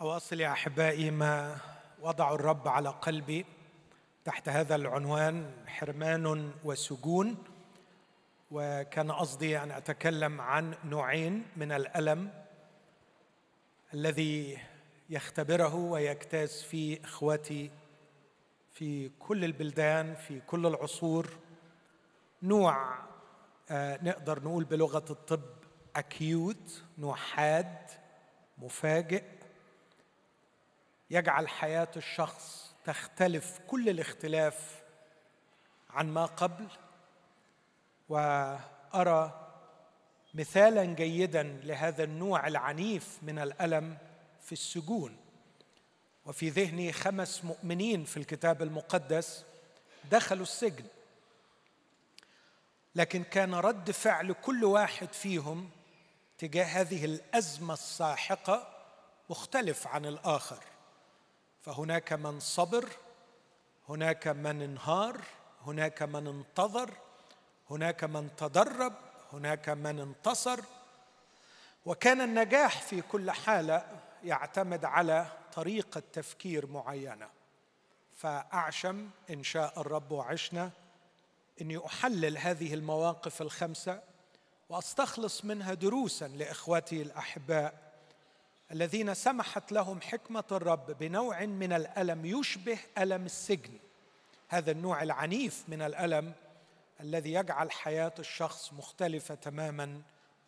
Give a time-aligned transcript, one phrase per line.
[0.00, 1.56] أواصل يا أحبائي ما
[2.02, 3.46] وضع الرب على قلبي
[4.24, 7.36] تحت هذا العنوان حرمان وسجون.
[8.50, 12.30] وكان قصدي أن أتكلم عن نوعين من الألم
[13.94, 14.58] الذي
[15.10, 17.70] يختبره ويجتاز فيه إخوتي
[18.72, 21.28] في كل البلدان في كل العصور.
[22.42, 22.98] نوع
[23.70, 25.50] آه، نقدر نقول بلغة الطب
[25.96, 27.76] أكيوت نوع حاد
[28.58, 29.39] مفاجئ.
[31.10, 34.82] يجعل حياة الشخص تختلف كل الاختلاف
[35.90, 36.66] عن ما قبل.
[38.08, 39.46] وأرى
[40.34, 43.98] مثالا جيدا لهذا النوع العنيف من الألم
[44.42, 45.16] في السجون.
[46.26, 49.44] وفي ذهني خمس مؤمنين في الكتاب المقدس
[50.10, 50.84] دخلوا السجن.
[52.94, 55.70] لكن كان رد فعل كل واحد فيهم
[56.38, 58.68] تجاه هذه الأزمة الساحقة
[59.30, 60.69] مختلف عن الآخر.
[61.62, 62.88] فهناك من صبر
[63.88, 65.20] هناك من انهار
[65.66, 66.90] هناك من انتظر
[67.70, 68.92] هناك من تدرب
[69.32, 70.60] هناك من انتصر.
[71.86, 77.28] وكان النجاح في كل حاله يعتمد على طريقة تفكير معينة.
[78.16, 80.70] فأعشم إن شاء الرب وعشنا
[81.60, 84.02] إني أحلل هذه المواقف الخمسة
[84.68, 87.89] وأستخلص منها دروسا لاخوتي الأحباء
[88.72, 93.78] الذين سمحت لهم حكمة الرب بنوع من الألم يشبه ألم السجن.
[94.48, 96.32] هذا النوع العنيف من الألم
[97.00, 100.02] الذي يجعل حياة الشخص مختلفة تماما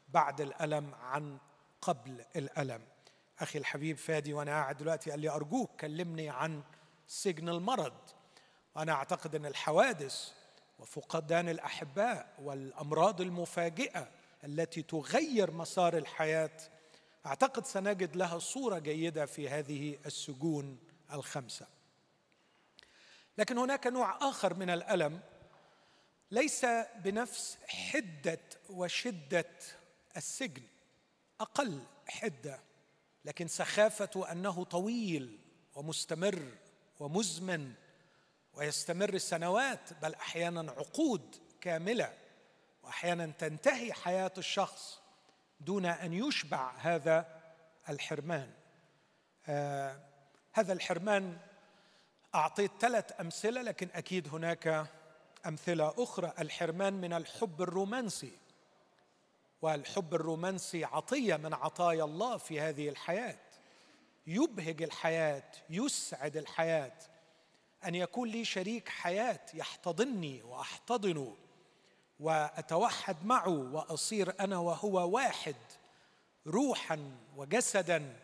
[0.08, 1.38] بعد الألم عن
[1.80, 2.80] قبل الألم.
[3.40, 6.62] أخي الحبيب فادي وأنا قاعد دلوقتي قال لي أرجوك كلمني عن
[7.06, 7.94] سجن المرض.
[8.74, 10.32] وأنا أعتقد إن الحوادث
[10.78, 14.08] وفقدان الأحباء والأمراض المفاجئة
[14.44, 16.58] التي تغير مسار الحياة
[17.26, 20.78] أعتقد سنجد لها صورة جيدة في هذه السجون
[21.12, 21.66] الخمسة.
[23.38, 25.20] لكن هناك نوع آخر من الألم
[26.30, 26.66] ليس
[26.96, 28.40] بنفس حدة
[28.70, 29.50] وشدة
[30.16, 30.62] السجن
[31.40, 32.60] أقل حدة
[33.24, 35.38] لكن سخافة أنه طويل
[35.74, 36.48] ومستمر
[37.00, 37.72] ومزمن
[38.54, 42.14] ويستمر سنوات بل أحيانا عقود كاملة
[42.82, 45.01] وأحيانا تنتهي حياة الشخص.
[45.64, 47.40] دون أن يشبع هذا
[47.88, 48.50] الحرمان.
[49.46, 50.00] آه
[50.52, 51.38] هذا الحرمان
[52.34, 54.86] أعطيت ثلاث أمثلة لكن أكيد هناك
[55.46, 56.32] أمثلة أخرى.
[56.38, 58.32] الحرمان من الحب الرومانسي
[59.62, 63.38] والحب الرومانسي عطية من عطايا الله في هذه الحياة.
[64.26, 66.98] يبهج الحياة يسعد الحياة.
[67.84, 71.36] أن يكون لي شريك حياة يحتضني وأحتضنه.
[72.22, 75.56] وأتوحد معه وأصير أنا وهو واحد
[76.46, 76.98] روحا
[77.36, 78.16] وجسدا.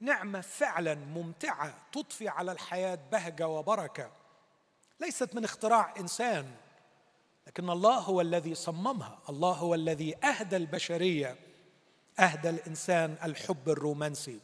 [0.00, 4.10] نعمة فعلا ممتعة تضفي على الحياة بهجة وبركة.
[5.00, 6.50] ليست من اختراع إنسان
[7.46, 9.18] لكن الله هو الذي صممها.
[9.28, 11.36] الله هو الذي أهدى البشرية
[12.18, 14.40] أهدى الإنسان الحب الرومانسي.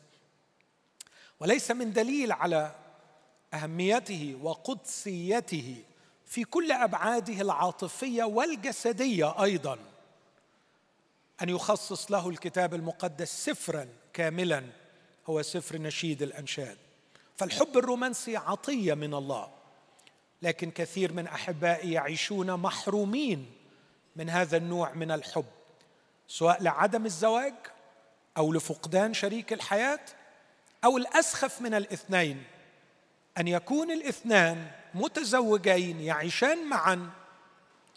[1.41, 2.75] وليس من دليل على
[3.55, 5.85] أهميته وقدسيته
[6.33, 9.79] في كل أبعاده العاطفية والجسدية أيضا.
[11.43, 14.65] أن يخصص له الكتاب المقدس سفرا كاملا
[15.27, 16.79] هو سفر نشيد الأنشاد.
[17.37, 19.51] فالحب الرومانسي عطية من الله.
[20.43, 23.53] لكن كثير من أحبائي يعيشون محرومين
[24.17, 25.47] من هذا النوع من الحب
[26.29, 27.55] سواء لعدم الزواج
[28.37, 30.05] أو لفقدان شريك الحياة
[30.85, 32.45] أو الأسخف من الاثنين.
[33.39, 37.11] أن يكون الاثنان متزوجين يعيشان معا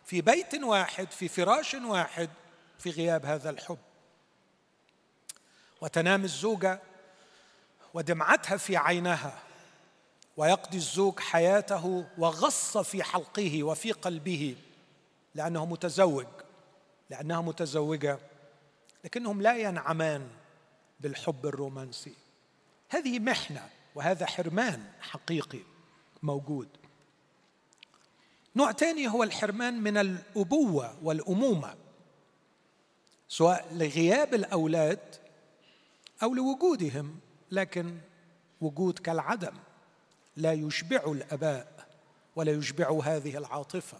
[0.06, 2.29] في بيت واحد في فراش واحد
[2.79, 3.78] في غياب هذا الحب.
[5.81, 6.79] وتنام الزوجة
[7.94, 9.39] ودمعتها في عينها
[10.38, 14.56] ويقضي الزوج حياته وغص في حلقه وفي قلبه
[15.35, 16.27] لأنه متزوج
[17.09, 18.19] لأنها متزوجة
[19.03, 20.29] لكنهم لا ينعمان
[21.00, 22.13] بالحب الرومانسي.
[22.89, 25.59] هذه محنة وهذا حرمان حقيقي
[26.24, 26.68] موجود.
[28.56, 31.75] نوع ثاني هو الحرمان من الأبوة والأمومة
[33.28, 35.16] سواء لغياب الأولاد
[36.24, 37.19] أو لوجودهم
[37.52, 37.98] لكن
[38.62, 39.54] وجود كالعدم
[40.38, 41.88] لا يشبع الآباء
[42.36, 43.98] ولا يشبع هذه العاطفة.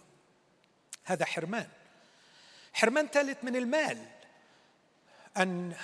[1.04, 1.68] هذا حرمان.
[2.72, 4.06] حرمان ثالث من المال
[5.36, 5.74] أن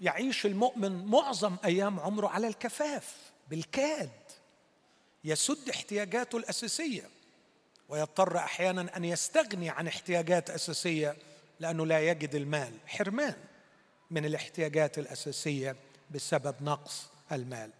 [0.00, 3.16] يعيش المؤمن معظم أيام عمره على الكفاف
[3.50, 4.10] بالكاد
[5.24, 7.15] يسد احتياجاته الأساسية.
[7.88, 11.16] ويضطر أحيانا أن يستغني عن احتياجات أساسية
[11.60, 12.72] لأنه لا يجد المال.
[12.86, 13.34] حرمان
[14.10, 15.76] من الاحتياجات الأساسية
[16.10, 17.70] بسبب نقص المال.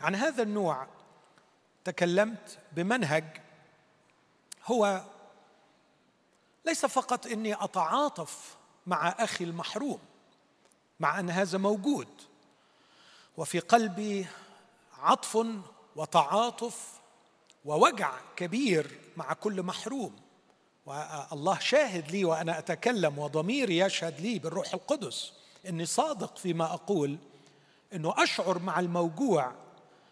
[0.00, 0.86] عن هذا النوع
[1.84, 3.24] تكلمت بمنهج
[4.64, 5.02] هو
[6.64, 8.56] ليس فقط إني أتعاطف
[8.86, 9.98] مع أخي المحروم
[11.00, 12.08] مع أن هذا موجود
[13.36, 14.26] وفي قلبي
[14.98, 15.46] عطف
[15.96, 16.95] وتعاطف
[17.66, 20.16] ووجع كبير مع كل محروم.
[20.86, 25.32] والله شاهد لي وأنا أتكلم وضميري يشهد لي بالروح القدس
[25.68, 27.18] إني صادق فيما أقول
[27.92, 29.52] إنه أشعر مع الموجوع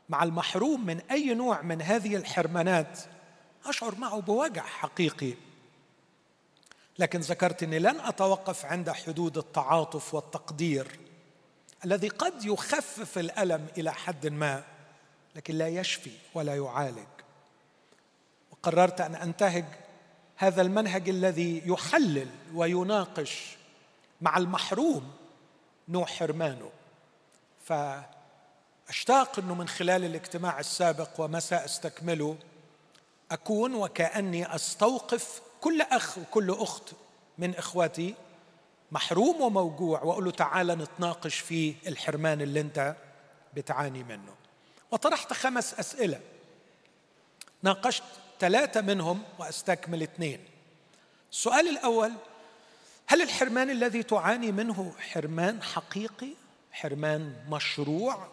[0.09, 3.01] مع المحروم من أي نوع من هذه الحرمانات
[3.67, 5.35] أشعر معه بوجع حقيقي.
[6.99, 10.99] لكن ذكرت اني لن أتوقف عند حدود التعاطف والتقدير
[11.85, 14.65] الذي قد يخفف الألم إلى حد ما
[15.37, 17.13] لكن لا يشفي ولا يعالج.
[18.64, 19.64] وقررت أن أنتهج
[20.37, 23.56] هذا المنهج الذي يحلل ويناقش
[24.20, 25.12] مع المحروم
[25.88, 26.70] نوع حرمانه
[27.64, 32.37] فأشتاق أنه من خلال الاجتماع السابق وما سأستكمله
[33.31, 36.93] أكون وكأني أستوقف كل أخ وكل أخت
[37.38, 38.14] من إخواتي
[38.93, 42.96] محروم وموجوع وأقول له تعالى نتناقش في الحرمان اللي أنت
[43.55, 44.34] بتعاني منه.
[44.90, 46.20] وطرحت خمس أسئلة.
[47.62, 48.02] ناقشت
[48.41, 50.41] ثلاثة منهم وأستكمل اثنين.
[51.33, 52.13] السؤال الأول
[53.07, 56.31] هل الحرمان الذي تعاني منه حرمان حقيقي؟
[56.73, 58.29] حرمان مشروع؟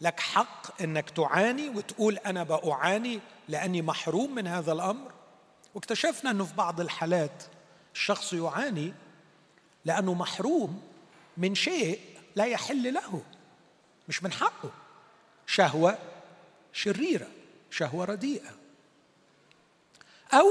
[0.00, 5.12] لك حق إنك تعاني وتقول أنا بأعاني لأني محروم من هذا الأمر؟
[5.74, 7.42] واكتشفنا إنه في بعض الحالات
[7.94, 8.92] الشخص يعاني
[9.84, 10.82] لأنه محروم
[11.36, 12.00] من شيء
[12.36, 13.22] لا يحل له
[14.08, 14.70] مش من حقه.
[15.46, 15.98] شهوة
[16.72, 17.28] شريرة
[17.70, 18.63] شهوة رديئة.
[20.32, 20.46] أو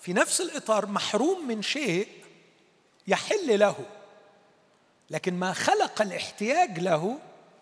[0.00, 2.08] في نفس الإطار محروم من شيء
[3.06, 3.76] يحل له
[5.10, 7.18] لكن ما خلق الاحتياج له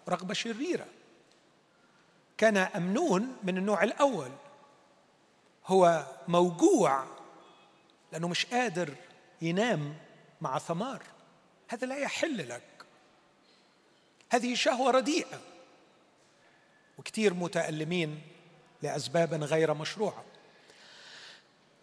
[0.08, 0.86] رغبة شريرة.
[2.38, 4.30] كان أمنون من النوع الأول.
[5.66, 7.04] هو موجوع
[8.12, 8.94] لأنه مش قادر
[9.42, 9.96] ينام
[10.40, 11.02] مع ثمار.
[11.68, 12.62] هذا لا يحل لك.
[14.30, 15.40] هذه شهوة رديئة.
[16.98, 18.22] وكثير متألمين
[18.82, 20.24] لأسباب غير مشروعة.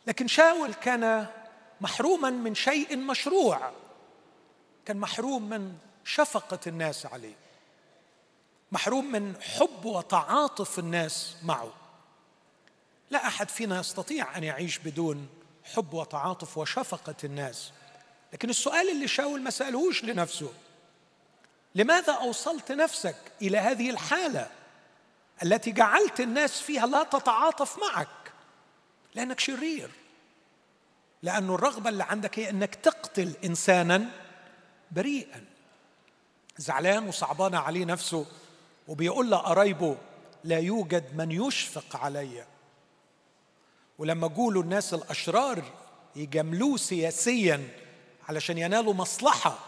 [0.07, 1.27] لكن شاول كان
[1.81, 3.71] محروما من شيء مشروع
[4.85, 7.35] كان محروم من شفقة الناس عليه
[8.71, 11.73] محروم من حب وتعاطف الناس معه.
[13.09, 15.27] لا أحد فينا يستطيع أن يعيش بدون
[15.63, 17.71] حب وتعاطف وشفقة الناس.
[18.33, 20.53] لكن السؤال اللي شاول ما سألهوش لنفسه
[21.75, 24.49] لماذا أوصلت نفسك إلى هذه الحالة
[25.43, 28.24] التي جعلت الناس فيها لا تتعاطف معك؟
[29.15, 29.89] لأنك شرير.
[31.23, 34.09] لأنه الرغبة اللي عندك هي إنك تقتل إنسانا
[34.91, 35.45] بريئا.
[36.57, 38.25] زعلان وصعبان عليه نفسه
[38.87, 39.97] وبيقول لقرايبه
[40.43, 42.45] لا يوجد من يشفق علي.
[43.97, 45.63] ولما جولوا الناس الأشرار
[46.15, 47.69] يجاملوه سياسيا
[48.29, 49.59] علشان ينالوا مصلحة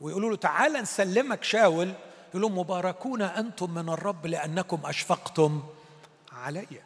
[0.00, 1.94] ويقولوا له تعال نسلمك شاول.
[2.28, 5.62] يقول لهم مباركون أنتم من الرب لأنكم أشفقتم
[6.32, 6.85] علي.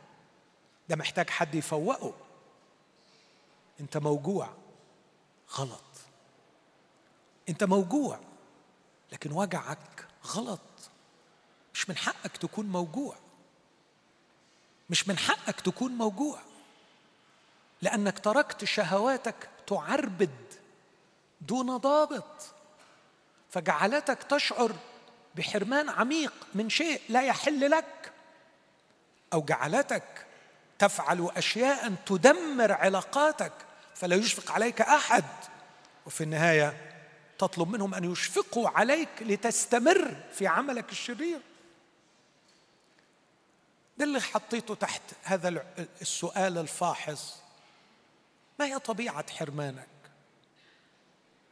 [0.91, 2.15] ده محتاج حد يفوقه.
[3.81, 4.49] انت موجوع.
[5.53, 5.85] غلط.
[7.49, 8.21] انت موجوع
[9.13, 10.61] لكن وجعك غلط.
[11.75, 13.17] مش من حقك تكون موجوع.
[14.91, 16.39] مش من حقك تكون موجوع.
[17.83, 20.55] لأنك تركت شهواتك تعربد
[21.41, 22.55] دون ضابط.
[23.51, 24.73] فجعلتك تشعر
[25.35, 28.13] بحرمان عميق من شيء لا يحل لك.
[29.33, 30.30] أو جعلتك
[30.81, 33.53] تفعل أشياء تدمر علاقاتك
[33.95, 35.25] فلا يشفق عليك أحد.
[36.07, 36.97] وفي النهاية
[37.39, 41.41] تطلب منهم أن يشفقوا عليك لتستمر في عملك الشرير.
[43.99, 45.65] ده اللي حطيته تحت هذا
[46.03, 47.37] السؤال الفاحص.
[48.59, 49.89] ما هي طبيعة حرمانك؟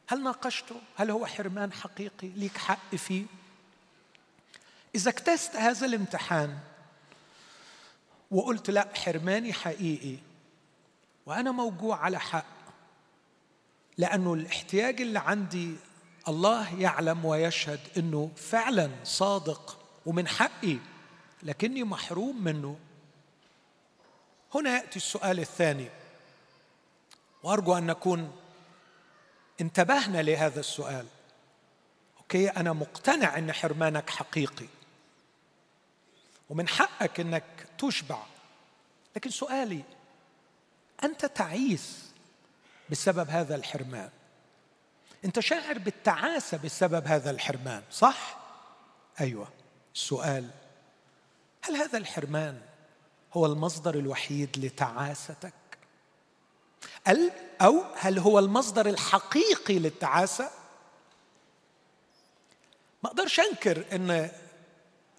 [0.08, 3.25] هل ناقشته؟ هل هو حرمان حقيقي ليك حق فيه؟
[4.94, 6.58] إذا اكتست هذا الامتحان
[8.30, 10.16] وقلت لا حرماني حقيقي.
[11.26, 12.58] وأنا موجوع على حق
[13.97, 15.76] لأنه الاحتياج اللي عندي
[16.28, 20.78] الله يعلم ويشهد إنه فعلا صادق ومن حقي
[21.42, 22.78] لكني محروم منه.
[24.54, 25.88] هنا يأتي السؤال الثاني.
[27.42, 28.32] وأرجو أن نكون
[29.61, 31.06] انتبهنا لهذا السؤال.
[32.18, 34.66] أوكي أنا مقتنع إن حرمانك حقيقي.
[36.50, 38.23] ومن حقك إنك تشبع.
[39.16, 39.82] لكن سؤالي
[41.04, 42.08] أنت تعيس
[42.90, 44.11] بسبب هذا الحرمان.
[45.25, 48.38] أنت شاعر بالتعاسة بسبب هذا الحرمان صح؟
[49.20, 49.49] أيوه.
[49.94, 50.50] السؤال
[51.62, 52.61] هل هذا الحرمان
[53.32, 55.52] هو المصدر الوحيد لتعاستك؟
[57.61, 60.50] أو هل هو المصدر الحقيقي للتعاسة؟
[63.02, 64.30] ما أقدرش أنكر إن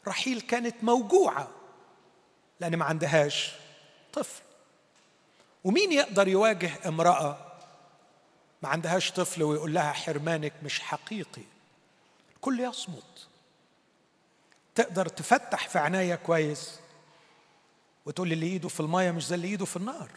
[0.08, 1.48] رحيل كانت موجوعة.
[2.60, 3.56] لأن ما عندهاش
[4.14, 4.42] طفل.
[5.64, 7.46] ومين يقدر يواجه امرأة
[8.62, 11.42] ما عندهاش طفل ويقول لها حرمانك مش حقيقي؟
[12.36, 13.28] الكل يصمت.
[14.76, 16.80] تقدر تفتح في عناية كويس
[18.06, 20.10] وتقول لي اللي إيده في المايه مش زي اللي إيده في النار.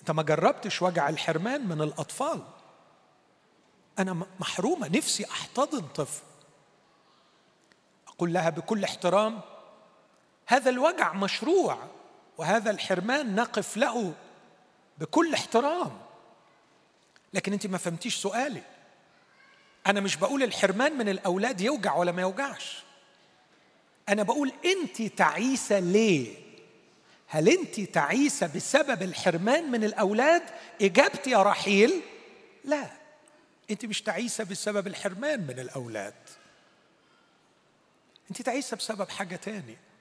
[0.00, 2.42] أنت ما جربتش وجع الحرمان من الأطفال.
[3.98, 6.22] أنا محرومة نفسي أحتضن طفل.
[8.08, 9.40] أقول لها بكل احترام
[10.52, 11.78] هذا الوجع مشروع
[12.38, 14.14] وهذا الحرمان نقف له
[14.98, 15.98] بكل احترام.
[17.34, 18.62] لكن أنت ما فهمتيش سؤالي.
[19.86, 22.82] أنا مش بقول الحرمان من الأولاد يوجع ولا ما يوجعش.
[24.08, 26.36] أنا بقول أنت تعيسة ليه؟
[27.26, 30.42] هل أنت تعيسة بسبب الحرمان من الأولاد؟
[30.82, 32.00] إجابتي يا رحيل
[32.64, 32.90] لا.
[33.70, 36.14] أنت مش تعيسة بسبب الحرمان من الأولاد.
[38.30, 39.91] أنت تعيسة بسبب حاجة تانية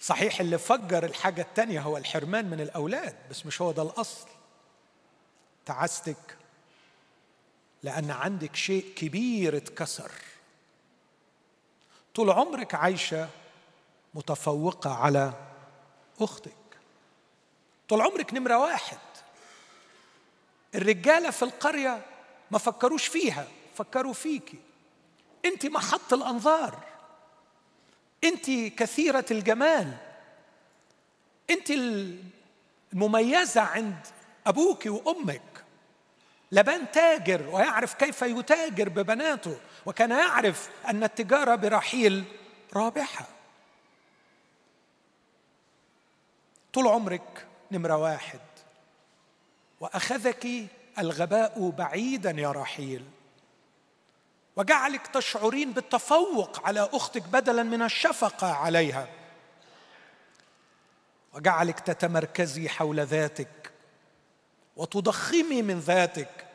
[0.00, 4.28] صحيح اللي فجر الحاجة التانية هو الحرمان من الأولاد بس مش هو ده الأصل.
[5.66, 6.36] تعستك
[7.82, 10.10] لأن عندك شيء كبير اتكسر.
[12.14, 13.28] طول عمرك عايشة
[14.14, 15.32] متفوقة على
[16.20, 16.52] أختك.
[17.88, 18.98] طول عمرك نمرة واحد.
[20.74, 22.06] الرجالة في القرية
[22.50, 24.58] ما فكروش فيها فكروا فيكي.
[25.44, 26.87] انت محط الأنظار.
[28.24, 29.96] انت كثيرة الجمال.
[31.50, 31.70] انت
[32.92, 34.06] المميزة عند
[34.46, 35.42] أبوك وأمك.
[36.52, 39.56] لبان تاجر ويعرف كيف يتاجر ببناته
[39.86, 42.24] وكان يعرف أن التجارة برحيل
[42.74, 43.26] رابحة.
[46.72, 48.40] طول عمرك نمرة واحد.
[49.80, 50.46] وأخذك
[50.98, 53.04] الغباء بعيدا يا رحيل.
[54.58, 59.08] وجعلك تشعرين بالتفوق على أختك بدلا من الشفقة عليها.
[61.32, 63.72] وجعلك تتمركزي حول ذاتك
[64.76, 66.46] وتضخمي من ذاتك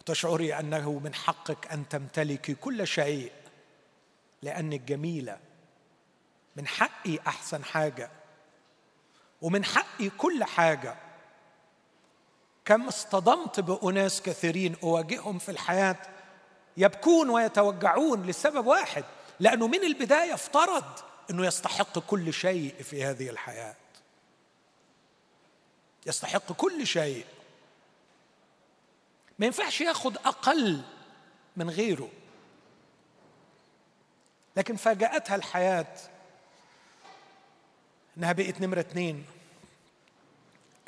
[0.00, 3.32] وتشعري أنه من حقك أن تمتلكي كل شيء
[4.42, 5.38] لأنك جميلة.
[6.56, 8.10] من حقي أحسن حاجة
[9.42, 10.96] ومن حقي كل حاجة.
[12.64, 16.17] كم اصطدمت بأناس كثيرين أواجههم في الحياة
[16.78, 19.04] يبكون ويتوجعون لسبب واحد
[19.40, 20.84] لأنه من البداية افترض
[21.30, 23.74] إنه يستحق كل شيء في هذه الحياة.
[26.06, 27.26] يستحق كل شيء.
[29.38, 30.82] ما ينفعش ياخد أقل
[31.56, 32.10] من غيره.
[34.56, 35.96] لكن فاجأتها الحياة
[38.18, 39.26] إنها بقت نمرة اثنين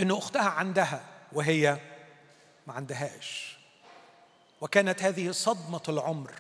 [0.00, 1.78] ان أختها عندها وهي
[2.66, 3.59] ما عندهاش.
[4.60, 6.34] وكانت هذه صدمة العمر.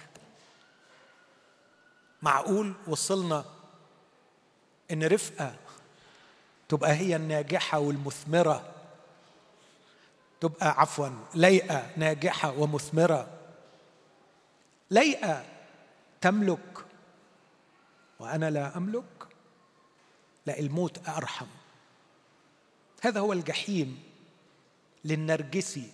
[2.22, 3.44] معقول وصلنا
[4.90, 5.56] إن رفقة
[6.68, 8.74] تبقى هي الناجحة والمثمرة.
[10.40, 13.38] تبقى عفوا ليئه ناجحة ومثمرة.
[14.90, 15.44] ليئه
[16.20, 16.84] تملك.
[18.18, 19.26] وأنا لا أملك
[20.46, 21.46] لا الموت أرحم.
[23.02, 24.02] هذا هو الجحيم
[25.04, 25.92] للنرجسي.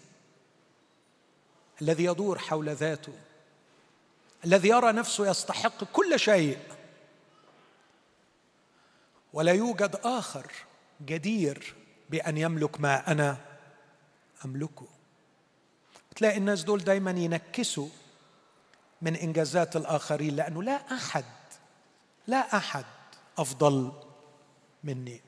[1.83, 3.12] الذي يدور حول ذاته
[4.45, 6.59] الذي يرى نفسه يستحق كل شيء.
[9.33, 10.52] ولا يوجد آخر
[11.00, 11.75] جدير
[12.11, 13.37] بأن يملك ما أنا
[14.45, 14.87] أملكه.
[16.16, 17.88] تلاقي الناس دول دايما ينكسوا
[19.02, 21.25] من إنجازات الآخرين لأنه لا أحد
[22.26, 22.85] لا أحد
[23.38, 23.92] أفضل
[24.85, 25.21] مني.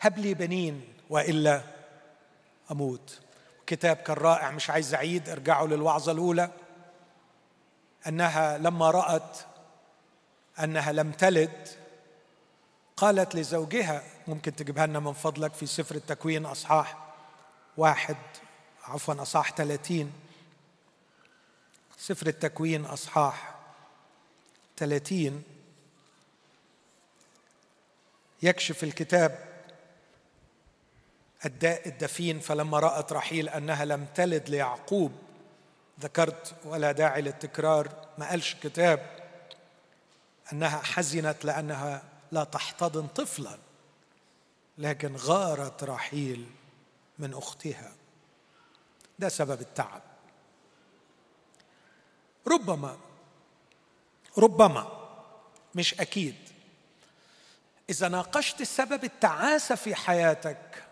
[0.00, 1.62] هب لي بنين وإلا
[2.70, 3.20] أموت.
[3.70, 6.50] كتاب كان رائع مش عايز أعيد ارجعوا للوعظة الأولى.
[8.06, 9.38] أنها لما رأت
[10.62, 11.68] أنها لم تلد
[12.96, 16.96] قالت لزوجها ممكن تجيبها لنا من فضلك في سفر التكوين أصحاح
[17.76, 18.16] واحد
[18.84, 20.12] عفوا أصحاح ثلاثين
[21.98, 23.54] سفر التكوين أصحاح
[24.76, 25.42] ثلاثين
[28.42, 29.49] يكشف الكتاب
[31.44, 35.12] الداء الدفين فلما رأت رحيل أنها لم تلد ليعقوب
[36.00, 39.30] ذكرت ولا داعي للتكرار ما قالش كتاب
[40.52, 43.58] أنها حزنت لأنها لا تحتضن طفلا
[44.78, 46.46] لكن غارت رحيل
[47.18, 47.92] من أختها.
[49.18, 50.02] ده سبب التعب.
[52.46, 52.96] ربما
[54.38, 55.00] ربما
[55.74, 56.36] مش أكيد
[57.90, 60.84] إذا ناقشت سبب التعاسة في حياتك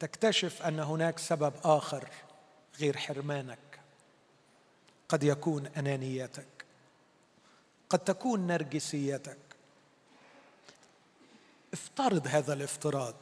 [0.00, 2.08] تكتشف أن هناك سبب آخر
[2.78, 3.58] غير حرمانك.
[5.08, 6.46] قد يكون انانيتك
[7.90, 9.38] قد تكون نرجسيتك
[11.72, 13.14] افترض هذا الافتراض.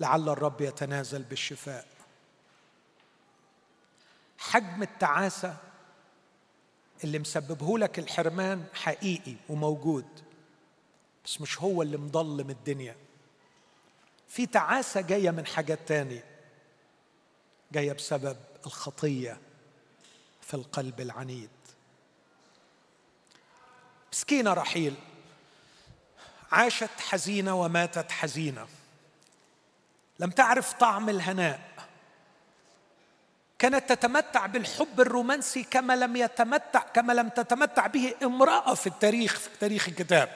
[0.00, 1.86] لعل الرب يتنازل بالشفاء.
[4.38, 5.56] حجم التعاسة
[7.04, 10.06] اللي مسببه لك الحرمان حقيقي وموجود
[11.24, 12.96] بس مش هو اللي مضلم الدنيا.
[14.34, 16.24] في تعاسة جاية من حاجات تانية
[17.72, 18.36] جاية بسبب
[18.66, 19.38] الخطية
[20.40, 21.50] في القلب العنيد.
[24.12, 24.94] مسكينة رحيل
[26.52, 28.66] عاشت حزينة وماتت حزينة.
[30.18, 31.60] لم تعرف طعم الهناء.
[33.58, 39.48] كانت تتمتع بالحب الرومانسي كما لم يتمتع كما لم تتمتع به امرأة في التاريخ في
[39.60, 40.28] تاريخ الكتاب.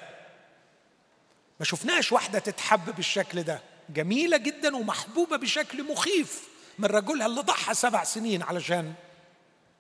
[1.61, 3.68] ما شفناش واحدة تتحب بالشكل ده.
[3.91, 8.95] جميلة جدا ومحبوبة بشكل مخيف من رجلها اللي ضحى سبع سنين علشان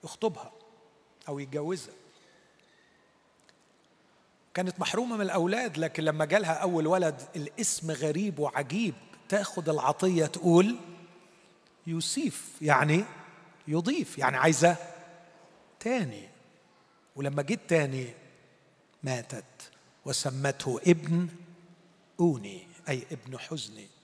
[0.05, 0.53] يخطبها
[1.29, 1.95] أو يتجوزها.
[4.55, 8.95] كانت محرومة من الأولاد لكن لما جالها أول ولد الاسم غريب وعجيب
[9.29, 10.77] تاخد العطية تقول
[11.87, 13.05] يوسيف يعني
[13.69, 14.77] يضيف يعني عايزة
[15.81, 16.29] تاني.
[17.17, 18.15] ولما جيت تاني
[19.03, 19.71] ماتت
[20.05, 21.29] وسمته ابن
[22.21, 23.98] أوني أي ابن حزني.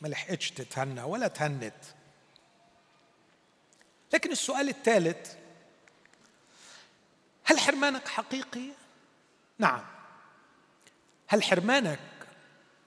[0.00, 1.74] ما لحقتش تتهنى ولا تهنت
[4.12, 5.34] لكن السؤال الثالث
[7.44, 8.70] هل حرمانك حقيقي؟
[9.58, 9.84] نعم.
[11.26, 11.98] هل حرمانك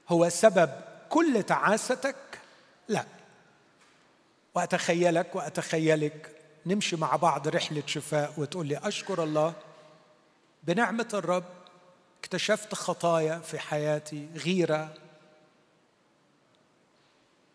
[0.10, 0.72] هو سبب
[1.10, 2.16] كل تعاستك؟
[2.88, 3.06] لا.
[4.56, 9.54] وأتخيلك وأتخيلك نمشي مع بعض رحلة شفاء وتقول لي أشكر الله
[10.64, 11.62] بنعمة الرب
[12.20, 14.94] اكتشفت خطايا في حياتي غيرة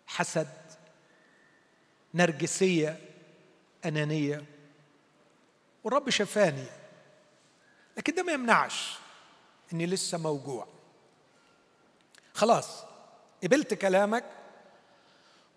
[0.07, 0.49] حسد
[2.15, 3.01] نرجسية
[3.85, 4.45] أنانية.
[5.85, 6.67] والرب شفاني
[7.97, 8.95] لكن ده ما يمنعش
[9.73, 10.67] إني لسه موجوع.
[12.35, 12.85] خلاص
[13.45, 14.25] قبلت كلامك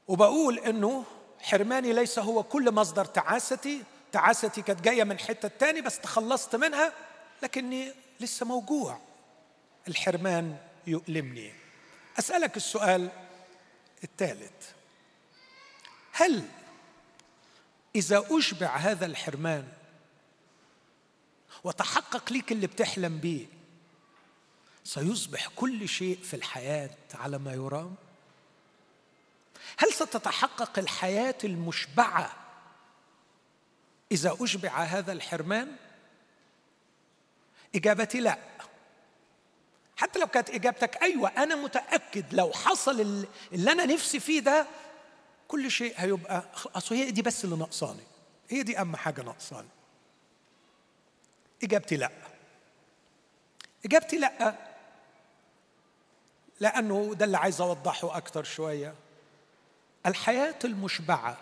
[0.08, 1.04] وبقول إنه
[1.42, 3.84] حرماني ليس هو كل مصدر تعاستي.
[4.12, 6.94] تعاستي كانت جاية من حتة تاني بس تخلصت منها
[7.44, 9.00] لكني لسه موجوع.
[9.88, 10.58] الحرمان
[10.88, 11.54] يؤلمني.
[12.20, 13.10] أسألك السؤال
[14.04, 14.72] الثالث.
[16.12, 16.48] هل
[17.96, 19.68] إذا أشبع هذا الحرمان
[21.64, 23.46] وتحقق ليك اللي بتحلم بيه
[24.84, 27.96] سيصبح كل شيء في الحياة على ما يرام؟
[29.78, 32.36] هل ستتحقق الحياة المشبعة
[34.12, 35.76] إذا أشبع هذا الحرمان؟
[37.76, 38.38] إجابتي لا.
[40.00, 44.68] حتى لو كانت إجابتك أيوه أنا متأكد لو حصل اللي أنا نفسي فيه ده
[45.48, 46.44] كل شيء هيبقى
[46.76, 48.04] أصل هي دي بس اللي ناقصاني.
[48.50, 49.68] هي دي أهم حاجة ناقصاني.
[51.64, 52.12] إجابتي لأ.
[53.86, 54.56] إجابتي لأ
[56.60, 58.94] لأنه ده اللي عايز أوضحه أكتر شوية.
[60.06, 61.38] الحياة المشبعة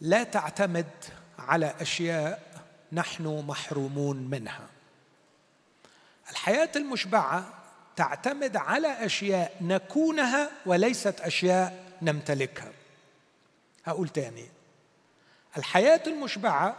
[0.00, 0.90] لا تعتمد
[1.38, 4.68] على أشياء نحن محرومون منها.
[6.30, 7.54] الحياة المشبعة
[7.96, 12.72] تعتمد على أشياء نكونها وليست أشياء نمتلكها.
[13.84, 14.48] هقول تاني.
[15.56, 16.76] الحياة المشبعة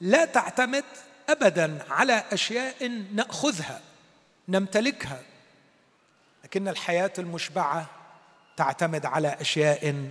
[0.00, 0.84] لا تعتمد
[1.28, 3.80] ابدا على أشياء نأخذها
[4.48, 5.22] نمتلكها
[6.44, 7.86] لكن الحياة المشبعة
[8.56, 10.10] تعتمد على أشياء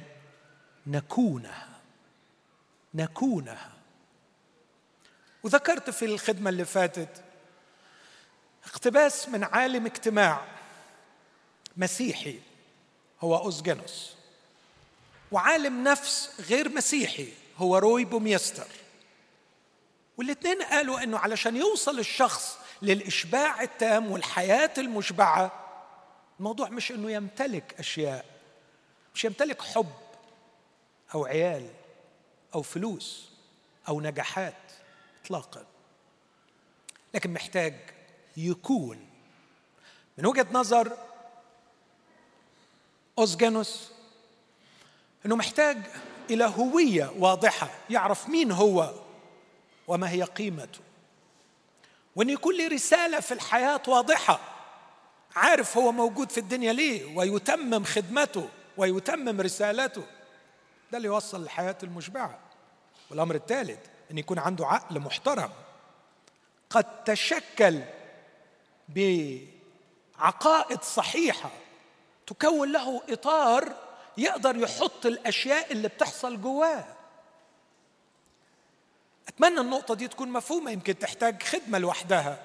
[0.87, 1.67] نكونها
[2.93, 3.71] نكونها.
[5.43, 7.24] وذكرت في الخدمة اللي فاتت
[8.65, 10.45] اقتباس من عالم اجتماع
[11.77, 12.39] مسيحي
[13.21, 14.15] هو أوزجينوس.
[15.31, 18.67] وعالم نفس غير مسيحي هو روي بوميستر.
[20.17, 25.51] والاثنين قالوا إنه علشان يوصل الشخص للإشباع التام والحياة المشبعة
[26.39, 28.25] الموضوع مش إنه يمتلك أشياء
[29.15, 29.93] مش يمتلك حب
[31.15, 31.69] أو عيال
[32.55, 33.29] أو فلوس
[33.87, 34.53] أو نجاحات
[35.23, 35.65] اطلاقا.
[37.13, 37.94] لكن محتاج
[38.37, 39.09] يكون.
[40.17, 40.97] من وجهة نظر
[43.17, 43.91] اوزجانوس
[45.25, 45.77] إنه محتاج
[46.29, 48.93] إلى هوية واضحة يعرف مين هو
[49.87, 50.79] وما هي قيمته.
[52.15, 54.39] وإن يكون له رسالة في الحياة واضحة
[55.35, 60.03] عارف هو موجود في الدنيا ليه ويتمم خدمته ويتمم رسالته.
[60.91, 62.39] ده اللي يوصل للحياه المشبعة.
[63.09, 63.79] والأمر الثالث
[64.11, 65.49] إن يكون عنده عقل محترم.
[66.69, 67.81] قد تشكل
[68.89, 71.51] بعقائد صحيحة
[72.27, 73.75] تكون له إطار
[74.17, 76.85] يقدر يحط الأشياء اللي بتحصل جواه.
[79.27, 82.41] أتمنى النقطة دي تكون مفهومة يمكن تحتاج خدمة لوحدها.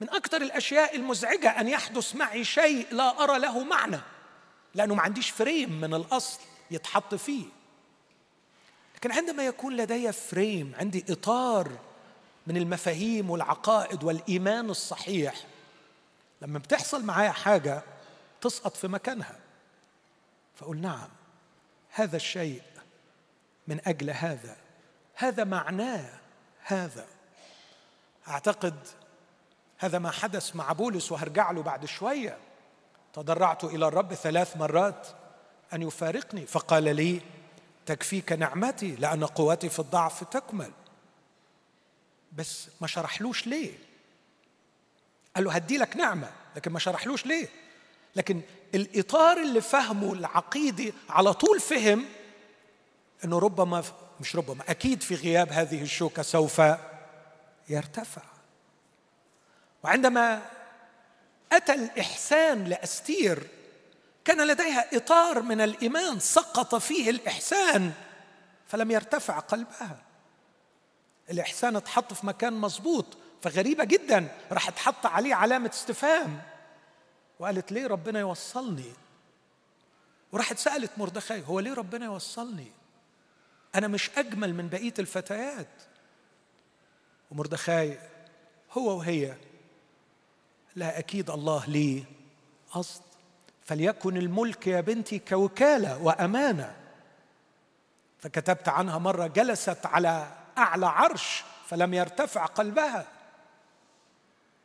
[0.00, 4.00] من أكثر الأشياء المزعجة أن يحدث معي شيء لا أرى له معنى
[4.74, 7.44] لأنه ما عنديش فريم من الأصل يتحط فيه.
[8.94, 11.70] لكن عندما يكون لدي فريم عندي إطار
[12.46, 15.34] من المفاهيم والعقائد والإيمان الصحيح.
[16.42, 17.82] لما بتحصل معايا حاجة
[18.40, 19.36] تسقط في مكانها.
[20.54, 21.08] فأقول نعم
[21.90, 22.62] هذا الشيء
[23.66, 24.56] من أجل هذا.
[25.14, 26.10] هذا معناه
[26.62, 27.06] هذا.
[28.28, 28.74] أعتقد
[29.78, 32.38] هذا ما حدث مع بولس وهرجع له بعد شوية.
[33.12, 35.06] تضرعت إلى الرب ثلاث مرات
[35.72, 36.46] أن يفارقني.
[36.46, 37.20] فقال لي
[37.86, 40.70] تكفيك نعمتي لأن قوتي في الضعف تكمل.
[42.36, 43.72] بس ما شرحلوش ليه؟
[45.36, 47.48] قال له هدي لك نعمة لكن ما شرحلوش ليه؟
[48.16, 48.40] لكن
[48.74, 52.04] الإطار اللي فهمه العقيدي على طول فهم
[53.24, 53.84] إنه ربما
[54.20, 56.62] مش ربما أكيد في غياب هذه الشوكة سوف
[57.68, 58.22] يرتفع.
[59.84, 60.42] وعندما
[61.52, 63.46] أتى الإحسان لأستير
[64.24, 67.92] كان لديها إطار من الإيمان سقط فيه الإحسان
[68.68, 70.05] فلم يرتفع قلبها.
[71.30, 73.06] الإحسان اتحط في مكان مظبوط
[73.42, 76.42] فغريبة جدا راح تحط عليه علامة استفهام.
[77.38, 78.92] وقالت ليه ربنا يوصلني؟
[80.32, 82.66] وراحت سالت مردخاي هو ليه ربنا يوصلني؟
[83.74, 85.82] أنا مش أجمل من بقية الفتيات.
[87.30, 87.98] ومردخاي
[88.72, 89.34] هو وهي
[90.76, 92.04] لا أكيد الله ليه
[92.70, 93.02] قصد
[93.64, 96.76] فليكن الملك يا بنتي كوكالة وأمانة.
[98.18, 103.06] فكتبت عنها مرة جلست على أعلى عرش فلم يرتفع قلبها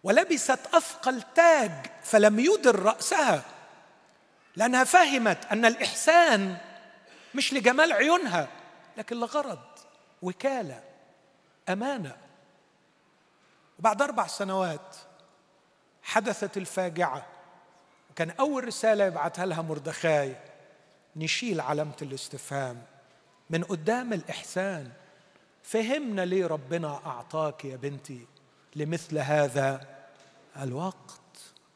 [0.03, 1.71] ولبست أثقل تاج
[2.03, 3.43] فلم يدر رأسها
[4.55, 6.57] لأنها فهمت أن الإحسان
[7.35, 8.47] مش لجمال عيونها
[8.97, 9.59] لكن لغرض
[10.21, 10.83] وكالة
[11.69, 12.17] أمانة.
[13.79, 14.95] وبعد أربع سنوات
[16.03, 17.25] حدثت الفاجعة
[18.11, 20.35] وكان أول رسالة يبعثها لها مردخاي
[21.15, 22.81] نشيل علامة الاستفهام.
[23.49, 24.91] من قدام الإحسان
[25.63, 28.27] فهمنا ليه ربنا أعطاك يا بنتي
[28.75, 29.87] لمثل هذا
[30.61, 31.21] الوقت؟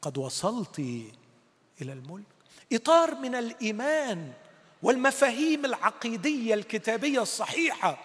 [0.02, 2.24] قد وصلت إلى الملك.
[2.72, 4.32] إطار من الإيمان
[4.82, 7.98] والمفاهيم العقيدية الكتابية الصحيحة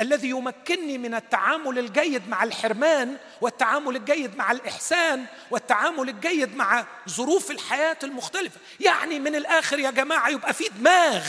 [0.00, 7.50] الذي يمكنني من التعامل الجيد مع الحرمان والتعامل الجيد مع الإحسان والتعامل الجيد مع ظروف
[7.50, 8.60] الحياة المختلفة.
[8.80, 11.26] يعني من الآخر يا جماعة يبقى في دماغ.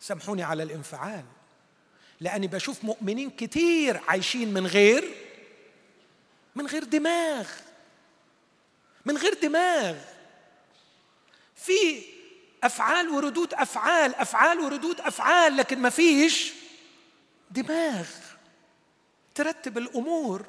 [0.00, 1.24] سامحوني على الانفعال.
[2.20, 5.14] لاني بشوف مؤمنين كتير عايشين من غير
[6.54, 7.48] من غير دماغ
[9.04, 9.96] من غير دماغ.
[11.56, 12.02] في
[12.64, 16.52] أفعال وردود أفعال أفعال وردود أفعال لكن ما فيش
[17.50, 18.06] دماغ.
[19.34, 20.46] ترتب الأمور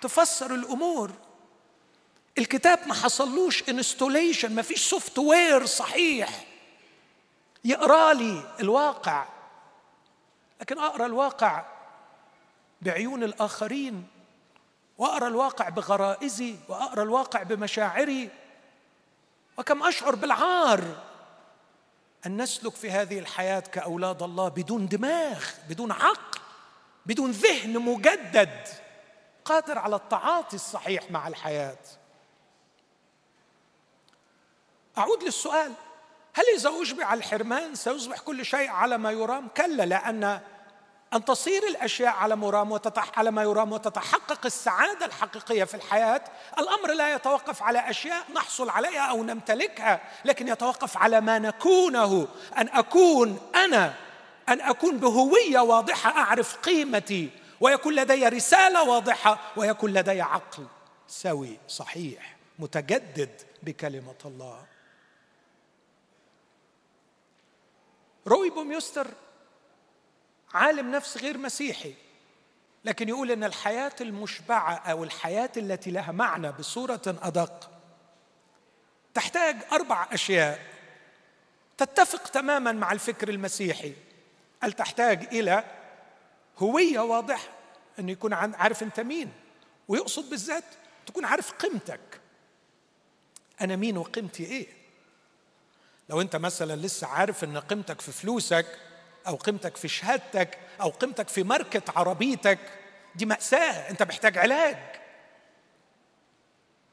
[0.00, 1.10] تفسر الأمور.
[2.38, 6.44] الكتاب ما حصلوش installation ما فيش software صحيح
[7.64, 9.33] يقرا لي الواقع.
[10.60, 11.64] لكن أقرأ الواقع
[12.82, 14.08] بعيون الآخرين
[14.98, 18.30] وأقرأ الواقع بغرائزي وأقرأ الواقع بمشاعري.
[19.58, 21.04] وكم أشعر بالعار
[22.26, 26.40] أن نسلك في هذه الحياة كأولاد الله بدون دماغ بدون عقل
[27.06, 28.68] بدون ذهن مجدد
[29.44, 31.78] قادر على التعاطي الصحيح مع الحياة.
[34.98, 35.72] أعود للسؤال.
[36.34, 40.40] هل اذا اشبع الحرمان؟ سيصبح كل شيء على ما يرام؟ كلا لأن
[41.14, 46.20] أن تصير الأشياء على مرام وتتح على ما يرام وتتحقق السعادة الحقيقية في الحياة
[46.58, 52.28] الأمر لا يتوقف على أشياء نحصل عليها أو نمتلكها لكن يتوقف على ما نكونه.
[52.58, 53.94] أن أكون أنا
[54.48, 60.66] أن أكون بهوية واضحة أعرف قيمتي ويكون لدي رسالة واضحة ويكون لدي عقل
[61.08, 63.30] سوي صحيح متجدد
[63.62, 64.73] بكلمة الله.
[68.26, 69.06] روي بوميستر
[70.54, 71.94] عالم نفس غير مسيحي
[72.84, 77.70] لكن يقول إن الحياة المشبعة أو الحياة التي لها معنى بصورة أدق
[79.14, 80.74] تحتاج أربع أشياء
[81.78, 83.92] تتفق تماما مع الفكر المسيحي.
[84.62, 85.64] هل تحتاج إلى
[86.58, 87.48] هوية واضحة؟
[87.98, 89.32] انه يكون عارف أنت مين
[89.88, 90.64] ويقصد بالذات
[91.06, 92.20] تكون عارف قيمتك.
[93.60, 94.66] أنا مين وقيمتي إيه؟
[96.08, 98.66] لو انت مثلا لسه عارف إن قيمتك في فلوسك
[99.26, 102.58] أو قيمتك في شهادتك أو قيمتك في ماركه عربيتك
[103.14, 104.76] دي مأساة أنت محتاج علاج.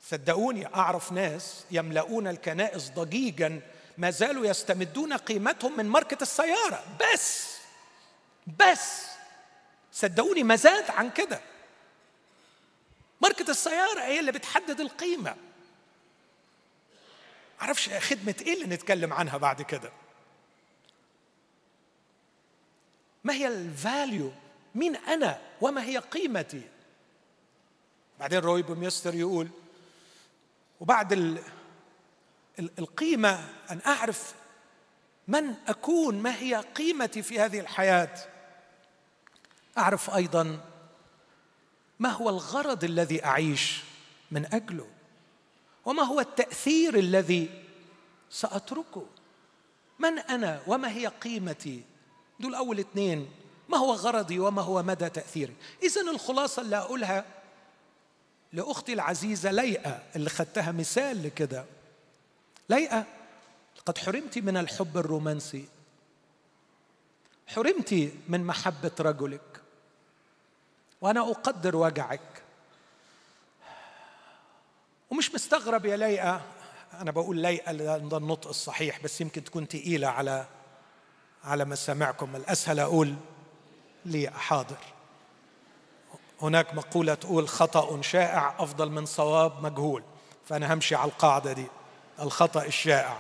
[0.10, 3.62] صدقوني أعرف ناس يملؤون الكنائس ضجيجا
[3.97, 6.84] ما زالوا يستمدون قيمتهم من ماركه السيارة.
[7.02, 7.58] بس
[8.60, 9.06] بس
[9.91, 11.41] صدقوني ما زاد عن كده.
[13.21, 15.36] ماركة السيارة هي اللي بتحدد القيمة.
[17.62, 19.91] معرفش خدمة إيه اللي نتكلم عنها بعد كده.
[23.24, 24.32] ما هي ال value
[24.76, 26.62] مين أنا؟ وما هي قيمتي؟
[28.19, 29.47] بعدين روي بوميستر يقول
[30.80, 31.41] وبعد ال
[32.60, 34.36] القيمة أن أعرف
[35.28, 38.17] من أكون ما هي قيمتي في هذه الحياة؟
[39.78, 40.65] أعرف أيضا
[42.00, 43.84] ما هو الغرض الذي أعيش
[44.32, 44.88] من اجله
[45.86, 47.50] وما هو التأثير الذي
[48.30, 49.06] سأتركه؟
[50.00, 51.84] من أنا؟ وما هي قيمتي؟
[52.39, 53.30] دول أول اثنين
[53.70, 57.26] ما هو غرضي وما هو مدى تأثيري؟ اذا الخلاصة اللي أقولها
[58.54, 61.65] لأختي العزيزة ليئة اللي خدتها مثال لكده.
[62.70, 63.06] ليئة
[63.78, 65.67] لقد حرمت من الحب الرومانسي.
[67.48, 69.62] حرمت من محبة رجلك.
[71.02, 72.40] وأنا أقدر وجعك.
[75.12, 76.41] ومش مستغرب يا ليئة
[77.02, 80.45] أنا بقول ليئة ده النطق الصحيح بس يمكن تكون تقيلة على
[81.43, 82.36] على مسامعكم.
[82.36, 83.15] الأسهل أقول
[84.06, 84.78] لي حاضر.
[86.41, 90.04] هناك مقولة تقول خطأ شائع أفضل من صواب مجهول.
[90.45, 91.65] فأنا همشي على القاعدة دي.
[92.19, 93.17] الخطأ الشائع.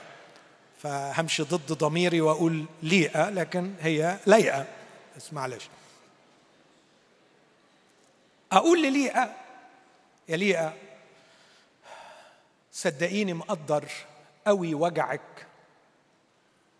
[0.83, 4.67] فهمشي ضد ضميري وأقول ليئة لكن هي ليئة.
[5.17, 5.69] بس معلش.
[8.51, 9.35] أقول لليئة
[10.29, 10.73] يا ليئة
[12.71, 13.91] صدقيني مقدر
[14.47, 15.47] قوي وجعك.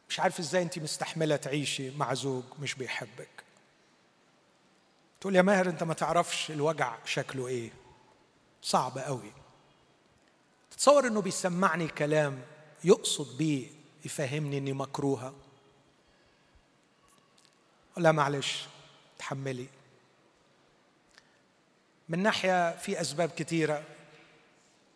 [0.10, 3.30] مش عارف إزاي انت مستحملة تعيشي مع زوج مش بيحبك.
[5.22, 7.72] تقول يا ماهر أنت ما تعرفش الوجع شكله إيه.
[8.62, 9.32] صعب قوي.
[10.72, 12.42] تتصور إنه بيسمعني كلام
[12.84, 13.68] يقصد بيه
[14.06, 15.34] يفهمني إني مكروهة.
[17.98, 18.66] لا معلش
[19.20, 19.68] تحملي.
[22.10, 23.84] من ناحية في أسباب كثيره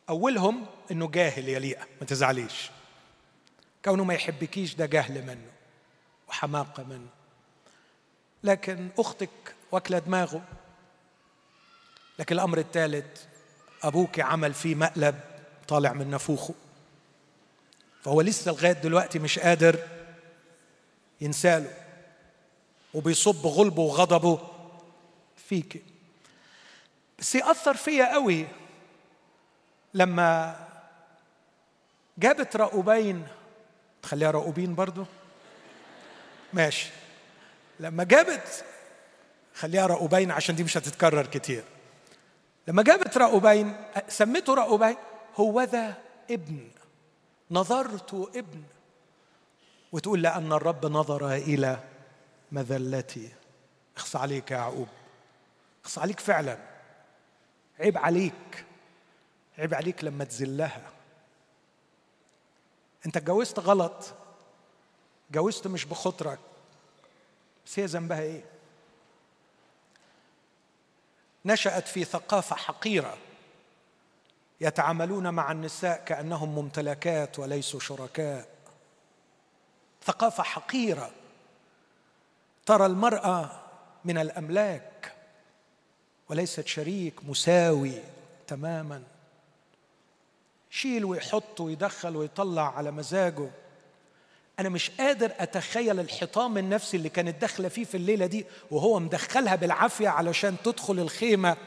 [0.10, 2.70] أولهم إنه جاهل يا ليئة ما تزعليش.
[3.86, 5.52] كونه ما يحبكيش ده جهل منه
[6.28, 7.08] وحماقة منه.
[8.44, 9.30] لكن أختك
[9.72, 10.42] واكلة دماغه.
[12.20, 13.24] لكن الأمر الثالث
[13.84, 15.20] أبوك عمل فيه مقلب
[15.68, 16.54] طالع من نافوخه
[18.04, 19.80] فهو لسه لغاية دلوقتي مش قادر
[21.22, 21.74] ينساله
[22.94, 24.40] وبيصب غلبه وغضبه
[25.50, 25.84] فيك.
[27.20, 28.48] بس يأثر فيا قوي
[29.96, 30.56] لما
[32.18, 33.28] جابت رأوبين
[34.02, 35.06] تخليها رؤوبين برضو؟
[36.54, 36.90] ماشي.
[37.80, 38.66] لما جابت
[39.56, 41.64] خليها رأوبين عشان دي مش هتتكرر كتير.
[42.68, 43.76] لما جابت رأوبين
[44.08, 44.96] سمته رأوبين
[45.36, 45.94] هو ذا
[46.32, 46.68] ابن.
[47.52, 48.64] نظرت ابن.
[49.92, 51.80] وتقول لأن الرب نظر إلى
[52.52, 53.30] مذلتي.
[53.98, 54.88] اخص عليك يا يعقوب.
[55.86, 56.58] اخص عليك فعلا.
[57.80, 58.66] عيب عليك.
[59.58, 60.92] عيب عليك لما تذلها.
[63.06, 64.14] انت اتجوزت غلط.
[65.30, 66.40] اتجوزت مش بخطرك.
[67.66, 68.44] بس هي ذنبها إيه؟
[71.46, 73.18] نشأت في ثقافة حقيرة
[74.62, 78.48] يتعاملون مع النساء كأنهم ممتلكات وليسوا شركاء.
[80.04, 81.12] ثقافة حقيرة.
[82.66, 83.62] ترى المرأة
[84.06, 85.16] من الأملاك
[86.30, 88.02] وليست شريك مساوي
[88.48, 89.04] تماما.
[90.76, 93.52] يشيل ويحط ويدخل ويطلع على مزاجه.
[94.60, 99.56] أنا مش قادر أتخيل الحطام النفسي اللي كانت داخلة فيه في الليلة دي وهو مدخلها
[99.56, 101.58] بالعافية علشان تدخل الخيمة.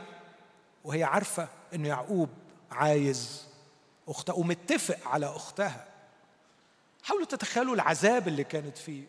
[0.85, 2.29] وهي عارفة إن يعقوب
[2.71, 3.47] عايز
[4.09, 5.85] أختها ومتفق على أختها.
[7.03, 9.05] حاولوا تتخيلوا العذاب اللي كانت فيه.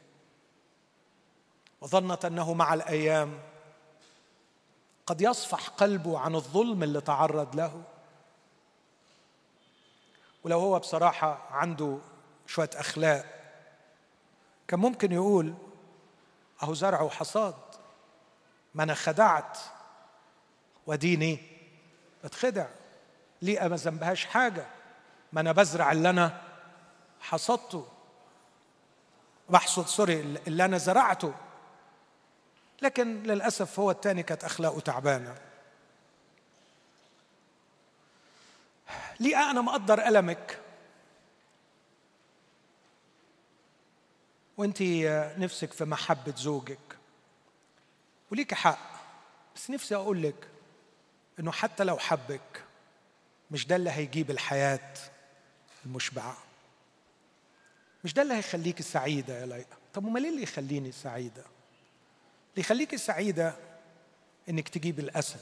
[1.82, 3.40] وظنت أنه مع الأيام
[5.06, 7.84] قد يصفح قلبه عن الظلم اللي تعرض له.
[10.43, 11.97] ولو هو بصراحة عنده
[12.47, 13.25] شوية أخلاق
[14.67, 15.54] كان ممكن يقول
[16.63, 17.56] أهو زرع وحصاد
[18.75, 19.58] ما أنا خدعت
[20.88, 21.39] وديني
[22.23, 22.65] بتخدع
[23.41, 24.65] ليه ما ذنبهاش حاجة؟
[25.34, 26.41] ما أنا بزرع اللي أنا
[27.19, 27.86] حصدته
[29.49, 31.34] بحصد سوري اللي أنا زرعته.
[32.82, 35.36] لكن للأسف هو الثاني كانت أخلاقه تعبانة.
[39.19, 40.60] ليه أنا مقدر ألمك؟
[44.58, 44.82] وانت
[45.38, 46.79] نفسك في محبة زوجك.
[48.32, 48.99] وليك حق
[49.55, 50.47] بس نفسي أقول لك
[51.39, 52.63] إنه حتى لو حبك
[53.51, 54.93] مش ده اللي هيجيب الحياة
[55.86, 56.38] المشبعة.
[58.03, 59.65] مش ده اللي هيخليك سعيدة يا ليلى.
[59.93, 61.41] طب امال إيه اللي يخليني سعيدة؟
[62.51, 63.55] اللي يخليك سعيدة
[64.49, 65.39] إنك تجيب الأسد.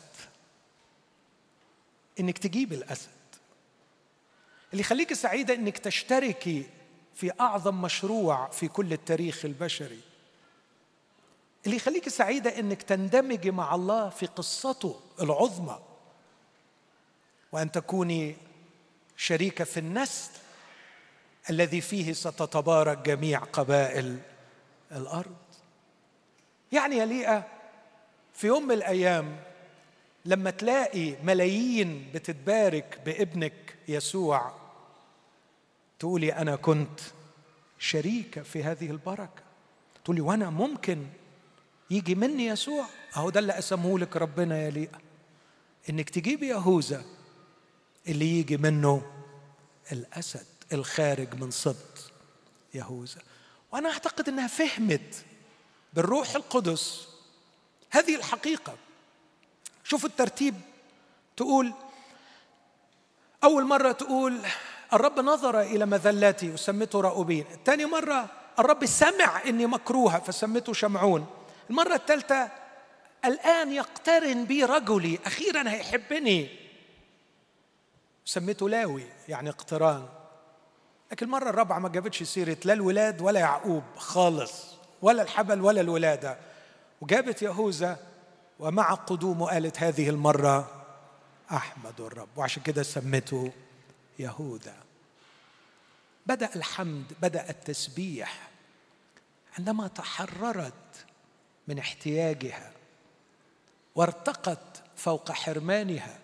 [2.20, 3.17] إنك تجيب الأسد.
[4.72, 6.66] اللي يخليك سعيده إنك تشتركي
[7.16, 10.00] في أعظم مشروع في كل التاريخ البشري.
[11.66, 15.80] اللي يخليك سعيده إنك تندمجي مع الله في قصته العظمى.
[17.52, 18.36] وأن تكوني
[19.18, 20.32] شريكة في النسل
[21.50, 24.20] الذي فيه ستتبارك جميع قبائل
[24.92, 25.36] الأرض.
[26.72, 27.48] يعني يا ليئة
[28.34, 29.40] في يوم من الأيام
[30.28, 34.54] لما تلاقي ملايين بتتبارك بابنك يسوع
[36.00, 37.00] تقولي أنا كنت
[37.80, 39.44] شريكه في هذه البركة.
[40.04, 41.08] تقولي وأنا ممكن
[41.90, 42.86] يجي مني يسوع.
[43.18, 45.00] أهو ده اللي قسمه لك ربنا يا ليئه
[45.90, 47.06] إنك تجيبي يهوذا
[48.08, 49.12] اللي يجي منه
[49.92, 52.12] الأسد الخارج من سبط
[52.74, 53.22] يهوذا.
[53.72, 55.26] وأنا أعتقد إنها فهمت
[55.94, 57.08] بالروح القدس
[57.90, 58.78] هذه الحقيقة.
[59.88, 60.56] شوفوا الترتيب.
[61.38, 61.74] تقول
[63.44, 64.40] أول مرة تقول
[64.94, 71.26] الرب نظر إلى مذلتي وسمته راؤوبين ثاني مرة الرب سمع إني مكروهة فسمته شمعون.
[71.70, 72.50] المرة الثالثه
[73.26, 76.50] الآن يقترن بي رجلي أخيرا هيحبني.
[78.26, 80.06] سميته لاوي يعني اقتران.
[81.12, 86.38] لكن المرة الرابعة ما جابتش سيرة لا الولاد ولا يعقوب خالص ولا الحبل ولا الولادة.
[87.02, 87.98] وجابت يهوذا
[88.60, 90.86] ومع قدومه قالت هذه المرة
[91.52, 92.30] أحمد الرب.
[92.36, 93.52] وعشان كده سمته
[94.20, 94.76] يهوذا.
[96.26, 98.50] بدأ الحمد بدأ التسبيح
[99.58, 100.74] عندما تحررت
[101.68, 102.72] من احتياجها
[103.96, 106.20] وارتقت فوق حرمانها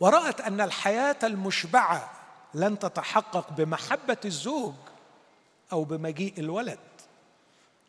[0.00, 2.12] ورأت أن الحياة المشبعة
[2.54, 4.74] لن تتحقق بمحبة الزوج
[5.72, 6.78] أو بمجيء الولد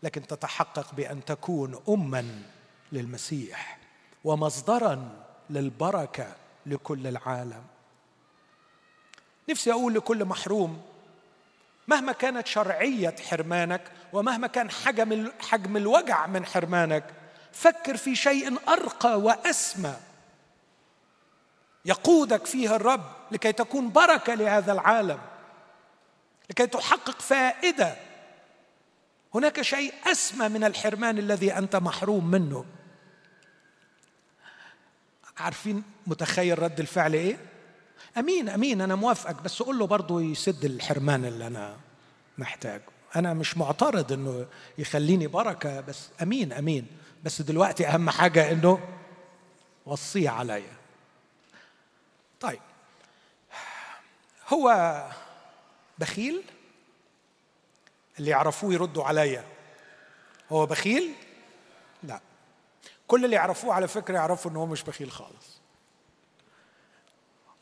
[0.03, 2.43] لكن تتحقق بأن تكون أما
[2.91, 3.77] للمسيح
[4.23, 7.63] ومصدرا للبركة لكل العالم.
[9.49, 10.81] نفسي أقول لكل محروم
[11.87, 17.03] مهما كانت شرعية حرمانك ومهما كان حجم حجم الوجع من حرمانك
[17.51, 19.95] فكر في شيء أرقى وأسمى
[21.85, 25.19] يقودك فيها الرب لكي تكون بركة لهذا العالم
[26.49, 27.95] لكي تحقق فائدة
[29.35, 32.65] هناك شيء أسمى من الحرمان الذي أنت محروم منه.
[35.37, 37.37] عارفين متخيل رد الفعل إيه؟
[38.17, 41.77] أمين أمين أنا موافقك بس قول له برضه يسد الحرمان اللي أنا
[42.37, 42.83] محتاجه.
[43.15, 44.45] أنا مش معترض إنه
[44.77, 46.87] يخليني بركة بس أمين أمين.
[47.23, 48.79] بس دلوقتي أهم حاجة إنه
[49.85, 50.73] وصيه عليا.
[52.39, 52.61] طيب.
[54.47, 54.95] هو
[55.99, 56.43] بخيل
[58.19, 59.43] اللي يعرفوه يردوا عليا.
[60.51, 61.13] هو بخيل؟
[62.03, 62.19] لا.
[63.07, 65.61] كل اللي يعرفوه على فكرة يعرفوا إن هو مش بخيل خالص.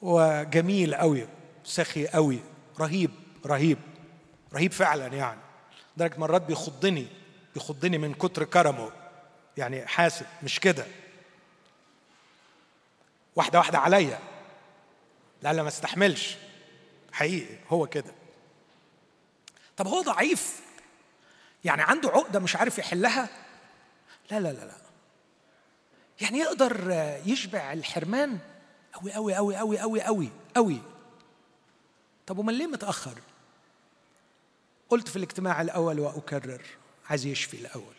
[0.01, 1.27] وجميل قوي
[1.63, 2.39] سخي قوي
[2.79, 3.11] رهيب
[3.45, 3.77] رهيب
[4.53, 5.39] رهيب فعلا يعني.
[5.97, 7.07] لدرجة مرات بيخضني
[7.53, 8.91] بيخضني من كتر كرمه.
[9.57, 10.85] يعني حاسب مش كده.
[13.35, 14.19] واحدة واحدة عليا.
[15.41, 16.37] لا لا ما استحملش.
[17.11, 18.13] حقيقي هو كده.
[19.77, 20.61] طب هو ضعيف.
[21.63, 23.29] يعني عنده عقدة مش عارف يحلها؟
[24.31, 24.75] لا لا لا لا.
[26.21, 26.89] يعني يقدر
[27.25, 28.39] يشبع الحرمان؟
[28.95, 30.81] أوي أوي أوي أوي أوي أوي أوي.
[32.27, 33.19] طب ومن ليه متأخر؟
[34.89, 36.61] قلت في الاجتماع الأول وأكرر
[37.09, 37.95] عايز يشفي الأول.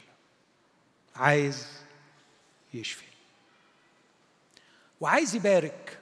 [1.16, 1.66] عايز
[2.74, 3.04] يشفي.
[5.00, 5.98] وعايز يبارك.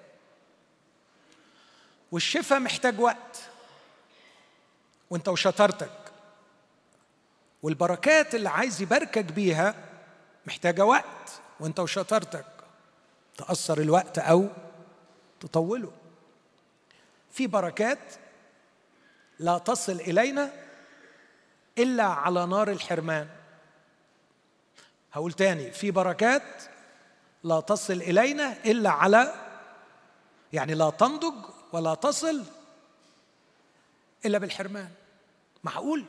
[2.13, 3.52] والشفاء محتاج وقت.
[5.13, 5.91] وانت وشطارتك.
[7.63, 9.75] والبركات اللي عايز يباركك بيها
[10.47, 12.47] محتاجة وقت وانت وشطارتك.
[13.37, 14.49] تأثر الوقت أو
[15.41, 15.93] تطوله.
[17.31, 17.99] في بركات
[19.39, 20.53] لا تصل إلينا
[21.79, 23.29] إلا على نار الحرمان.
[25.13, 26.63] هقول تاني في بركات
[27.45, 29.35] لا تصل إلينا إلا على
[30.53, 32.45] يعني لا تنضج ولا تصل
[34.25, 35.02] إلا بالحرمان.
[35.65, 36.05] معقول؟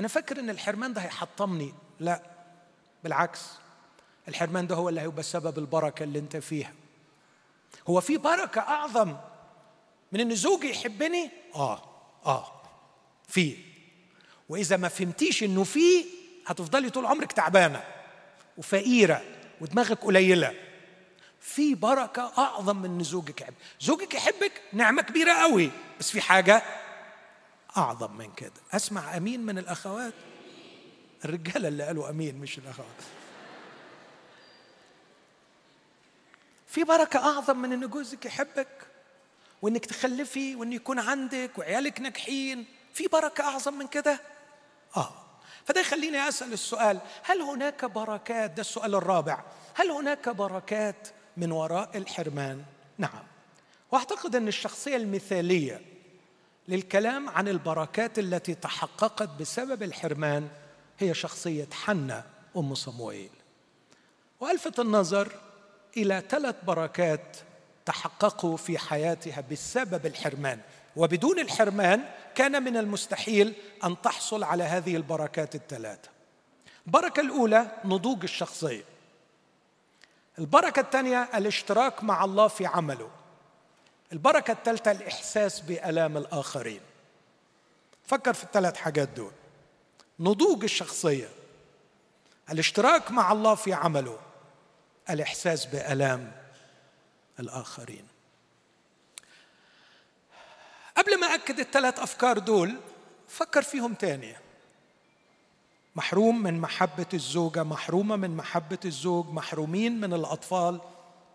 [0.00, 1.74] أنا فاكر إن الحرمان ده هيحطمني.
[2.00, 2.22] لا
[3.04, 3.40] بالعكس.
[4.28, 6.72] الحرمان ده هو اللي هيبقى سبب البركة اللي أنت فيها.
[7.88, 9.16] هو في بركة أعظم
[10.12, 11.82] من إن زوجي يحبني؟ آه
[12.26, 12.62] آه
[13.28, 13.56] في.
[14.48, 16.04] وإذا ما فهمتيش إنه في
[16.46, 17.82] هتفضلي طول عمرك تعبانة
[18.56, 19.22] وفقيرة
[19.60, 20.54] ودماغك قليلة.
[21.40, 23.54] في بركة أعظم من إن زوجك يحب.
[23.80, 25.70] زوجك يحبك نعمة كبيرة قوي
[26.00, 26.62] بس في حاجة
[27.76, 28.52] أعظم من كده.
[28.72, 30.14] أسمع أمين من الأخوات؟
[31.24, 32.86] الرجالة اللي قالوا أمين مش الأخوات.
[36.66, 38.86] في بركة أعظم من إن جوزك يحبك
[39.62, 42.66] وإنك تخلفي وان يكون عندك وعيالك ناجحين.
[42.94, 44.20] في بركة أعظم من كده؟
[44.96, 45.14] آه.
[45.64, 49.44] فده يخليني أسأل السؤال هل هناك بركات؟ ده السؤال الرابع
[49.74, 52.64] هل هناك بركات من وراء الحرمان؟
[52.98, 53.22] نعم.
[53.92, 55.89] وأعتقد إن الشخصية المثالية
[56.70, 60.48] للكلام عن البركات التي تحققت بسبب الحرمان
[60.98, 62.24] هي شخصية حنا
[62.56, 63.30] أم صموئيل.
[64.40, 65.32] وألفت النظر
[65.96, 67.36] إلى ثلاث بركات
[67.86, 70.60] تحققوا في حياتها بسبب الحرمان.
[70.96, 72.04] وبدون الحرمان
[72.34, 73.54] كان من المستحيل
[73.84, 76.08] أن تحصل على هذه البركات الثلاثة.
[76.86, 78.84] البركة الأولى نضوج الشخصيه
[80.38, 83.19] البركة الثانية الاشتراك مع الله في عمله.
[84.12, 86.80] البركة الثالثه الإحساس بألام الآخرين.
[88.04, 89.32] فكر في الثلاث حاجات دول.
[90.20, 91.28] نضوج الشخصية.
[92.50, 94.18] الاشتراك مع الله في عمله.
[95.10, 96.32] الإحساس بألام
[97.40, 98.06] الآخرين.
[100.96, 102.76] قبل ما أكد الثلاث أفكار دول
[103.28, 104.36] فكر فيهم تاني.
[105.96, 110.80] محروم من محبة الزوجة محرومة من محبة الزوج محرومين من الأطفال.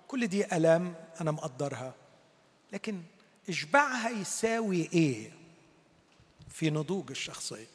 [0.07, 1.93] كل دي ألام أنا مقدرها.
[2.73, 3.01] لكن
[3.49, 5.31] اشباعها يساوي إيه
[6.49, 7.67] في نضوج الشخصية؟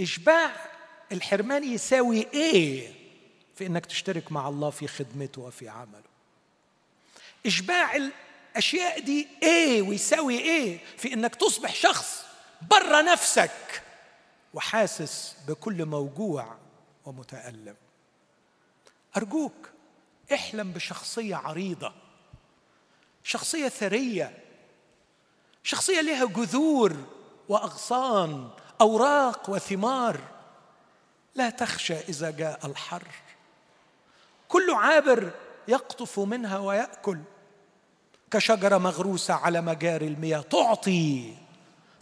[0.00, 0.56] اشباع
[1.12, 2.92] الحرمان يساوي إيه
[3.56, 6.02] في إنك تشترك مع الله في خدمته وفي عمله؟
[7.46, 12.24] اشباع الأشياء دي إيه ويساوي إيه في إنك تصبح شخص
[12.70, 13.82] بره نفسك
[14.54, 16.56] وحاسس بكل موجوع
[17.04, 17.76] ومتألم؟
[19.16, 19.70] أرجوك
[20.32, 21.92] احلم بشخصية عريضة
[23.26, 24.38] شخصية ثرية.
[25.62, 26.96] شخصية لها جذور
[27.48, 28.48] وأغصان
[28.80, 30.20] أوراق وثمار.
[31.34, 33.06] لا تخشى إذا جاء الحر.
[34.48, 35.30] كل عابر
[35.68, 37.18] يقطف منها ويأكل.
[38.30, 41.34] كشجرة مغروسة على مجاري المياه تعطي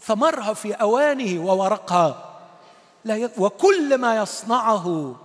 [0.01, 2.41] ثمرها في أوانه وورقها.
[3.05, 3.31] لا ي...
[3.39, 5.17] وكل ما يصنعه.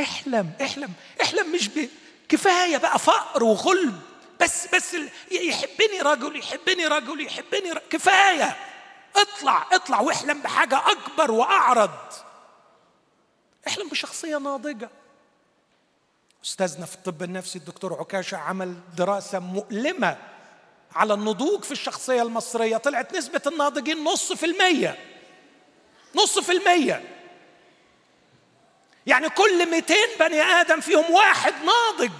[0.00, 0.92] احلم احلم
[1.22, 1.88] احلم مش ب...
[2.28, 4.11] كفاية بقى فقر وغلب.
[4.42, 4.96] بس بس
[5.30, 8.56] يحبني رجل يحبني رجل يحبني رجل كفاية.
[9.16, 11.90] اطلع اطلع واحلم بحاجة أكبر وأعرض.
[13.68, 14.90] احلم بشخصية ناضجة.
[16.44, 20.16] أستاذنا في الطب النفسي الدكتور عكاشة عمل دراسة مؤلمة
[20.94, 22.76] على النضوج في الشخصية المصرية.
[22.76, 24.98] طلعت نسبة الناضجين نص في المية.
[26.14, 27.18] نص في المية.
[29.06, 32.12] يعني كل 200 بني آدم فيهم واحد ناضج.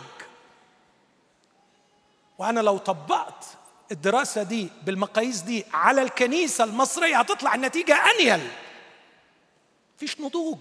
[2.38, 3.44] وأنا لو طبقت
[3.92, 8.48] الدراسة دي بالمقاييس دي على الكنيسة المصرية هتطلع النتيجة أنيل.
[9.96, 10.58] فيش نضوج.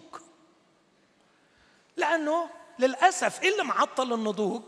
[1.97, 2.49] لأنه
[2.80, 4.61] للأسف إيه اللي معطل النضوج؟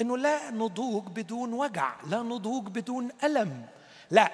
[0.00, 3.66] إنه لا نضوج بدون وجع لا نضوج بدون ألم.
[4.10, 4.32] لا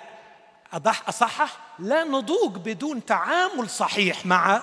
[0.72, 4.62] أضح أصحح لا نضوج بدون تعامل صحيح مع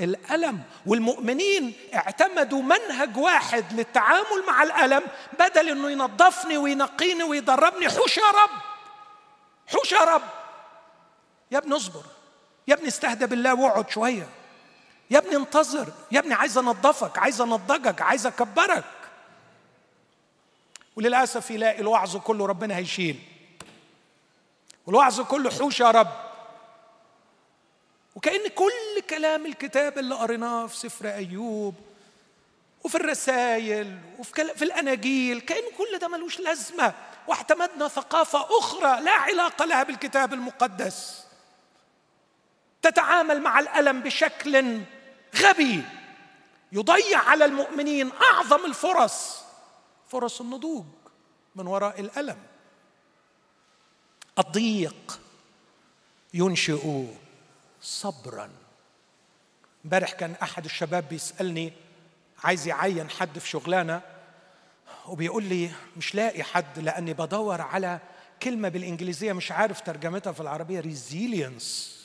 [0.00, 0.62] الألم.
[0.86, 5.02] والمؤمنين اعتمدوا منهج واحد للتعامل مع الألم
[5.38, 8.50] بدل أنه ينظفني وينقيني ويدربني حوش يا رب.
[9.66, 10.22] حوش يا رب.
[11.50, 12.02] يا ابني اصبر.
[12.68, 14.28] يا ابني استهدى بالله واقعد شوية.
[15.10, 15.92] يا ابني انتظر.
[16.12, 18.84] يا ابني عايز انضفك عايز أنضجك عايز أكبرك.
[20.96, 23.18] وللأسف يلاقي الوعظ كله ربنا هيشيل.
[24.86, 26.25] والوعظ كله حوش يا رب.
[28.16, 31.74] وكأن كل كلام الكتاب اللي قريناه في سفر أيوب
[32.84, 36.94] وفي الرسائل وفي في الأناجيل كأن كل ده ملوش لازمة.
[37.28, 41.24] واعتمدنا ثقافة أخرى لا علاقة لها بالكتاب المقدس.
[42.82, 44.80] تتعامل مع الألم بشكل
[45.36, 45.82] غبي.
[46.72, 49.40] يضيع على المؤمنين أعظم الفرص
[50.08, 50.84] فرص النضوج
[51.56, 52.38] من وراء الألم.
[54.38, 55.20] الضيق
[56.34, 57.04] ينشئ
[57.86, 58.50] صبرا.
[59.84, 61.72] امبارح كان أحد الشباب بيسألني
[62.44, 64.00] عايز يعين حد في شغلانة؟
[65.08, 68.00] وبيقول لي مش لاقي حد لأني بدور على
[68.42, 71.96] كلمة بالإنجليزية مش عارف ترجمتها في العربية ريزيلينس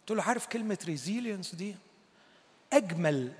[0.00, 1.76] قلت له عارف كلمة resilience دي؟
[2.72, 3.32] أجمل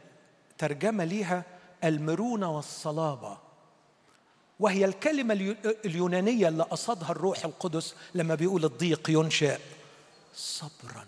[0.59, 1.45] ترجمة ليها
[1.85, 3.39] المرونة والصلابة
[4.61, 5.35] وهي الكلمة
[5.85, 9.59] اليونانية اللي قصدها الروح القدس لما بيقول الضيق ينشأ.
[10.35, 11.07] صبرا.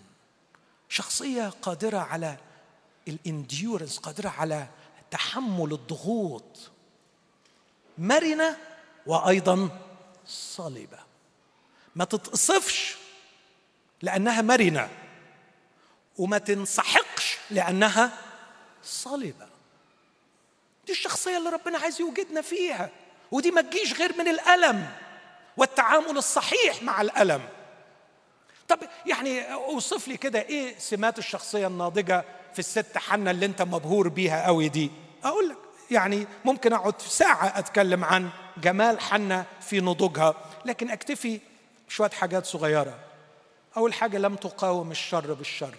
[0.93, 2.37] شخصية قادرة على
[3.09, 4.67] ال endurance قادرة على
[5.11, 6.71] تحمل الضغوط.
[7.99, 8.57] مرنة
[9.07, 9.69] وأيضا
[10.27, 10.99] صلبه
[11.97, 12.97] ما تتقصفش
[14.03, 14.89] لأنها مرنة
[16.19, 18.13] وما تنسحقش لأنها
[18.85, 19.47] صلبه
[20.87, 22.91] دي الشخصية اللي ربنا عايز يوجدنا فيها
[23.31, 24.91] ودي ما تجيش غير من الألم
[25.57, 27.49] والتعامل الصحيح مع الألم.
[28.73, 34.09] طب يعني اوصف لي كده إيه سمات الشخصية الناضجة في الست حنة اللي انت مبهور
[34.09, 34.91] بيها قوي دي؟
[35.25, 35.57] أقول لك
[35.91, 41.41] يعني ممكن اقعد ساعة اتكلم عن جمال حنة في نضوجها لكن اكتفي
[41.89, 42.99] شوية حاجات صغيرة.
[43.77, 45.75] أول حاجة لم تقاوم الشر بالشر.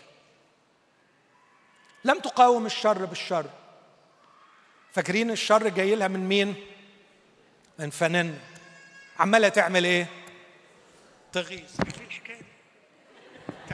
[2.05, 3.45] لم تقاوم الشر بالشر.
[4.91, 6.55] فاكرين الشر جاي لها من مين؟
[7.79, 8.39] من فنان.
[9.19, 10.07] عمالة تعمل إيه؟
[11.31, 11.71] تغيظ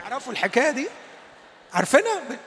[0.00, 0.88] تعرفوا الحكاية دي؟
[1.72, 2.38] عارفينها؟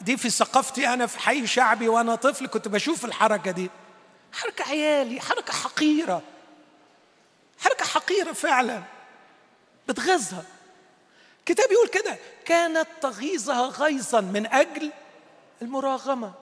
[0.00, 3.70] دي في ثقافتي أنا في حي شعبي وأنا طفل كنت بشوف الحركة دي.
[4.32, 6.22] حركة عيالي حركة حقيرة.
[7.60, 8.82] حركة حقيرة فعلا.
[9.88, 10.44] بتغيظها
[11.46, 14.92] كتاب يقول كده كانت تغيظها غيظا من أجل
[15.62, 16.32] المراغمة.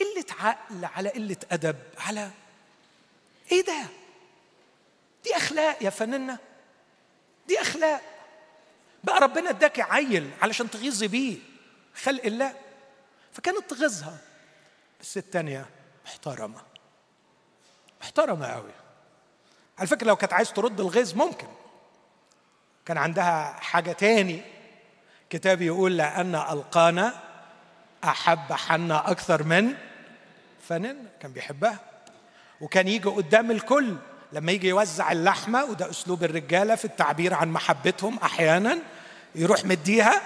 [0.00, 2.30] قلة عقل على قلة أدب على
[3.52, 3.82] إيه ده؟
[5.24, 6.38] دي أخلاق يا فنانة.
[7.48, 8.15] دي أخلاق.
[9.06, 11.38] بقى ربنا اداكي عيل علشان تغيظي بيه
[12.02, 12.54] خلق الله.
[13.32, 14.18] فكانت تغيظها
[15.00, 15.66] بس الثانية
[16.06, 16.60] محترمة.
[18.00, 18.70] محترمة قوي.
[19.78, 21.46] على فكرة لو كانت عايز ترد الغيظ ممكن.
[22.86, 24.42] كان عندها حاجة تاني.
[25.30, 27.22] كتاب يقول لأن ألقانا
[28.04, 29.74] أحب حنا أكثر من
[30.68, 31.78] فنن كان بيحبها.
[32.60, 33.96] وكان يجي قدام الكل.
[34.32, 38.78] لما يجي يوزع اللحمة وده أسلوب الرجالة في التعبير عن محبتهم أحيانا.
[39.36, 40.22] يروح مديها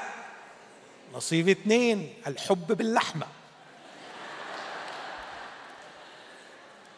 [1.14, 3.26] نصيب اتنين الحب باللحمة.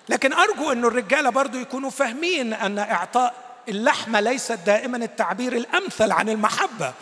[0.08, 3.34] لكن أرجو أن الرجالة برضو يكونوا فاهمين أن إعطاء
[3.68, 6.94] اللحمة ليست دائما التعبير الأمثل عن المحبة.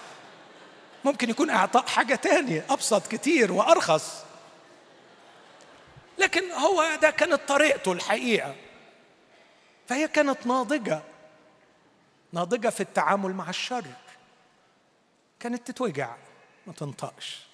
[1.04, 4.24] ممكن يكون إعطاء حاجة تانية أبسط كتير وأرخص.
[6.18, 8.54] لكن هو ده كانت طريقته الحقيقة.
[9.88, 11.00] فهي كانت ناضجة.
[12.32, 13.84] ناضجة في التعامل مع الشر.
[15.41, 16.16] كانت تتوجع
[16.66, 17.47] ما تنطقش.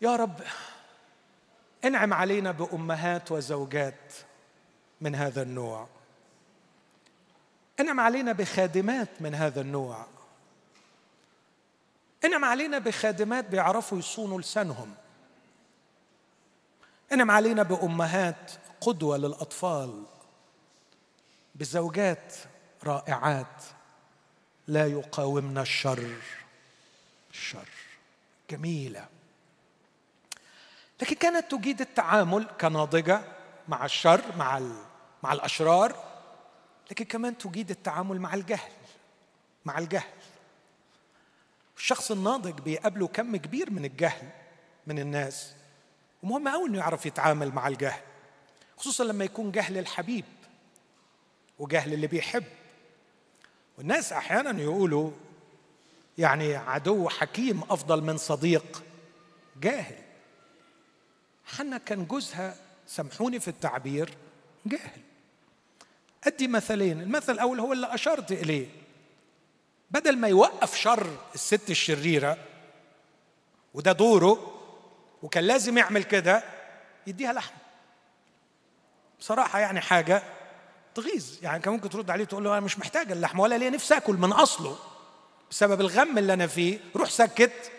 [0.00, 0.40] يا رب
[1.84, 4.12] انعم علينا بأمهات وزوجات
[5.00, 5.88] من هذا النوع.
[7.80, 10.06] انعم علينا بخادمات من هذا النوع.
[12.24, 14.94] انعم علينا بخادمات بيعرفوا يصونوا لسانهم.
[17.12, 20.04] انعم علينا بأمهات قدوة للأطفال
[21.54, 22.34] بزوجات
[22.84, 23.75] رائعات.
[24.68, 26.10] لا يقاومن الشر.
[27.30, 27.68] الشر.
[28.50, 29.08] جميلة.
[31.02, 33.22] لكن كانت تجيد التعامل كناضجة
[33.68, 34.62] مع الشر مع
[35.22, 36.04] مع الأشرار
[36.90, 38.72] لكن كمان تجيد التعامل مع الجهل
[39.64, 40.12] مع الجهل.
[41.76, 44.30] الشخص الناضج بيقابله كم كبير من الجهل
[44.86, 45.52] من الناس.
[46.22, 48.00] ومهم قوي إنه يعرف يتعامل مع الجهل
[48.76, 50.24] خصوصا لما يكون جهل الحبيب
[51.58, 52.44] وجهل اللي بيحب
[53.78, 55.10] والناس أحيانا يقولوا
[56.18, 58.82] يعني عدو حكيم أفضل من صديق
[59.60, 59.96] جاهل.
[61.46, 62.56] حنا كان جوزها
[62.86, 64.14] سامحوني في التعبير
[64.66, 65.00] جاهل.
[66.24, 68.66] أدي مثلين المثل الأول هو اللي أشرت إليه.
[69.90, 72.38] بدل ما يوقف شر الست الشريرة
[73.74, 74.52] وده دوره
[75.22, 76.44] وكان لازم يعمل كده
[77.06, 77.54] يديها لحم
[79.20, 80.22] بصراحة يعني حاجة
[80.96, 81.38] تغيظ.
[81.42, 84.14] يعني كان ممكن ترد عليه تقول له أنا مش محتاج اللحم ولا ليه نفسي آكل
[84.14, 84.78] من أصله
[85.50, 86.78] بسبب الغم اللي أنا فيه.
[86.96, 87.72] روح سكت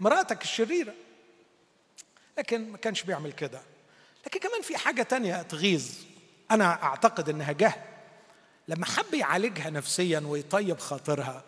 [0.00, 0.94] مراتك الشريرة.
[2.38, 3.62] لكن ما كانش بيعمل كده.
[4.26, 5.88] لكن كمان في حاجة تانية تغيظ.
[6.50, 7.80] أنا أعتقد إنها جهل
[8.68, 11.44] لما حب يعالجها نفسيا ويطيب خاطرها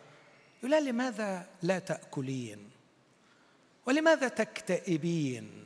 [0.62, 2.70] يقول لماذا لا تأكلين؟
[3.86, 5.64] ولماذا تكتئبين؟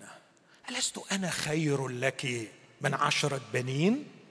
[0.70, 2.50] ألست أنا خير لك
[2.80, 4.21] من عشرة بنين؟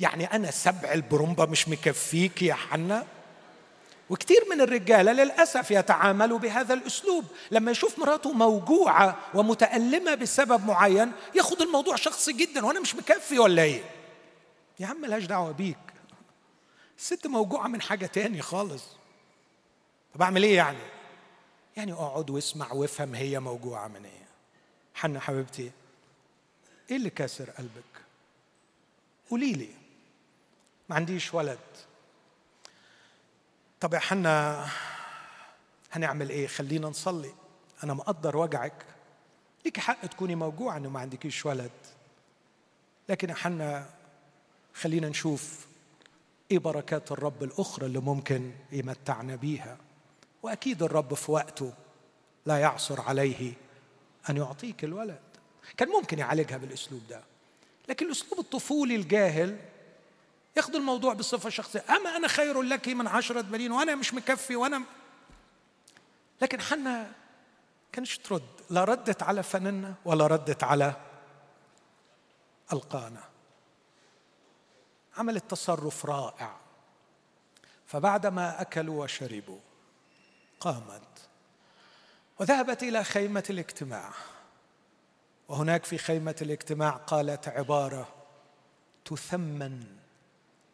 [0.00, 3.06] يعني أنا سبع البرمبة مش مكفيك يا حنا
[4.10, 7.24] وكثير من الرجاله للأسف يتعاملوا بهذا الأسلوب.
[7.50, 13.62] لما يشوف مراته موجوعة ومتألمة بسبب معين ياخذ الموضوع شخصي جدا وأنا مش مكفي ولا
[13.62, 13.82] إيه؟
[14.80, 15.78] يا عم ملهاش دعوة بيك.
[16.98, 18.84] الست موجوعة من حاجة تاني خالص.
[20.14, 20.78] طب أعمل إيه يعني؟
[21.76, 24.28] يعني أقعد واسمع وافهم هي موجوعة من إيه.
[24.94, 25.70] حنا حبيبتي
[26.90, 28.02] إيه اللي كاسر قلبك؟
[29.30, 29.77] قولي لي.
[30.88, 31.58] ما عنديش ولد.
[33.80, 34.66] طب يا حنا
[35.92, 37.34] هنعمل إيه؟ خلينا نصلي.
[37.84, 38.84] أنا مقدر وجعك.
[39.64, 41.70] ليك حق تكوني موجوعه إنه ما عندكيش ولد.
[43.08, 43.90] لكن إحنا
[44.74, 45.66] خلينا نشوف
[46.50, 49.78] إيه بركات الرب الأخرى اللي ممكن يمتعنا بيها.
[50.42, 51.72] وأكيد الرب في وقته
[52.46, 53.52] لا يعصر عليه
[54.30, 55.20] أن يعطيك الولد.
[55.76, 57.20] كان ممكن يعالجها بالأسلوب ده.
[57.88, 59.58] لكن الأسلوب الطفولي الجاهل
[60.58, 61.84] ياخد الموضوع بصفة شخصية.
[61.90, 64.82] أما أنا خير لك من عشرة بنين وأنا مش مكفي وأنا
[66.42, 67.12] لكن حنا
[67.92, 68.48] كانش ترد.
[68.70, 70.94] لا ردت على فننا ولا ردت على
[72.72, 73.24] ألقانا.
[75.16, 76.56] عملت تصرف رائع.
[77.86, 79.60] فبعدما أكلوا وشربوا
[80.60, 81.28] قامت
[82.38, 84.10] وذهبت إلى خيمة الاجتماع.
[85.48, 88.08] وهناك في خيمة الاجتماع قالت عبارة
[89.04, 89.97] تثمن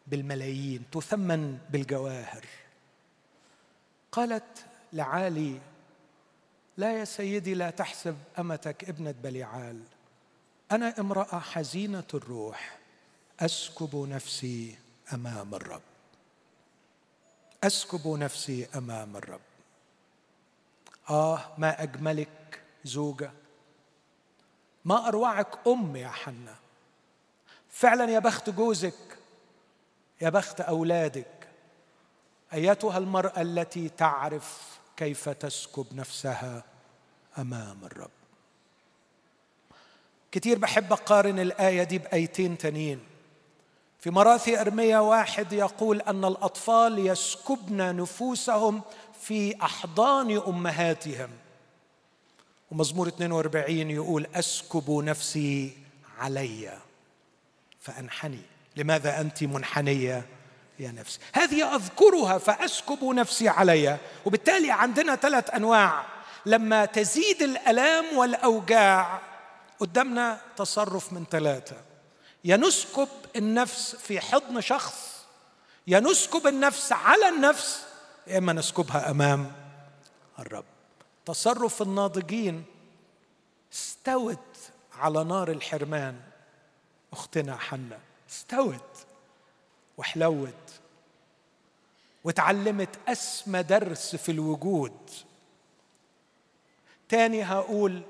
[0.07, 2.45] بالملايين تثمن بالجواهر.
[4.11, 5.61] قالت لعالي
[6.77, 9.81] لا يا سيدي لا تحسب أمتك ابنة بليعال.
[10.71, 12.77] أنا امرأة حزينة الروح
[13.39, 14.77] أسكب نفسي
[15.13, 15.81] أمام الرب.
[17.63, 19.41] أسكب نفسي أمام الرب.
[21.09, 23.31] آه ما أجملك زوجة.
[24.85, 26.55] ما أروعك أم يا حنا
[27.69, 29.14] فعلا يا بخت جوزك
[30.21, 31.47] يا بخت أولادك
[32.53, 36.63] أيتها المرأة التي تعرف كيف تسكب نفسها
[37.37, 38.09] أمام الرب؟
[40.31, 42.99] كتير بحب أقارن الآية دي بآيتين تانيين.
[43.99, 48.81] في مراثي ارميا واحد يقول أن الأطفال يسكبن نفوسهم
[49.21, 51.29] في أحضان أمهاتهم.
[52.71, 55.77] ومزمور 42 يقول أسكب نفسي
[56.17, 56.79] علي
[57.79, 58.41] فأنحني.
[58.75, 60.25] لماذا أنت منحنية
[60.79, 66.05] يا نفسي؟ هذه أذكرها فأسكب نفسي علي وبالتالي عندنا ثلاث أنواع.
[66.45, 69.21] لما تزيد الألام والأوجاع
[69.79, 71.75] قدامنا تصرف من ثلاثة.
[72.43, 75.25] يا نسكب النفس في حضن شخص
[75.87, 77.83] يا نسكب النفس على النفس
[78.27, 79.51] يا إما نسكبها أمام
[80.39, 80.65] الرب.
[81.25, 82.63] تصرف الناضجين
[83.73, 84.57] استوت
[84.99, 86.19] على نار الحرمان
[87.13, 87.99] أختنا حنا
[88.35, 89.05] استوت
[89.97, 90.79] وحلوت
[92.23, 95.09] وتعلمت أسمى درس في الوجود.
[97.09, 98.01] تاني هقول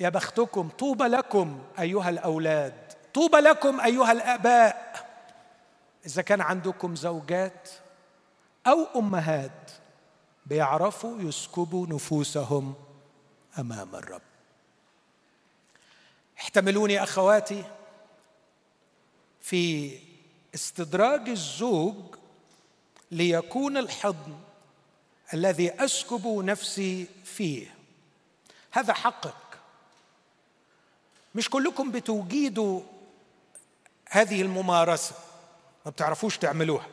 [0.00, 4.94] يا بختكم طوبى لكم أيها الأولاد طوبى لكم أيها الآباء.
[6.06, 7.68] إذا كان عندكم زوجات
[8.66, 9.70] أو أمهات
[10.46, 12.74] بيعرفوا يسكبوا نفوسهم
[13.58, 14.22] أمام الرب.
[16.38, 17.64] احتملوني أخواتي
[19.44, 19.98] في
[20.54, 21.94] استدراج الزوج
[23.10, 24.38] ليكون الحضن
[25.34, 27.74] الذي أسكب نفسي فيه.
[28.70, 29.34] هذا حقك.
[31.34, 32.80] مش كلكم بتوجدوا
[34.08, 35.14] هذه الممارسة.
[35.84, 36.86] ما بتعرفوش تعملوها.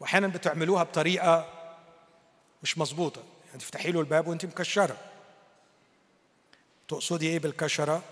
[0.00, 1.52] وأحيانا بتعملوها بطريقة
[2.62, 3.22] مش مظبوطة.
[3.46, 4.96] يعني تفتحي له الباب وانت مكشرة.
[6.88, 8.02] تقصدي إيه بالكشرة؟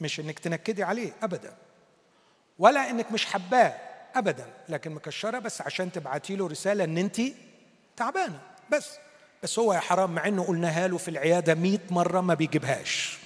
[0.00, 1.56] مش إنك تنكدي عليه ابدا.
[2.62, 3.74] ولا إنك مش حباه
[4.14, 7.20] ابدا لكن مكشرة بس عشان تبعتي له رسالة إن انت
[7.96, 8.40] تعبانة.
[8.70, 8.90] بس
[9.42, 13.18] بس هو يا حرام مع إنه قلناها له في العيادة 100 مرة ما بيجيبهاش.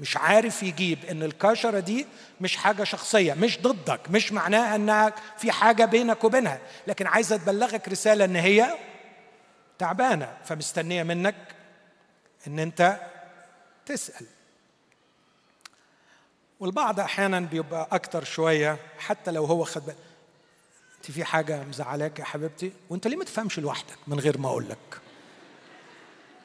[0.00, 2.06] مش عارف يجيب إن الكشرة دي
[2.40, 7.88] مش حاجة شخصية مش ضدك مش معناها إنها في حاجة بينك وبينها لكن عايزة تبلغك
[7.88, 8.74] رسالة إن هي
[9.78, 11.34] تعبانة فمستنية منك
[12.46, 13.00] إن أنت
[13.86, 14.26] تسأل.
[16.60, 19.96] والبعض أحيانا بيبقى أكتر شوية حتى لو هو خد بالك
[20.96, 24.68] أنت في حاجة مزعلاك يا حبيبتي وأنت ليه ما تفهمش لوحدك من غير ما أقول
[24.68, 25.00] لك؟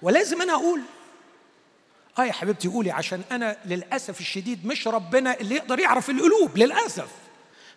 [0.01, 0.81] ولازم أنا أقول.
[2.19, 7.09] آه يا حبيبتي قولي عشان أنا للأسف الشديد مش ربنا اللي يقدر يعرف القلوب للأسف.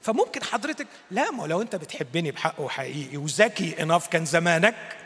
[0.01, 4.97] فممكن حضرتك لا ما لو أنت بتحبني بحق وحقيقي وذكي اناف كان زمانك.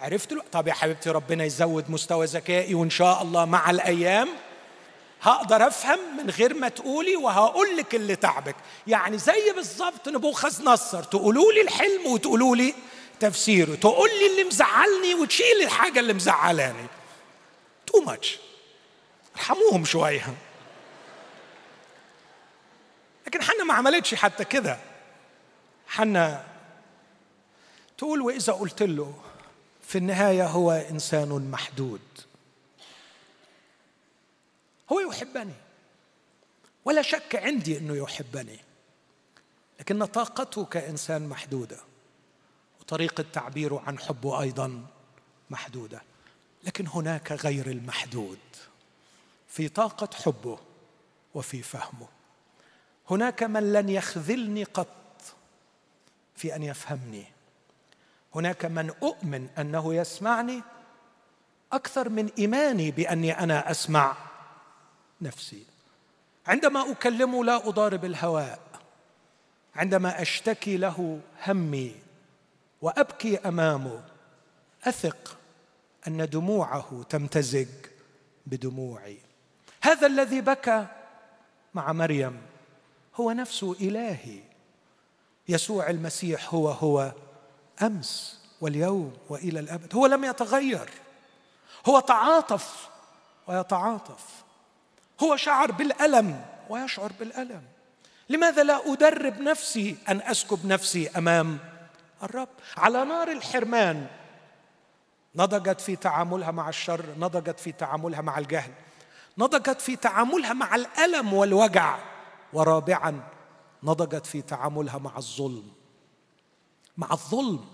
[0.00, 4.28] عرفت له طب يا حبيبتي ربنا يزود مستوى ذكائي وإن شاء الله مع الأيام
[5.26, 8.56] هقدر افهم من غير ما تقولي وهقول لك اللي تعبك.
[8.86, 11.02] يعني زي بالظبط نبوخذ نصر.
[11.02, 12.74] تقولوا لي الحلم وتقولوا لي
[13.20, 13.74] تفسيره.
[13.74, 16.86] تقول لي اللي مزعلني وتشيل الحاجة اللي مزعلاني.
[17.86, 18.38] تو ماتش
[19.36, 20.34] ارحموهم شوية.
[23.26, 24.78] لكن حنا ما عملتش حتى كده.
[25.88, 26.44] حنا
[27.98, 29.14] تقول وإذا قلت له
[29.88, 32.00] في النهاية هو إنسان محدود.
[34.92, 35.54] هو يحبني.
[36.84, 38.58] ولا شك عندي إنه يحبني.
[39.80, 41.78] لكن طاقته كانسان محدودة.
[42.80, 44.86] وطريقة تعبيره عن حبه أيضا
[45.50, 46.02] محدودة.
[46.64, 48.38] لكن هناك غير المحدود.
[49.48, 50.58] في طاقة حبه
[51.34, 52.08] وفي فهمه.
[53.10, 55.22] هناك من لن يخذلني قط
[56.36, 57.24] في أن يفهمني.
[58.34, 60.62] هناك من أؤمن أنه يسمعني
[61.72, 64.16] أكثر من إيماني بأني أنا أسمع
[65.20, 65.62] نفسي.
[66.46, 68.60] عندما أكلمه لا أضارب الهواء.
[69.76, 71.94] عندما أشتكي له همي.
[72.82, 74.02] وأبكي أمامه.
[74.84, 75.36] أثق
[76.08, 77.68] أن دموعه تمتزج
[78.46, 79.18] بدموعي.
[79.82, 80.86] هذا الذي بكى
[81.74, 82.42] مع مريم
[83.14, 84.40] هو نفسه إلهي.
[85.48, 87.12] يسوع المسيح هو هو
[87.82, 89.94] أمس واليوم وإلى الأبد.
[89.94, 90.90] هو لم يتغير.
[91.88, 92.88] هو تعاطف
[93.46, 94.45] ويتعاطف.
[95.22, 97.62] هو شعر بالألم ويشعر بالألم.
[98.28, 101.58] لماذا لا أدرب نفسي أن أسكب نفسي أمام
[102.22, 104.06] الرب؟ على نار الحرمان
[105.34, 108.72] نضجت في تعاملها مع الشر نضجت في تعاملها مع الجهل
[109.38, 111.98] نضجت في تعاملها مع الألم والوجع
[112.52, 113.22] ورابعا
[113.82, 115.72] نضجت في تعاملها مع الظلم.
[116.96, 117.64] مع الظلم.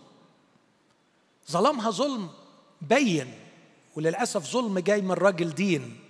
[1.51, 2.30] ظلمها ظلم
[2.80, 3.34] بين
[3.97, 6.01] وللأسف ظلم جاي من راجل دين.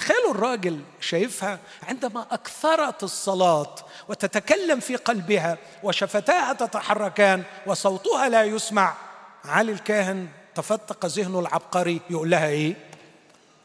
[0.00, 3.74] تخيلوا الراجل شايفها عندما أكثرت الصلاة
[4.08, 8.96] وتتكلم في قلبها وشفتاها تتحركان وصوتها لا يسمع
[9.44, 12.90] علي الكاهن تفتق ذهنه العبقري يقول لها إيه؟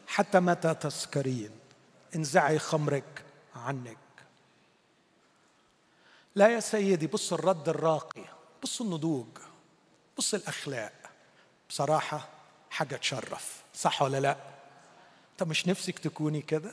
[0.07, 1.51] حتى متى تسكرين؟
[2.15, 3.23] انزعي خمرك
[3.55, 3.97] عنك.
[6.35, 8.23] لا يا سيدي بص الرد الراقي
[8.63, 9.27] بص النضوج
[10.17, 10.93] بص الأخلاق.
[11.69, 12.27] بصراحة
[12.69, 14.54] حاجة تشرف صح ولا لا؟
[15.35, 16.71] انت مش نفسك تكوني كده؟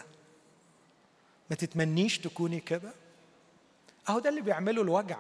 [1.51, 2.93] ما تتمنيش تكوني كده؟
[4.09, 5.19] أهو ده اللي بيعمله الوجع.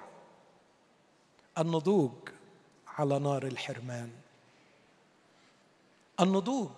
[1.58, 2.12] النضوج
[2.98, 4.10] على نار الحرمان.
[6.20, 6.70] النضوج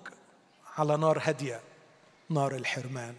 [0.78, 1.60] على نار هادية
[2.30, 3.14] نار الحرمان.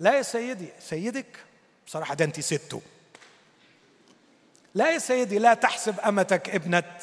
[0.00, 1.44] لا يا سيدي سيدك
[1.86, 2.82] بصراحة ده انت سته.
[4.74, 6.98] لا يا سيدي لا تحسب أمتك ابنة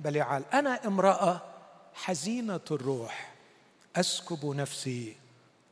[0.00, 1.55] بليعال أنا امرأة
[1.96, 3.34] حزينة الروح
[3.96, 5.16] أسكب نفسي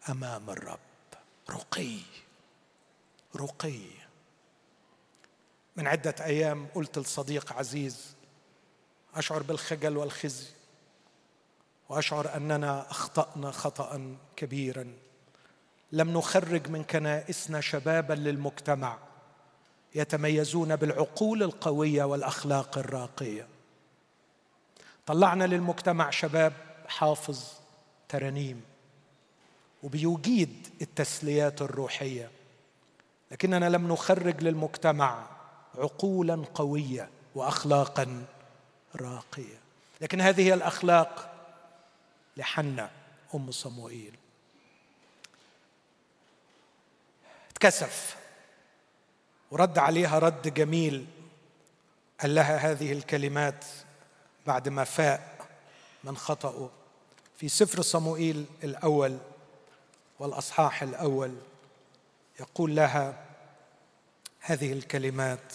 [0.08, 0.78] أمام الرب.
[1.50, 1.98] رقي
[3.36, 3.80] رقي.
[5.76, 8.14] من عدة أيام قلت لصديق عزيز
[9.14, 10.46] أشعر بالخجل والخزي
[11.88, 14.92] وأشعر أننا أخطأنا خطا كبيرا.
[15.92, 18.98] لم نخرج من كنائسنا شبابا للمجتمع
[19.94, 23.53] يتميزون بالعقول القوية والأخلاق الراقية.
[25.06, 26.52] طلعنا للمجتمع شباب
[26.88, 27.44] حافظ
[28.08, 28.62] ترانيم
[29.82, 32.30] وبيجيد التسليات الروحية.
[33.30, 35.26] لكننا لم نخرج للمجتمع
[35.78, 38.24] عقولا قوية واخلاقا
[38.96, 39.58] راقية.
[40.00, 41.30] لكن هذه هي الأخلاق
[42.36, 42.90] لحنا
[43.34, 44.14] أم صموئيل.
[47.50, 48.16] اتكسف.
[49.50, 51.06] ورد عليها رد جميل
[52.20, 53.64] قال لها هذه الكلمات
[54.46, 55.48] بعد ما فاق
[56.04, 56.70] من خطأه.
[57.36, 59.18] في سفر صموئيل الأول
[60.18, 61.36] والأصحاح الأول
[62.40, 63.24] يقول لها
[64.40, 65.52] هذه الكلمات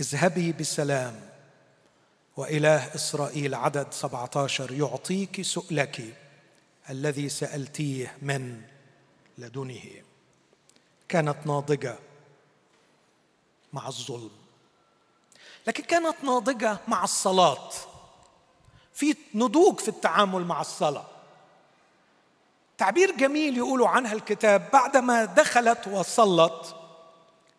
[0.00, 1.30] اذهبي بسلام
[2.36, 6.16] وإله إسرائيل عدد 17 يعطيك سؤلك
[6.90, 8.62] الذي سألتيه من
[9.38, 10.02] لدنه.
[11.08, 11.98] كانت ناضجة
[13.72, 14.45] مع الظلم.
[15.66, 17.70] لكن كانت ناضجة مع الصلاة.
[18.94, 21.06] في نضوج في التعامل مع الصلاة.
[22.78, 26.76] تعبير جميل يقولوا عنها الكتاب بعدما دخلت وصلت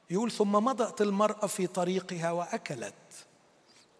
[0.10, 2.94] يقول ثم مضت المرأة في طريقها وأكلت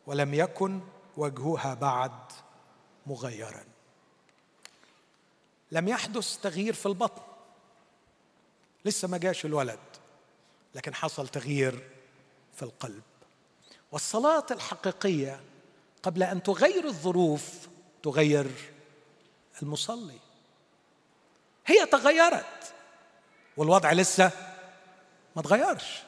[0.08, 0.82] ولم يكن
[1.18, 2.12] وجهها بعد
[3.08, 3.64] مغيرا.
[5.72, 7.22] لم يحدث تغيير في البطن.
[8.86, 9.80] لسه ما جاش الولد
[10.76, 11.90] لكن حصل تغيير
[12.56, 13.04] في القلب.
[13.92, 15.40] والصلاة الحقيقية
[16.04, 17.52] قبل أن تغير الظروف
[18.04, 18.48] تغير
[19.62, 20.20] المصلي.
[21.66, 22.74] هي تغيرت
[23.58, 24.32] والوضع لسه
[25.36, 26.04] ما تغيرش.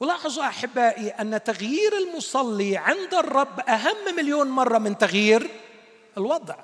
[0.00, 5.50] ولاحظوا أحبائي أن تغيير المصلي عند الرب أهم مليون مرة من تغيير
[6.16, 6.56] الوضع.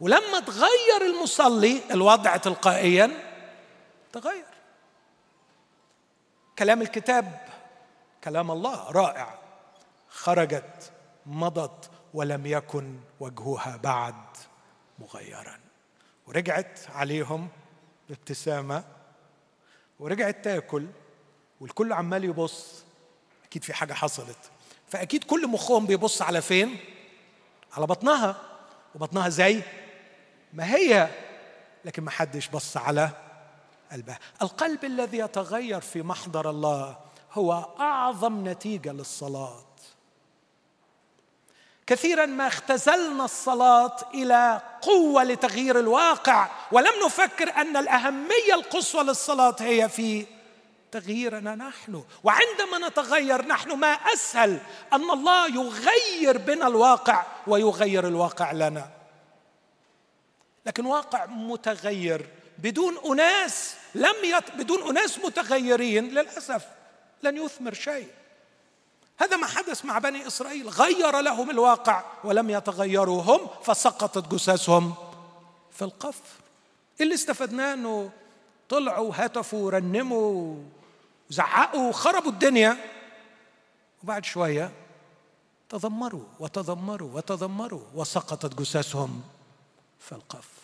[0.00, 3.10] ولما تغير المصلي الوضع تلقائيا
[4.12, 4.44] تغير.
[6.58, 7.51] كلام الكتاب
[8.24, 9.38] كلام الله رائع.
[10.08, 10.92] خرجت
[11.26, 14.14] مضت ولم يكن وجهها بعد
[14.98, 15.60] مغيرا.
[16.26, 17.48] ورجعت عليهم
[18.08, 18.84] بابتسامه
[20.00, 20.86] ورجعت تاكل
[21.60, 22.84] والكل عمال يبص.
[23.44, 24.50] أكيد في حاجة حصلت.
[24.88, 26.76] فأكيد كل مخهم بيبص على فين؟
[27.72, 28.36] على بطنها.
[28.94, 29.62] وبطنها زي
[30.52, 31.08] ما هي.
[31.84, 33.10] لكن ما حدش بص على
[33.92, 34.18] قلبها.
[34.42, 39.64] القلب الذي يتغير في محضر الله هو أعظم نتيجة للصلاة.
[41.86, 49.88] كثيرا ما اختزلنا الصلاة إلى قوة لتغيير الواقع ولم نفكر أن الأهمية القصوى للصلاة هي
[49.88, 50.26] في
[50.92, 52.04] تغييرنا نحن.
[52.24, 54.60] وعندما نتغير نحن ما أسهل
[54.92, 58.90] أن الله يغير بنا الواقع ويغير الواقع لنا.
[60.66, 62.28] لكن واقع متغير
[62.58, 64.50] بدون أناس لم يت...
[64.50, 66.64] بدون أناس متغيرين للأسف.
[67.22, 68.08] لن يثمر شيء.
[69.18, 70.68] هذا ما حدث مع بني إسرائيل.
[70.68, 74.94] غير لهم الواقع ولم يتغيروا هم فسقطت جثثهم
[75.70, 76.28] في القفر.
[77.00, 78.10] اللي استفدناه إنه
[78.68, 80.56] طلعوا هتفوا ورنموا
[81.30, 82.76] زعقوا وخربوا الدنيا.
[84.02, 84.72] وبعد شوية
[85.68, 89.22] تذمروا وتذمروا وتذمروا وسقطت جثثهم
[89.98, 90.62] في القفر.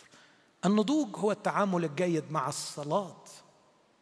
[0.65, 3.25] النضوج هو التعامل الجيد مع الصلاة.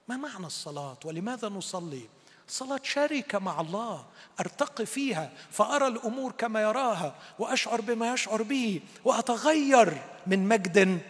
[0.08, 2.08] ما معنى الصلاة؟ ولماذا نصلي؟
[2.48, 4.04] صلاة شركة مع الله
[4.40, 11.00] أرتقي فيها فأرى الأمور كما يراها وأشعر بما يشعر به وأتغير من مجد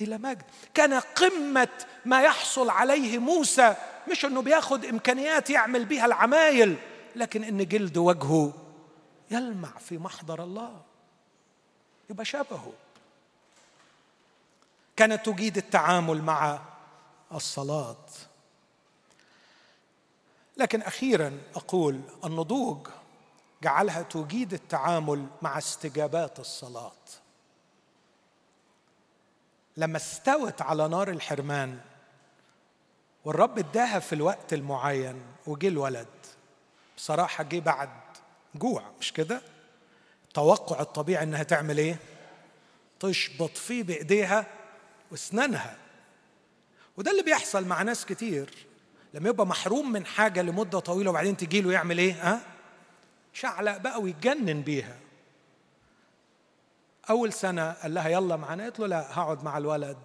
[0.00, 0.42] إلى مجد.
[0.74, 1.68] كان قمة
[2.04, 3.76] ما يحصل عليه موسى
[4.10, 6.76] مش أنه بياخد إمكانيات يعمل بها العمايل
[7.16, 8.52] لكن أن جلد وجهه
[9.30, 10.80] يلمع في محضر الله.
[12.10, 12.72] يبقى شبهه.
[14.96, 16.58] كانت تجيد التعامل مع
[17.34, 17.96] الصلاة.
[20.56, 22.88] لكن أخيرا أقول النضوج
[23.62, 26.92] جعلها تجيد التعامل مع استجابات الصلاة.
[29.76, 31.80] لما استوت على نار الحرمان
[33.24, 36.08] والرب اداها في الوقت المعين وجه الولد
[36.96, 37.90] بصراحة جه بعد
[38.54, 39.42] جوع مش كده؟
[40.28, 41.96] التوقع الطبيعي إنها تعمل إيه؟
[43.00, 44.46] تشبط فيه بإيديها
[45.10, 45.76] وأسنانها.
[46.96, 48.65] وده اللي بيحصل مع ناس كتير.
[49.16, 52.40] لما يبقى محروم من حاجة لمدة طويلة وبعدين تجي له يعمل إيه؟ ها؟
[53.32, 54.96] شعلق بقى ويتجنن بيها.
[57.10, 58.62] أول سنة قال لها يلا معانا.
[58.62, 59.98] قالت له لا هقعد مع الولد.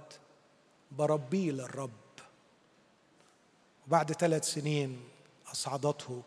[0.92, 1.92] بربيه للرب.
[3.88, 5.00] وبعد ثلاث سنين
[5.52, 6.22] أصعدته.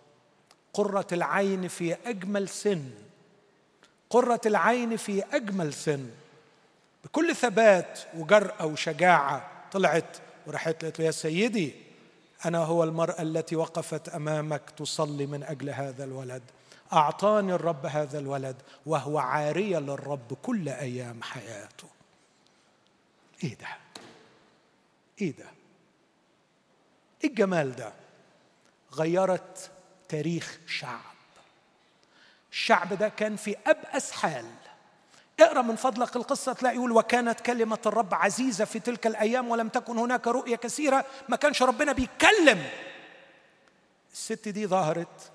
[0.73, 2.91] قرة العين في أجمل سن.
[4.11, 6.11] قرة العين في أجمل سن.
[7.05, 10.17] بكل ثبات وجرأة وشجاعة طلعت
[10.47, 11.84] وراحت قالت له يا سيدي
[12.47, 16.43] أنا هو المرأة التي وقفت أمامك تصلي من أجل هذا الولد
[16.93, 21.89] أعطاني الرب هذا الولد وهو عارية للرب كل أيام حياته
[23.45, 23.69] إيه ده؟
[25.21, 25.47] إيه ده؟
[27.25, 27.93] إيه الجمال ده؟
[28.93, 29.71] غيرت
[30.09, 31.01] تاريخ شعب
[32.53, 34.47] الشعب ده كان في أبأس حال
[35.41, 39.99] اقرأ من فضلك القصة تلاقي يقول وكانت كلمة الرب عزيزة في تلك الأيام ولم تكن
[39.99, 42.63] هناك رؤية كثيرة ما كانش ربنا بيتكلم
[44.13, 45.31] الست دي ظهرت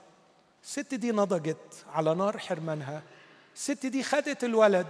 [0.63, 3.03] الست دي نضجت على نار حرمانها
[3.55, 4.87] الست دي خدت الولد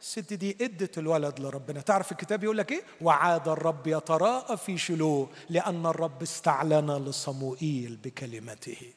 [0.00, 1.80] الست دي ادت الولد لربنا.
[1.80, 8.92] تعرف الكتاب يقول لك إيه؟ وعاد الرب يتراءى في شلوه لأن الرب استعلن لصموئيل بكلمته.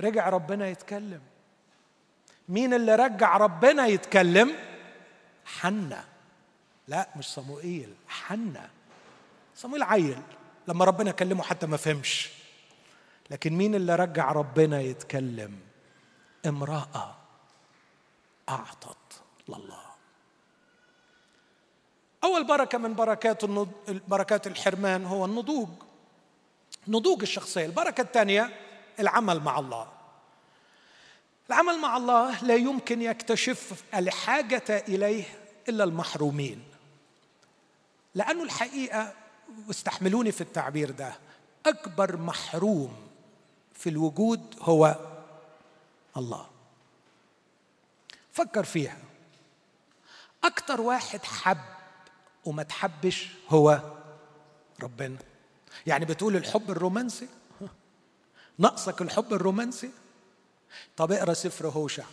[0.00, 1.20] رجع ربنا يتكلم.
[2.48, 4.52] مين اللي رجع ربنا يتكلم؟
[5.44, 6.04] حنا
[6.88, 8.70] لا مش صموئيل حنا
[9.56, 10.22] صموئيل عيل.
[10.68, 12.30] لما ربنا كلمه حتى ما فهمش.
[13.30, 15.58] لكن مين اللي رجع ربنا يتكلم؟
[16.46, 17.14] امرأة
[18.48, 19.84] أعطت لله.
[22.24, 23.44] أول بركة من بركات.
[24.08, 25.68] بركات الحرمان هو النضوج.
[26.88, 28.50] نضوج الشخصية البركة الثانية
[29.00, 29.88] العمل مع الله.
[31.50, 35.24] العمل مع الله لا يمكن يكتشف الحاجة إليه
[35.68, 36.62] إلا المحرومين.
[38.14, 39.12] لأنه الحقيقة
[39.68, 41.14] واستحملوني في التعبير ده
[41.66, 42.96] أكبر محروم
[43.74, 44.96] في الوجود هو
[46.16, 46.46] الله.
[48.32, 48.98] فكر فيها.
[50.44, 51.58] أكتر واحد حب
[52.44, 53.80] وما تحبش هو
[54.82, 55.18] ربنا.
[55.86, 57.28] يعني بتقول الحب الرومانسي؟
[58.58, 59.90] ناقصك الحب الرومانسي؟
[60.96, 62.04] طب اقرأ سفر هوشع.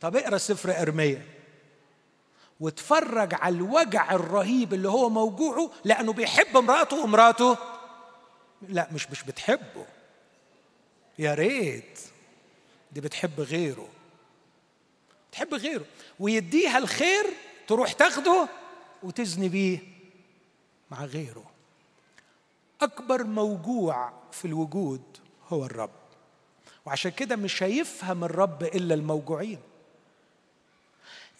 [0.00, 1.26] طب اقرأ سفر ارميا
[2.60, 7.56] واتفرج على الوجع الرهيب اللي هو موجوعه لأنه بيحب امرأته ومراته
[8.68, 9.86] لا مش مش بتحبه.
[11.18, 12.00] يا ريت.
[12.92, 13.88] دي بتحب غيره.
[15.32, 15.84] تحب غيره.
[16.20, 17.24] ويديها الخير
[17.68, 18.48] تروح تاخده
[19.02, 19.78] وتزني بيه
[20.90, 21.44] مع غيره.
[22.82, 25.02] أكبر موجوع في الوجود
[25.48, 26.01] هو الرب.
[26.86, 29.60] وعشان كده مش هيفهم الرب إلا الموجوعين.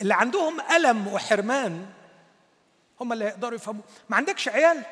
[0.01, 1.87] اللي عندهم ألم وحرمان
[3.01, 3.83] هم اللي يقدروا يفهموا.
[4.09, 4.85] ما عندكش عيال؟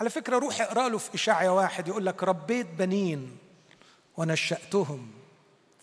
[0.00, 3.38] على فكرة روح اقرأ له في إشاعة واحد يقول لك ربيت بنين
[4.16, 5.10] ونشأتهم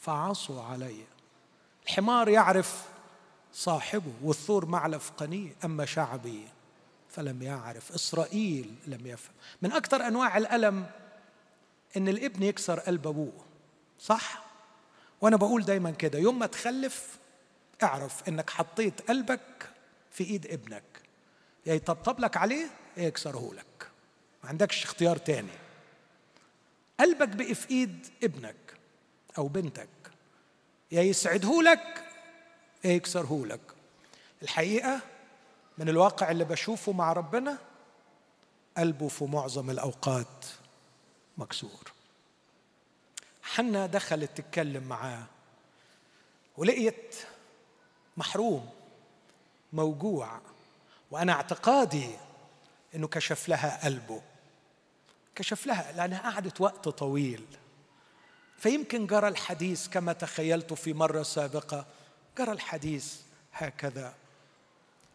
[0.02, 1.04] فعصوا علي.
[1.86, 2.84] الحمار يعرف
[3.54, 5.56] صاحبه والثور معلف قني.
[5.66, 6.48] أما شعبي
[7.10, 7.92] فلم يعرف.
[7.92, 9.34] إسرائيل لم يفهم.
[9.62, 10.86] من أكثر أنواع الألم
[11.98, 13.47] إن الابن يكسر قلب أبوه.
[14.00, 14.44] صح؟
[15.22, 17.18] وأنا بقول دايما كده يوم ما تخلف
[17.84, 19.70] اعرف إنك حطيت قلبك
[20.12, 20.84] في إيد ابنك.
[21.66, 22.68] يا يطبطب لك عليه
[22.98, 23.88] يا يكسره لك.
[24.44, 25.54] ما عندكش اختيار تاني.
[27.00, 28.56] قلبك بقي في إيد ابنك
[29.38, 29.90] أو بنتك.
[30.92, 32.04] يا يسعده لك
[32.84, 33.62] يا يكسره لك.
[34.42, 35.02] الحقيقة
[35.78, 37.58] من الواقع اللي بشوفه مع ربنا
[38.78, 40.46] قلبه في معظم الأوقات
[41.38, 41.97] مكسور.
[43.56, 45.26] حنا دخلت تتكلم معاه
[46.58, 47.16] ولقيت
[48.18, 48.70] محروم
[49.74, 50.42] موجوع
[51.12, 52.10] وأنا اعتقادي
[52.96, 54.22] إنه كشف لها قلبه.
[55.36, 57.46] كشف لها لأنها قعدت وقت طويل.
[58.58, 61.86] فيمكن جرى الحديث كما تخيلت في مرة سابقة
[62.38, 63.22] جرى الحديث
[63.54, 64.14] هكذا.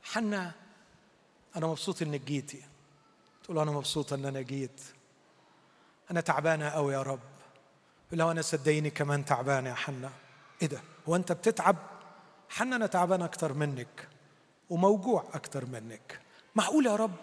[0.03, 0.53] حنا
[1.57, 2.63] أنا مبسوط انك جيتي.
[3.45, 4.81] تقول أنا مبسوطه إن أنا جيت.
[6.11, 7.32] أنا تعبانة قوي يا رب.
[8.13, 10.11] لو أنا صدقيني كمان تعبانه يا حنا
[10.63, 11.77] إيه ده؟ هو أنت بتتعب؟
[12.49, 14.09] حنا أنا تعبان أكتر منك
[14.71, 16.21] وموجوع أكتر منك.
[16.55, 17.15] معقول يا رب؟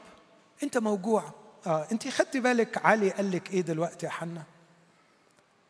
[0.64, 1.24] أنت موجوع.
[1.68, 4.44] آه أنت خدتي بالك علي قال لك إيه دلوقتي يا حنا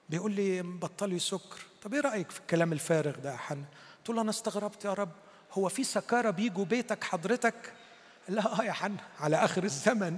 [0.09, 1.59] بيقول لي بطلي سكر.
[1.84, 3.65] طب إيه رأيك في الكلام الفارغ ده يا حنا
[4.05, 5.11] تقول له أنا استغربت يا رب.
[5.53, 7.74] هو في سكارى بيجوا بيتك حضرتك؟
[8.30, 10.17] لا آه يا حنا على آخر الزمن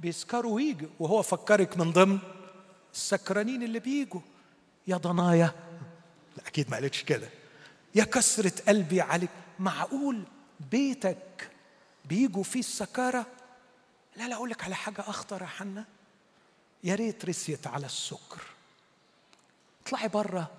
[0.00, 2.18] بيسكروا ويجوا وهو فكرك من ضمن
[2.92, 4.20] السكرانين اللي بيجوا
[4.86, 5.54] يا ضنايا.
[6.36, 7.28] لا أكيد ما قالتش كده.
[7.94, 9.30] يا كسرة قلبي عليك.
[9.58, 10.22] معقول
[10.70, 11.50] بيتك
[12.04, 13.26] بيجوا فيه السكارة؟
[14.16, 15.84] لا لا أقول لك على حاجة أخطر يا حنا
[16.84, 18.40] يا ريت رسيت على السكر.
[19.86, 20.50] اطلعي بره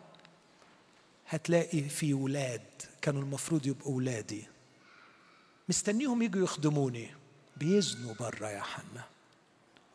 [1.27, 2.61] هتلاقي في ولاد.
[3.01, 4.45] كانوا المفروض يبقوا ولادي.
[5.69, 7.11] مستنيهم يجوا يخدموني.
[7.57, 9.03] بيزنوا بره يا حنا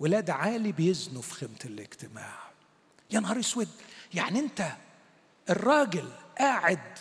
[0.00, 2.38] ولاد عالي بيزنوا في خيمة الاجتماع.
[3.10, 3.68] يا نهار اسود.
[4.14, 4.68] يعني انت
[5.50, 6.98] الراجل قاعد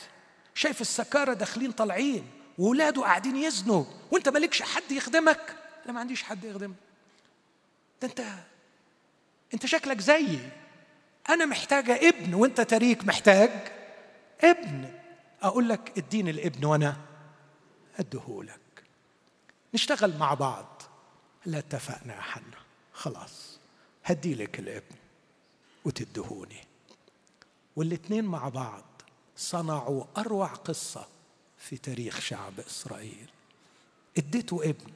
[0.56, 6.43] شايف السكارة داخلين طالعين وولاده قاعدين يزنوا وانت مالكش حد يخدمك؟ لا ما عنديش حد
[6.43, 6.76] يخدمك
[8.02, 8.24] ده انت
[9.54, 10.50] انت شكلك زيي.
[11.30, 13.50] أنا محتاجة ابن وانت تريك محتاج
[14.43, 14.93] ابن.
[15.41, 16.98] أقول لك اديني الابن وأنا
[18.00, 18.60] أديهولك.
[19.74, 20.82] نشتغل مع بعض.
[21.46, 22.64] لا اتفقنا يا حنا
[22.96, 23.60] خلاص
[24.04, 24.96] هدي لك الابن
[25.86, 26.64] وتدهوني.
[27.76, 28.84] والاتنين مع بعض
[29.38, 31.08] صنعوا أروع قصة
[31.58, 33.30] في تاريخ شعب إسرائيل.
[34.18, 34.91] اديته ابن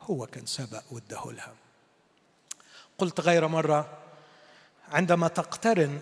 [0.00, 1.54] هو كان سبق واداه لها
[2.98, 3.98] قلت غير مرة
[4.88, 6.00] عندما تقترن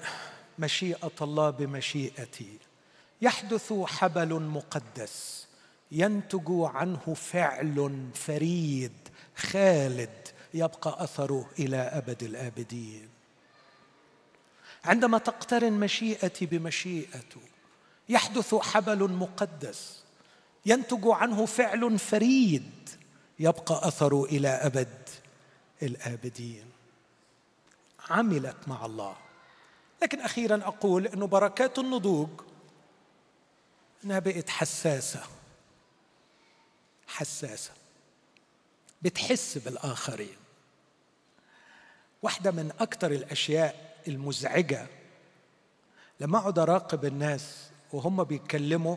[0.59, 2.59] مشيئة الله بمشيئتي
[3.23, 5.47] يحدث حبل مقدس
[5.93, 8.93] ينتج عنه فعل فريد
[9.37, 13.09] خالد يبقى أثره إلى أبد الآبدين.
[14.85, 17.41] عندما تقترن مشيئتي بمشيئته
[18.09, 20.01] يحدث حبل مقدس
[20.67, 22.89] ينتج عنه فعل فريد
[23.39, 25.09] يبقى اثره إلى أبد
[25.83, 26.65] الآبدين.
[28.11, 29.17] عملت مع الله.
[30.03, 32.29] لكن أخيرا أقول إنه بركات النضوج.
[34.05, 35.23] انها بقت حساسة.
[37.07, 37.71] حساسة.
[39.03, 40.40] بتحس بالآخرين.
[42.23, 44.87] واحدة من أكثر الأشياء المزعجة.
[46.21, 48.97] لما أقعد أراقب الناس وهم بيتكلموا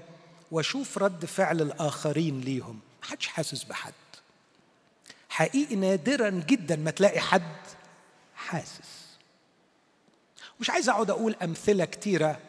[0.51, 3.93] وأشوف رد فعل الآخرين ليهم محدش حاسس بحد.
[5.30, 7.57] حقيقي نادرا جدا ما تلاقي حد
[8.36, 9.03] حاسس.
[10.59, 12.39] مش عايز أقعد أقول أمثلة كتيرة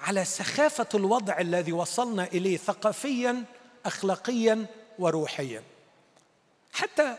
[0.00, 3.44] على سخافة الوضع الذي وصلنا إليه ثقافيا
[3.86, 4.66] اخلاقيا
[4.98, 5.62] وروحيا.
[6.72, 7.16] حتى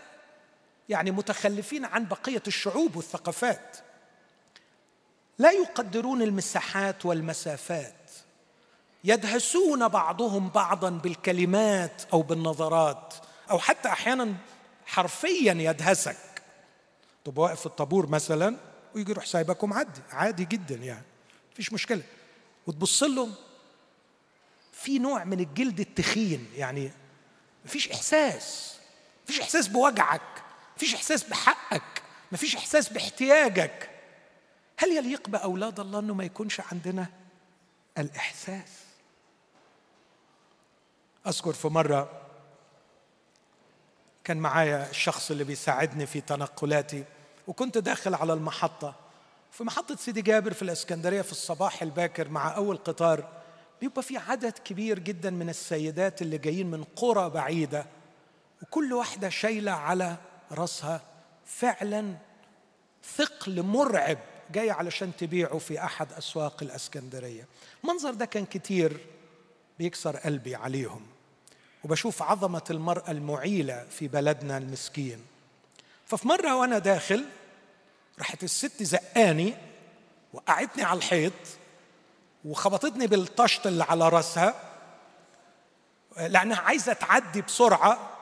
[0.89, 3.77] يعني متخلفين عن بقية الشعوب والثقافات.
[5.39, 8.11] لا يقدرون المساحات والمسافات.
[9.03, 13.13] يدهسون بعضهم بعضا بالكلمات أو بالنظرات.
[13.51, 14.36] أو حتى أحيانا
[14.86, 16.17] حرفيا يدهسك.
[17.25, 18.57] تبقى واقف في الطابور مثلا
[18.95, 21.03] ويجي يروح سايبك ومعدي عادي جدا يعني
[21.53, 22.03] مفيش مشكلة.
[22.67, 23.29] وتبص له
[24.71, 26.91] في نوع من الجلد التخين يعني
[27.65, 28.75] مفيش إحساس
[29.23, 30.42] مفيش إحساس بوجعك.
[30.84, 33.89] مفيش إحساس بحقك مفيش إحساس باحتياجك.
[34.77, 37.07] هل يليق بأولاد الله إنه ما يكونش عندنا
[37.97, 38.84] الإحساس؟
[41.27, 42.21] أذكر في مرة
[44.23, 47.03] كان معايا الشخص اللي بيساعدني في تنقلاتي
[47.47, 48.95] وكنت داخل على المحطة.
[49.51, 53.27] في محطة سيدي جابر في الإسكندرية في الصباح الباكر مع أول قطار
[53.81, 57.86] بيبقى في عدد كبير جدا من السيدات اللي جايين من قرى بعيدة
[58.61, 60.17] وكل واحدة شايلة على
[60.53, 61.01] راسها
[61.45, 62.15] فعلا
[63.15, 64.17] ثقل مرعب
[64.51, 67.47] جاي علشان تبيعه في أحد أسواق الإسكندرية.
[67.83, 68.97] المنظر ده كان كتير
[69.79, 71.01] بيكسر قلبي عليهم.
[71.83, 75.25] وبشوف عظمة المرأة المعيلة في بلدنا المسكين.
[76.05, 77.25] ففي مرة وأنا داخل
[78.19, 79.53] راحت الست زقاني
[80.33, 81.33] وقعتني على الحيط
[82.45, 84.55] وخبطتني بالطشط اللي على راسها
[86.17, 88.12] لأنها عايزة تعدي بسرعة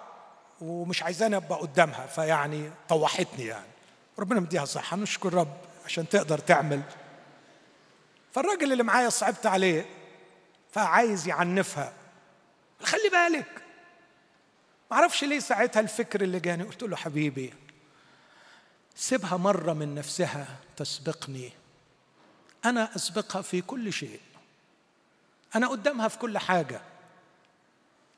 [0.62, 3.66] ومش عايزاني أبقى قدامها فيعني طوحتني يعني.
[4.20, 6.82] ربنا مديها صحة نشكر رب عشان تقدر تعمل.
[8.32, 9.86] فالراجل اللي معايا صعبت عليه
[10.72, 11.94] فعايز يعنفها.
[12.84, 13.62] خلي بالك.
[14.92, 17.54] معرفش ليه ساعتها الفكر اللي جاني قلت له حبيبي
[18.96, 20.48] سيبها مرة من نفسها
[20.78, 21.52] تسبقني.
[22.66, 24.20] أنا أسبقها في كل شيء.
[25.56, 26.82] أنا قدامها في كل حاجة.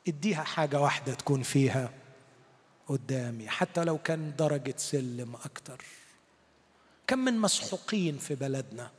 [0.08, 1.90] اديها حاجة واحدة تكون فيها.
[2.88, 5.84] قدامي حتى لو كان درجة سلم أكتر.
[7.06, 8.90] كم من مسحوقين في بلدنا؟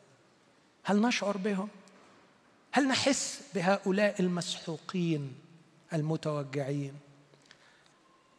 [0.83, 1.69] هل نشعر بهم؟
[2.71, 5.35] هل نحس بهؤلاء المسحوقين
[5.93, 6.93] المتوجعين؟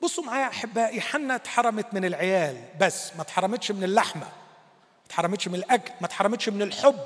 [0.03, 5.55] بصوا معايا أحبائي حنا اتحرمت من العيال بس ما اتحرمتش من اللحمة ما اتحرمتش من
[5.55, 6.99] الأكل ما اتحرمتش من الحب.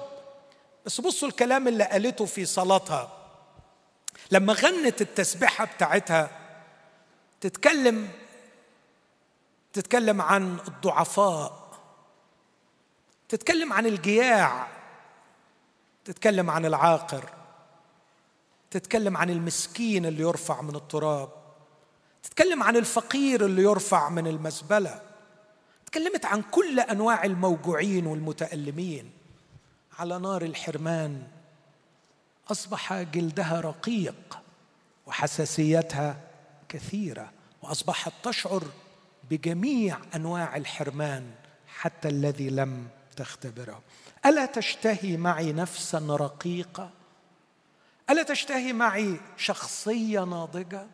[0.86, 3.16] بس بصوا الكلام اللي قالته في صلاتها.
[4.30, 6.30] لما غنت التسبيحة بتاعتها
[7.41, 8.09] تتكلم
[9.72, 11.70] تتكلم عن الضعفاء
[13.28, 14.68] تتكلم عن الجياع
[16.04, 17.30] تتكلم عن العاقر
[18.70, 21.28] تتكلم عن المسكين اللي يرفع من التراب
[22.22, 25.02] تتكلم عن الفقير اللي يرفع من المزبلة
[25.86, 29.10] تكلمت عن كل أنواع الموجوعين والمتألمين.
[29.98, 31.22] على نار الحرمان
[32.50, 34.38] أصبح جلدها رقيق
[35.06, 36.20] وحساسيتها
[36.68, 38.64] كثيرة وأصبحت تشعر
[39.31, 41.31] بجميع أنواع الحرمان
[41.78, 43.83] حتى الذي لم تختبره.
[44.26, 46.91] ألا تشتهي معي نفسا رقيقة؟
[48.11, 50.87] ألا تشتهي معي شخصية ناضجة؟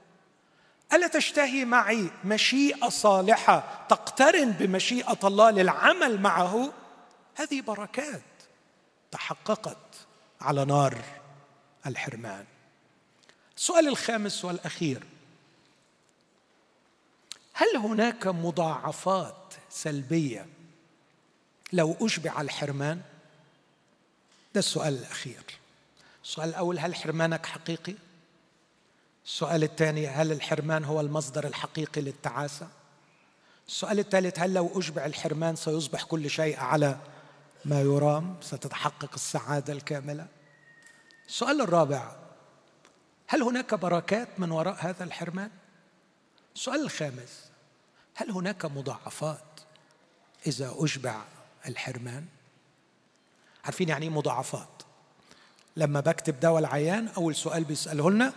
[0.93, 6.73] ألا تشتهي معي مشيئة صالحة تقترن بمشيئة الله للعمل معه؟
[7.35, 8.23] هذه بركات
[9.11, 9.77] تحققت
[10.41, 10.99] على نار
[11.87, 12.45] الحرمان.
[13.57, 15.03] السؤال الخامس والأخير.
[17.59, 20.47] هل هناك مضاعفات سلبية
[21.73, 23.01] لو أشبع الحرمان؟
[24.55, 25.43] ده السؤال الأخير.
[26.25, 27.95] السؤال الأول هل حرمانك حقيقي؟
[29.27, 32.69] السؤال الثاني هل الحرمان هو المصدر الحقيقي للتعاسة؟
[33.69, 36.99] السؤال الثالث هل لو أشبع الحرمان سيصبح كل شيء على
[37.65, 40.27] ما يرام؟ ستتحقق السعادة الكاملة.
[41.29, 42.17] السؤال الرابع
[43.27, 45.51] هل هناك بركات من وراء هذا الحرمان؟
[46.55, 47.46] السؤال الخامس
[48.17, 49.61] هل هناك مضاعفات
[50.47, 51.23] إذا أشبع
[51.67, 52.25] الحرمان؟
[53.65, 54.83] عارفين يعني إيه مضاعفات؟
[55.77, 58.33] لما بكتب دواء العيان أول سؤال بيسأله لنا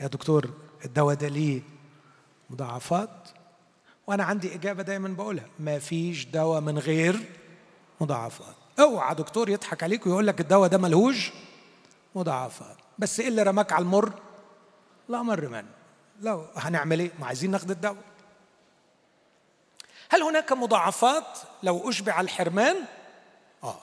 [0.00, 0.50] يا دكتور
[0.84, 1.62] الدواء ده ليه
[2.50, 3.28] مضاعفات؟
[4.06, 7.28] وأنا عندي إجابة دايما بقولها ما فيش دواء من غير
[8.00, 8.54] مضاعفات.
[8.80, 11.32] أوعى دكتور يضحك عليك ويقول لك الدواء ده ملهوش
[12.14, 12.76] مضاعفات.
[12.98, 14.12] بس إيه اللي رماك على المر؟
[15.08, 15.68] لا مر منه
[16.20, 18.07] لو هنعمل إيه؟ ما عايزين ناخد الدواء.
[20.10, 22.76] هل هناك مضاعفات لو أشبع الحرمان؟
[23.64, 23.80] آه.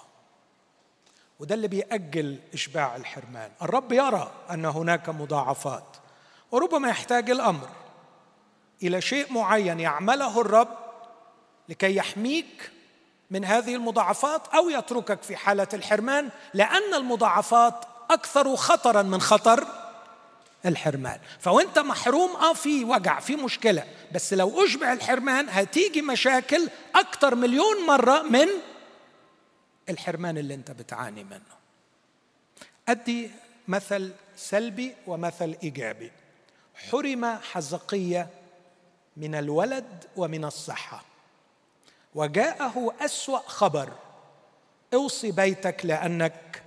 [1.39, 3.51] وده اللي بيأجل إشباع الحرمان.
[3.61, 5.97] الرب يرى أن هناك مضاعفات
[6.51, 7.69] وربما يحتاج الأمر
[8.83, 10.77] إلى شيء معين يعمله الرب
[11.69, 12.71] لكي يحميك
[13.31, 19.67] من هذه المضاعفات أو يتركك في حالة الحرمان لأن المضاعفات أكثر خطرا من خطر
[20.65, 21.19] الحرمان.
[21.39, 23.83] فوانت محروم آه في وجع في مشكلة.
[24.11, 28.47] بس لو أشبع الحرمان هتيجي مشاكل أكتر مليون مرة من
[29.89, 31.55] الحرمان اللي أنت بتعاني منه.
[32.87, 33.31] أدي
[33.67, 36.11] مثل سلبي ومثل إيجابي.
[36.91, 38.29] حرم حزقية
[39.17, 41.05] من الولد ومن الصحة.
[42.15, 43.89] وجاءه أسوأ خبر.
[44.93, 46.63] أوصي بيتك لأنك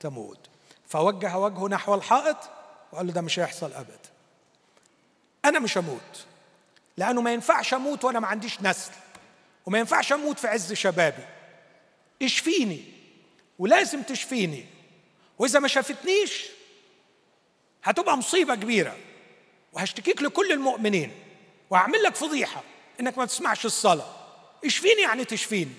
[0.00, 0.38] تموت.
[0.88, 2.36] فوجه وجهه نحو الحائط.
[2.92, 3.98] وقال له ده مش هيحصل ابدا
[5.44, 6.24] أنا مش هموت
[6.96, 8.92] لأنه ما ينفعش أموت وأنا ما عنديش نسل
[9.66, 11.24] وما ينفعش أموت في عز شبابي.
[12.22, 12.84] اشفيني
[13.58, 14.66] ولازم تشفيني
[15.38, 16.46] وإذا ما شافتنيش
[17.84, 18.96] هتبقى مصيبة كبيرة
[19.72, 21.12] وهشتكيك لكل المؤمنين
[21.70, 22.62] وهعمل لك فضيحة
[23.00, 24.14] إنك ما تسمعش الصلاة.
[24.64, 25.74] اشفيني يعني تشفيني.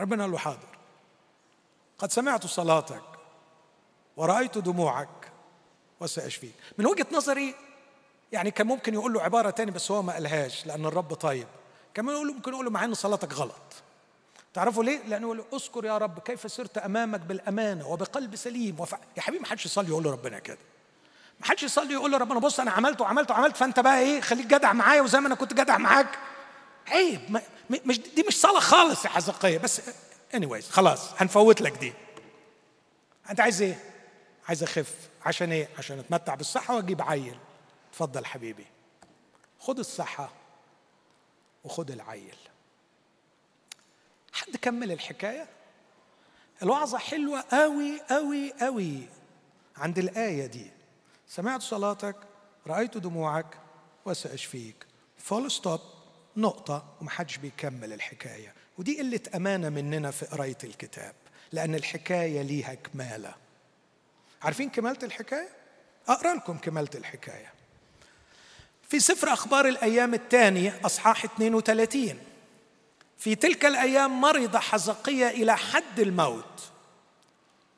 [0.00, 0.78] ربنا قال له حاضر.
[1.98, 3.02] قد سمعت صلاتك
[4.18, 5.08] ورأيت دموعك
[6.00, 6.54] وسأشفيك.
[6.78, 7.54] من وجهة نظري
[8.32, 11.46] يعني كان ممكن يقول له عبارة تاني بس هو ما قالهاش لأن الرب طيب.
[11.98, 13.82] له ممكن يقول له مع أن صلاتك غلط.
[14.54, 18.80] تعرفوا ليه؟ لأنه يقول اذكر يا رب كيف سرت أمامك بالأمانة وبقلب سليم.
[18.80, 18.92] وف...
[19.16, 20.58] يا حبيبي ما حدش يصلي يقول ربنا كده.
[21.40, 24.72] ما حدش يصلي يقول ربنا بص أنا عملت وعملت وعملت فأنت بقى إيه؟ خليك جدع
[24.72, 26.18] معايا وزي ما أنا كنت جدع معاك.
[26.86, 27.42] عيب ما...
[27.70, 29.58] مش دي مش صلاة خالص يا حزقية.
[29.58, 29.80] بس
[30.36, 31.92] anyways خلاص هنفوت لك دي.
[33.30, 33.78] أنت عايز إيه؟
[34.48, 37.38] عايز أخف عشان إيه؟ عشان أتمتع بالصحة وأجيب عيل.
[37.90, 38.66] اتفضل حبيبي.
[39.60, 40.32] خد الصحة
[41.64, 42.36] وخد العيل.
[44.32, 45.48] حد كمل الحكاية؟
[46.62, 49.08] الوعظة حلوة قوي قوي قوي
[49.76, 50.70] عند الآية دي
[51.28, 52.16] سمعت صلاتك
[52.66, 53.58] رأيت دموعك
[54.04, 54.86] وسأشفيك.
[55.18, 55.80] full stop
[56.36, 58.54] نقطة ومحدش بيكمل الحكاية.
[58.78, 61.14] ودي قلة أمانة مننا في قراية الكتاب
[61.52, 63.34] لأن الحكاية ليها كمالة.
[64.42, 65.48] عارفين كمالة الحكاية؟
[66.08, 67.52] أقرأ لكم كمالة الحكاية.
[68.88, 72.18] في سفر أخبار الأيام الثاني أصحاح 32
[73.18, 76.70] في تلك الأيام مرض حزقية إلى حد الموت.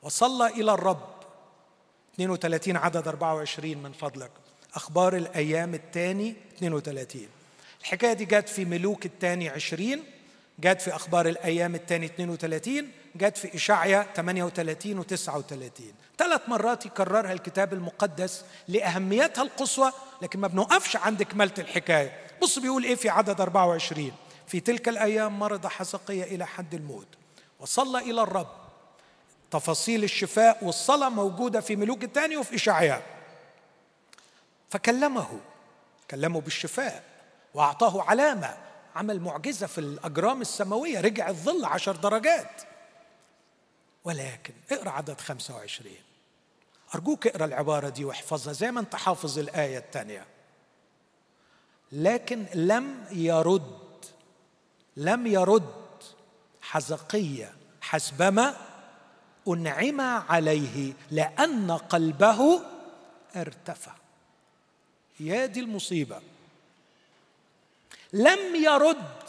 [0.03, 1.11] وصلى إلى الرب.
[2.15, 4.31] 32 عدد 24 من فضلك.
[4.75, 7.29] أخبار الأيام الثاني 32
[7.81, 10.05] الحكاية دي جت في ملوك الثاني 20
[10.59, 17.33] جت في أخبار الأيام الثاني 32 جت في إشعيا 38 و 39 ثلاث مرات يكررها
[17.33, 19.93] الكتاب المقدس لأهميتها القصوى
[20.23, 22.27] لكن ما بنوقفش عند كمالة الحكاية.
[22.43, 24.13] بص بيقول إيه في عدد 24
[24.47, 27.07] في تلك الأيام مرض حزقية إلى حد الموت
[27.61, 28.49] وصلى إلى الرب.
[29.51, 33.03] تفاصيل الشفاء والصلاة موجودة في ملوك الثاني وفي إشعياء.
[34.71, 35.41] فكلمه
[36.11, 37.03] كلمه بالشفاء
[37.55, 38.57] وأعطاه علامة
[38.97, 42.63] عمل معجزة في الأجرام السماوية رجع الظل عشر درجات.
[44.05, 46.10] ولكن اقرأ عدد 25
[46.95, 50.27] أرجوك اقرأ العبارة دي واحفظها زي ما أنت حافظ الآية الثانية
[51.93, 54.05] لكن لم يرد
[54.97, 55.75] لم يرد
[56.63, 58.57] حزقية حسبما
[59.49, 62.61] أنعم عليه لأن قلبه
[63.37, 63.93] ارتفع.
[65.21, 66.21] يا دي المصيبة.
[68.13, 69.23] لم يرد.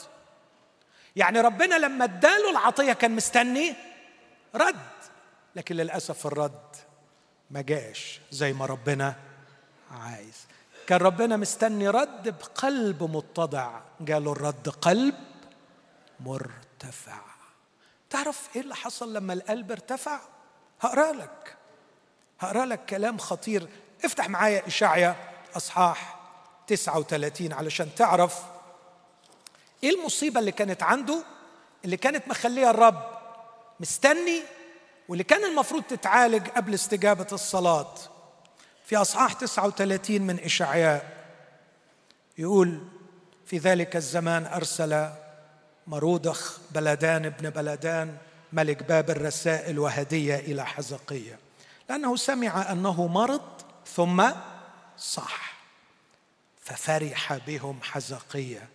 [1.15, 3.75] يعني ربنا لما اداله العطية كان مستني
[4.55, 4.75] رد
[5.55, 6.70] لكن للأسف الرد
[7.51, 9.15] ما جاش زي ما ربنا
[9.91, 10.45] عايز.
[10.87, 13.79] كان ربنا مستني رد بقلب متضع.
[13.99, 15.15] جاله الرد قلب
[16.19, 17.21] مرتفع.
[18.09, 20.19] تعرف إيه اللي حصل لما القلب ارتفع؟
[20.81, 21.55] هقرأ لك.
[22.39, 23.67] هقرأ لك كلام خطير.
[24.05, 25.15] افتح معايا إشعيا
[25.55, 26.19] أصحاح
[26.67, 28.39] 39 علشان تعرف
[29.83, 31.23] إيه المصيبة اللي كانت عنده
[31.85, 33.03] اللي كانت مخليه الرب
[33.79, 34.41] مستني
[35.09, 37.93] واللي كان المفروض تتعالج قبل استجابة الصلاة
[38.85, 41.21] في أصحاح 39 من إشعياء
[42.37, 42.79] يقول
[43.45, 45.09] في ذلك الزمان أرسل
[45.87, 48.17] مرودخ بلدان ابن بلدان
[48.53, 51.39] ملك بابل رسائل وهدية إلى حزقية
[51.89, 53.41] لأنه سمع أنه مرض
[53.95, 54.29] ثم
[54.97, 55.53] صح
[56.61, 58.69] ففرح بهم حزقية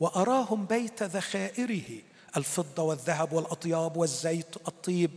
[0.00, 2.00] وأراهم بيت ذخائره
[2.36, 5.10] الفضة والذهب والأطياب والزيت الطيب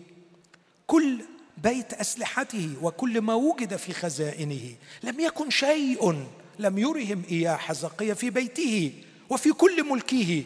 [0.88, 1.22] كل
[1.58, 4.76] بيت أسلحته وكل ما وجد في خزائنه.
[5.04, 6.26] لم يكن شيء
[6.60, 8.94] لم يرهم اياه حزقيه في بيته
[9.30, 10.44] وفي كل ملكه.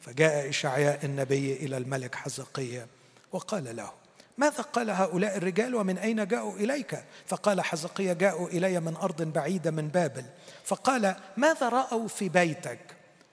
[0.00, 2.86] فجاء إشعياء النبي إلى الملك حزقية
[3.32, 3.92] وقال له
[4.38, 9.70] ماذا قال هؤلاء الرجال ومن أين جاءوا إليك؟ فقال حزقية جاءوا إلي من أرض بعيدة
[9.70, 10.24] من بابل.
[10.64, 12.78] فقال ماذا رأوا في بيتك؟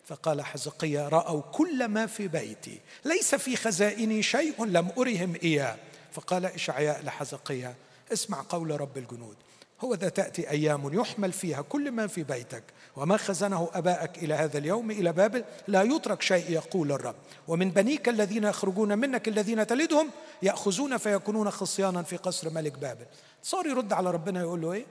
[0.06, 2.80] فقال حزقية رأوا كل ما في بيتي.
[3.06, 5.78] ليس في خزائني شيء لم أرهم إياه.
[6.16, 7.76] فقال إشعياء لحزقية
[8.14, 9.36] اسمع قول رب الجنود
[9.82, 12.64] هو ذا تأتي أيام يحمل فيها كل ما في بيتك
[12.96, 17.16] وما خزنه أباءك إلى هذا اليوم إلى بابل لا يترك شيء يقول الرب.
[17.48, 20.10] ومن بنيك الذين يخرجون منك الذين تلدهم
[20.42, 23.06] يأخذون فيكونون خصيانا في قصر ملك بابل.
[23.44, 24.86] صار يرد على ربنا يقول له إيه؟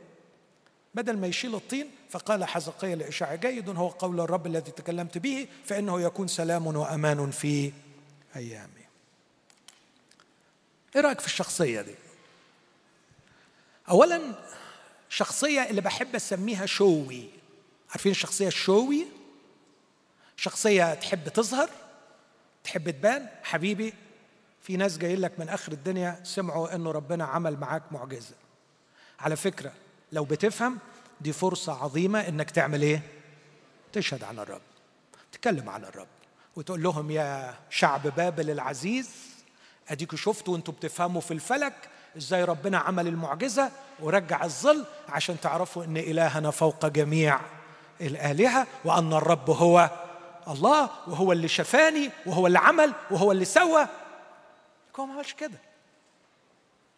[0.95, 6.01] بدل ما يشيل الطين فقال حزقية لإشاعة جيد هو قول الرب الذي تكلمت به فإنه
[6.01, 7.73] يكون سلام وأمان في
[8.37, 8.84] أيامي
[10.97, 11.95] إيه رأيك في الشخصية دي؟
[13.91, 14.21] أولا
[15.09, 17.29] شخصية اللي بحب أسميها شوي
[17.91, 19.07] عارفين الشخصيه الشوي
[20.37, 21.71] شخصية تحب تظهر
[22.65, 23.29] تحب تبان.
[23.43, 23.95] حبيبي
[24.63, 28.35] في ناس جايين لك من آخر الدنيا سمعوا إنه ربنا عمل معاك معجزة.
[29.21, 29.73] على فكرة
[30.13, 30.79] لو بتفهم
[31.21, 33.03] دي فرصة عظيمة إنك تعمل إيه؟
[33.93, 34.61] تشهد عن الرب
[35.33, 36.09] تتكلم عن الرب
[36.57, 39.11] وتقول لهم يا شعب بابل العزيز
[39.89, 41.75] اديكوا شفتوا وأنتوا بتفهموا في الفلك
[42.17, 43.71] إزاي ربنا عمل المعجزة
[44.01, 47.41] ورجع الظل عشان تعرفوا إن إلهنا فوق جميع
[48.01, 49.91] الآلهة وأن الرب هو
[50.49, 53.89] الله وهو اللي شفاني وهو اللي عمل وهو اللي سوى.
[55.01, 55.59] هو ما عملش كده.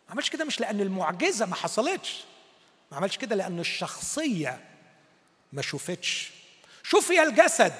[0.06, 2.24] ما عملش كده مش لأن المعجزة ما حصلتش.
[2.90, 4.60] ما عملش كده لأن الشخصية
[5.52, 6.32] ما شفتش.
[6.82, 7.74] شفي الجسد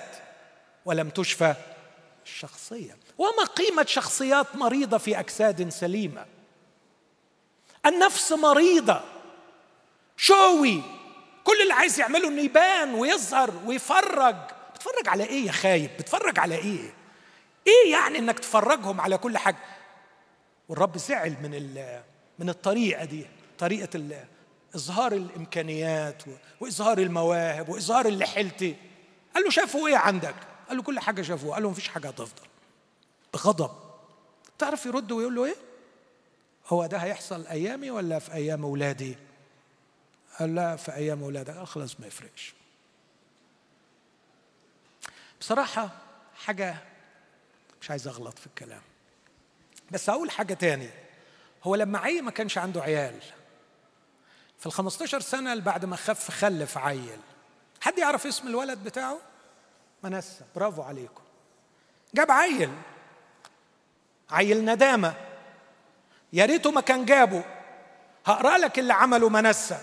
[0.85, 1.55] ولم تشفى
[2.27, 2.97] الشخصية.
[3.19, 6.27] وما قيمة شخصيات مريضة في أجساد سليمة؟
[7.87, 9.01] النفس مريضة.
[10.17, 10.83] شوي.
[11.45, 14.37] كل اللي عايز يعمله إنه يبان ويظهر ويفرج.
[14.75, 16.95] بتفرج على إيه يا خايب؟ بتفرج على إيه؟
[17.67, 19.57] إيه يعني إنك تفرجهم على كل حاجة؟
[20.69, 21.75] والرب زعل من
[22.39, 23.27] من الطريقة دي
[23.59, 24.01] طريقة
[24.75, 26.23] إظهار الإمكانيات
[26.61, 28.77] وإظهار المواهب وإظهار اللي حلتي.
[29.35, 30.35] قال له شافوا إيه عندك؟
[30.69, 31.55] قال له كل حاجة شافوها.
[31.55, 32.46] قال له مفيش حاجة هتفضل.
[33.35, 33.71] بغضب
[34.59, 35.57] تعرف يرد ويقول له إيه؟
[36.67, 39.17] هو ده هيحصل أيامي ولا في أيام أولادي؟
[40.39, 41.57] قال لا في أيام أولادك.
[41.57, 42.55] قال خلاص ما يفرقش.
[45.41, 45.91] بصراحة
[46.35, 46.77] حاجة
[47.81, 48.83] مش عايز أغلط في الكلام.
[49.91, 50.91] بس هقول حاجة تاني.
[51.65, 53.21] هو لما عي ما كانش عنده عيال.
[54.59, 57.21] في ال 15 سنة اللي بعد ما خف خلف عيل.
[57.81, 59.19] حد يعرف اسم الولد بتاعه؟
[60.03, 60.45] منسى.
[60.57, 61.23] برافو عليكم.
[62.15, 62.71] جاب عيل.
[64.31, 65.15] عيل ندامه
[66.33, 67.45] يا ريته ما كان جابه.
[68.27, 69.79] هقرأ لك اللي عمله منسى.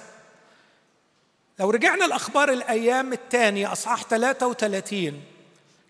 [1.60, 5.24] لو رجعنا الأخبار الأيام الثانية أصحاح 33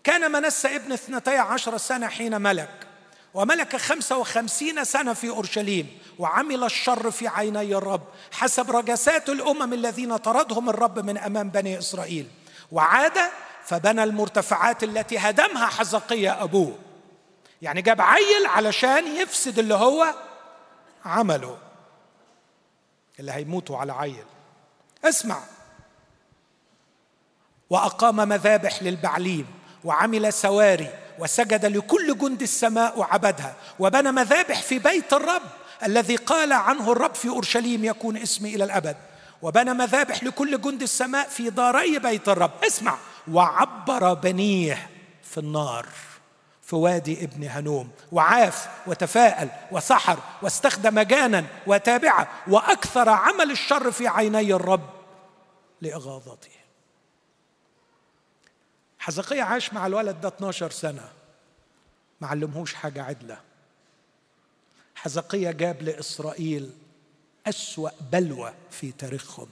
[0.04, 2.88] كان منسى ابن اثنتي عشر سنة حين ملك
[3.34, 8.02] وملك خمسة وخمسين سنة في أورشليم وعمل الشر في عيني الرب
[8.32, 12.28] حسب رجسات الأمم الذين طردهم الرب من أمام بني إسرائيل.
[12.72, 13.18] وعاد
[13.66, 16.78] فبنى المرتفعات التي هدمها حزقية أبوه.
[17.64, 20.14] يعني جاب عيل علشان يفسد اللي هو
[21.06, 21.58] عمله.
[23.20, 24.26] اللي هيموتوا على عيل.
[25.06, 25.40] اسمع.
[27.70, 29.48] وأقام مذابح للبعليم
[29.84, 35.42] وعمل سواري وسجد لكل جند السماء وعبدها وبنى مذابح في بيت الرب
[35.84, 38.98] الذي قال عنه الرب في أورشليم يكون اسمي إلى الأبد.
[39.42, 42.52] وبنى مذابح لكل جند السماء في داري بيت الرب.
[42.68, 42.98] اسمع.
[43.32, 44.90] وعبر بنيه
[45.24, 45.88] في النار.
[46.74, 54.54] في وادي ابن هنوم وعاف وتفاءل وسحر واستخدم جانا وتابعة وأكثر عمل الشر في عيني
[54.54, 54.90] الرب
[55.82, 56.50] لإغاظته.
[59.00, 61.12] حزقية عاش مع الولد ده 12 سنة
[62.22, 63.40] ما علمهوش حاجة عدلة.
[64.96, 66.72] حزقية جاب لإسرائيل
[67.48, 69.50] أسوأ بلوى في تاريخهم.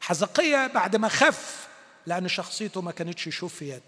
[0.00, 1.68] حزقية بعد ما خف
[2.06, 3.82] لأن شخصيته ما كانتش شفيت.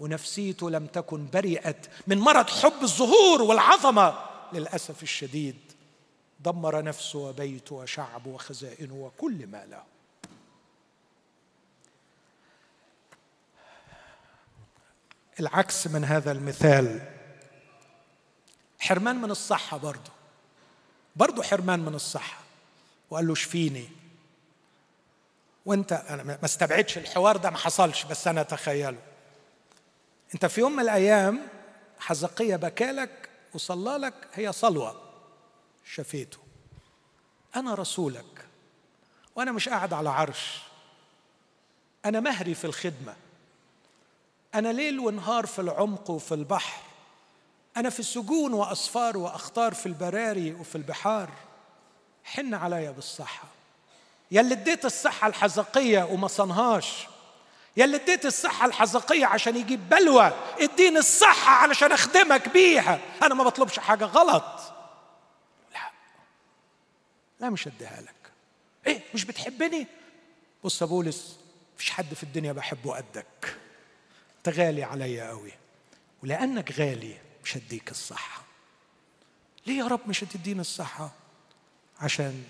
[0.00, 4.30] ونفسيته لم تكن برئت من مرض حب الظهور والعظمة.
[4.52, 5.56] للأسف الشديد
[6.40, 9.82] دمر نفسه وبيته وشعبه وخزائنه وكل ما له.
[15.40, 17.00] العكس من هذا المثال.
[18.78, 20.10] حرمان من الصحة برضه.
[21.16, 22.40] برضه حرمان من الصحة.
[23.10, 23.88] وقال له شفيني.
[25.66, 29.09] وانت أنا ما استبعدش الحوار ده ما حصلش بس أنا أتخيله.
[30.34, 31.48] أنت في يوم من الأيام
[31.98, 35.02] حزقية بكالك وصلى لك هي صلوة.
[35.84, 36.38] شفيته.
[37.56, 38.46] أنا رسولك.
[39.36, 40.58] وأنا مش قاعد على عرش.
[42.04, 43.16] أنا مهري في الخدمة.
[44.54, 46.82] أنا ليل ونهار في العمق وفي البحر.
[47.76, 51.30] أنا في السجون وأصفار وأخطار في البراري وفي البحار.
[52.24, 53.44] حن عليا بالصحة.
[54.30, 57.06] يا اللي اديت الصحة الحزقية وما صنهاش.
[57.76, 63.00] يا اللي اديت الصحة الحزقية عشان يجيب بلوى اديني الصحة علشان اخدمك بيها.
[63.22, 64.44] أنا ما بطلبش حاجة غلط.
[65.72, 65.90] لا.
[67.40, 68.14] لا مش اديها لك.
[68.86, 69.86] إيه مش بتحبني؟
[70.64, 71.36] بص يا بولس
[71.74, 73.56] مفيش حد في الدنيا بحبه قدك.
[74.38, 75.52] أنت غالي عليا قوي
[76.22, 78.42] ولأنك غالي مش هديك الصحة.
[79.66, 81.10] ليه يا رب مش هتديني الصحة؟
[82.00, 82.44] عشان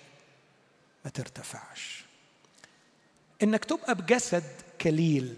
[1.04, 2.04] ما ترتفعش.
[3.42, 5.36] إنك تبقى بجسد كليل.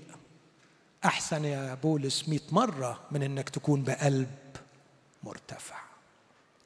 [1.05, 4.37] أحسن يا بولس مئة مرة من إنك تكون بقلب
[5.23, 5.77] مرتفع.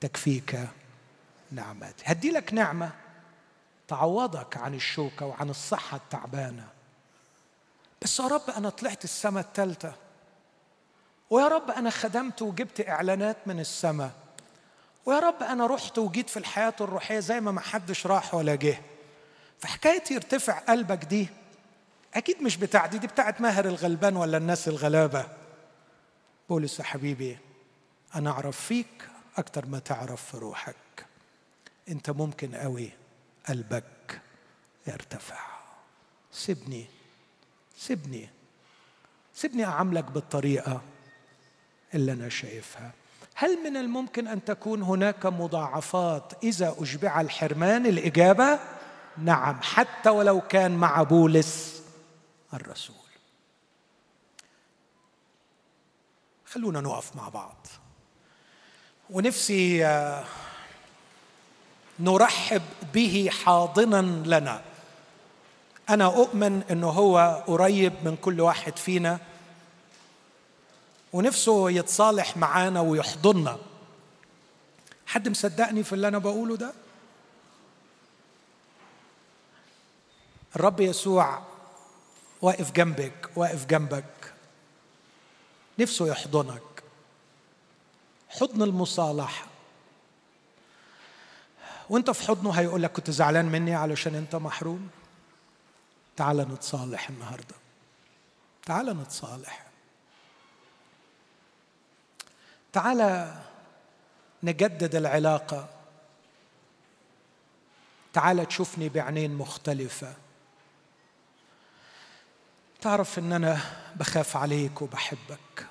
[0.00, 0.68] تكفيك
[1.52, 2.90] نعمتي هدي لك نعمة
[3.88, 6.68] تعوضك عن الشوكة وعن الصحة التعبانة.
[8.02, 9.94] بس يا رب أنا طلعت السماء الثالثة
[11.30, 14.10] ويا رب أنا خدمت وجبت إعلانات من السماء
[15.06, 18.78] ويا رب أنا رحت وجيت في الحياة الروحية زي ما ما حدش راح ولا جه.
[19.58, 21.28] فحكاية يرتفع قلبك دي
[22.16, 25.26] أكيد مش بتاع دي بتاعت ماهر الغلبان ولا الناس الغلابة.
[26.48, 27.38] بولس يا حبيبي
[28.14, 31.06] أنا أعرف فيك أكتر ما تعرف في روحك.
[31.88, 32.90] أنت ممكن قوي
[33.48, 34.20] قلبك
[34.86, 35.38] يرتفع.
[36.32, 36.86] سيبني
[37.76, 38.28] سيبني
[39.34, 40.82] سيبني أعاملك بالطريقة
[41.94, 42.92] اللي أنا شايفها.
[43.34, 48.58] هل من الممكن أن تكون هناك مضاعفات إذا أشبع الحرمان؟ الإجابة
[49.18, 51.75] نعم حتى ولو كان مع بولس.
[52.54, 52.96] الرسول.
[56.46, 57.66] خلونا نقف مع بعض.
[59.10, 60.24] ونفسي آه،
[61.98, 62.62] نرحب
[62.94, 64.02] به حاضنا
[64.36, 64.62] لنا.
[65.88, 69.18] أنا أؤمن انه هو قريب من كل واحد فينا.
[71.12, 73.58] ونفسه يتصالح معانا ويحضننا.
[75.06, 76.72] حد مصدقني في اللي أنا بقوله ده؟
[80.56, 81.42] الرب يسوع
[82.42, 84.34] واقف جنبك واقف جنبك.
[85.78, 86.62] نفسه يحضنك.
[88.28, 89.46] حضن المصالحة.
[91.90, 94.88] وانت في حضنه هيقول لك كنت زعلان مني علشان انت محروم؟
[96.16, 97.54] تعال نتصالح النهارده.
[98.66, 99.66] تعال نتصالح.
[102.72, 103.32] تعال
[104.42, 105.68] نجدد العلاقة.
[108.12, 110.14] تعال تشوفني بعينين مختلفة.
[112.86, 113.58] تعرف إن أنا
[113.96, 115.66] بخاف عليك وبحبك.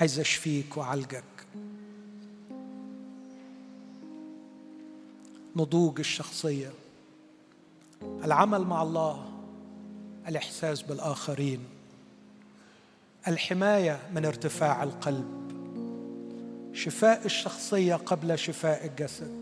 [0.00, 1.24] عايز أشفيك وأعالجك.
[5.56, 6.70] نضوج الشخصية.
[8.02, 9.32] العمل مع الله.
[10.28, 11.64] الإحساس بالآخرين.
[13.28, 15.50] الحماية من ارتفاع القلب.
[16.72, 19.34] شفاء الشخصية قبل شفاء الجسد.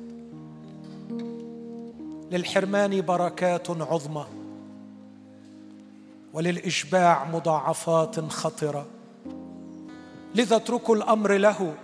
[2.32, 4.41] للحرمان بركات عظمى.
[6.32, 8.86] وللإشباع مضاعفات خطرة.
[10.34, 11.74] لذا اتركوا الأمر له.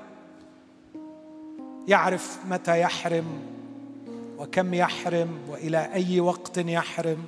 [1.88, 3.26] يعرف متى يحرم
[4.38, 7.18] وكم يحرم وإلى أي وقت يحرم.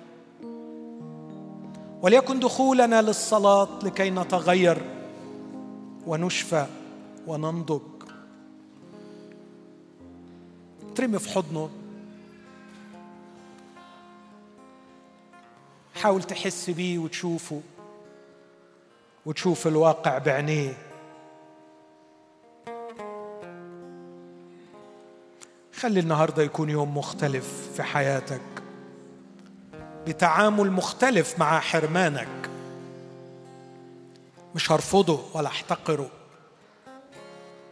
[2.02, 4.82] وليكن دخولنا للصلاة لكي نتغير
[6.06, 6.66] ونشفى
[7.26, 7.80] وننضج.
[10.94, 11.70] ترمي في حضنه.
[16.00, 17.60] حاول تحس بيه وتشوفه
[19.26, 20.74] وتشوف الواقع بعينيه.
[25.74, 28.40] خلي النهارده يكون يوم مختلف في حياتك
[30.06, 32.50] بتعامل مختلف مع حرمانك.
[34.54, 36.10] مش هرفضه ولا احتقره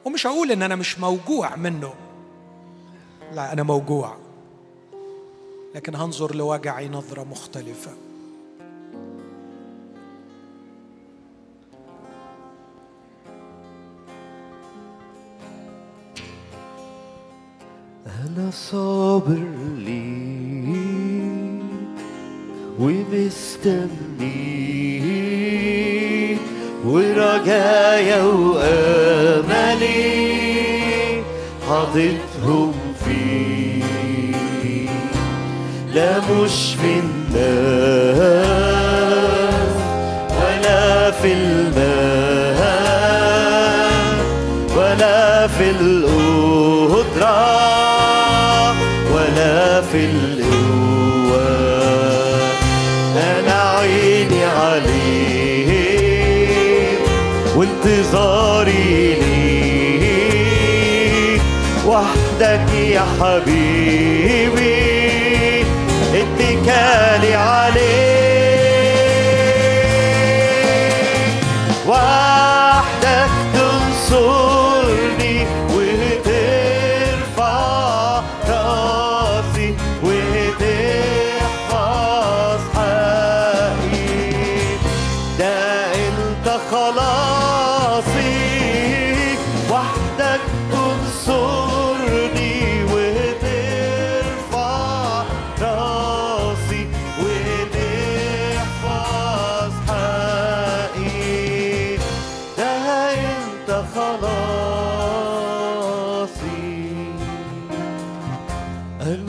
[0.05, 1.95] ومش هقول إن أنا مش موجوع منه.
[3.33, 4.17] لا أنا موجوع
[5.75, 8.08] لكن هنظر لوجعي نظرة مختلفة.
[18.09, 19.45] أنا صابر
[19.77, 21.63] ليك
[22.81, 24.29] ومستني
[26.85, 29.89] ورجايا وأملي
[31.69, 32.73] حاططهم
[33.05, 34.91] فيك.
[35.95, 38.49] لا مش في الناس
[40.41, 42.59] ولا في المال
[44.77, 46.19] ولا في القدرة
[47.19, 47.78] ولا
[49.81, 51.49] في القوة
[53.17, 55.79] أنا عيني عليك
[57.57, 60.09] وانتظاري ليك.
[61.87, 64.79] وحدك يا حبيبي
[66.15, 68.08] اتكالي عليك.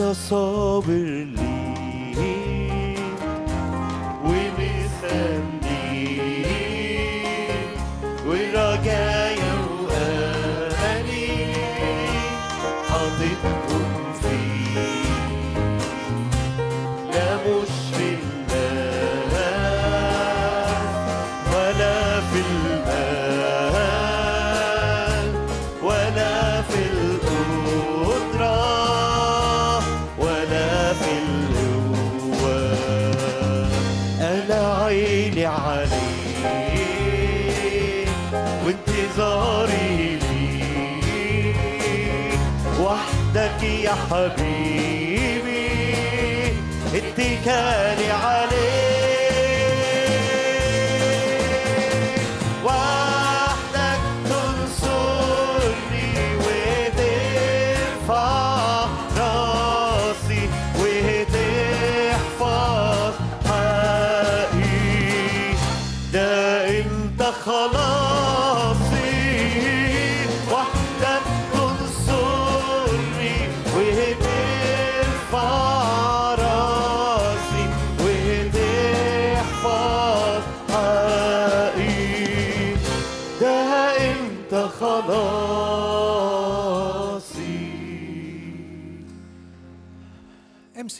[0.09, 1.38] أنا صابر ليك
[44.09, 45.69] حبيبي
[46.95, 47.78] اتكالي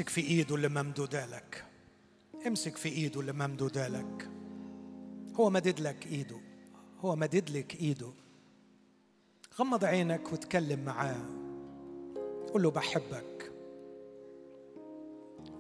[0.09, 1.65] امسك في ايده اللي ممدودة لك.
[2.47, 4.29] امسك في ايده اللي ممدودة لك.
[5.35, 6.39] هو مدد لك ايده.
[6.99, 8.11] هو مدد لك ايده.
[9.59, 11.25] غمض عينك وتكلم معاه.
[12.53, 13.51] قول له بحبك.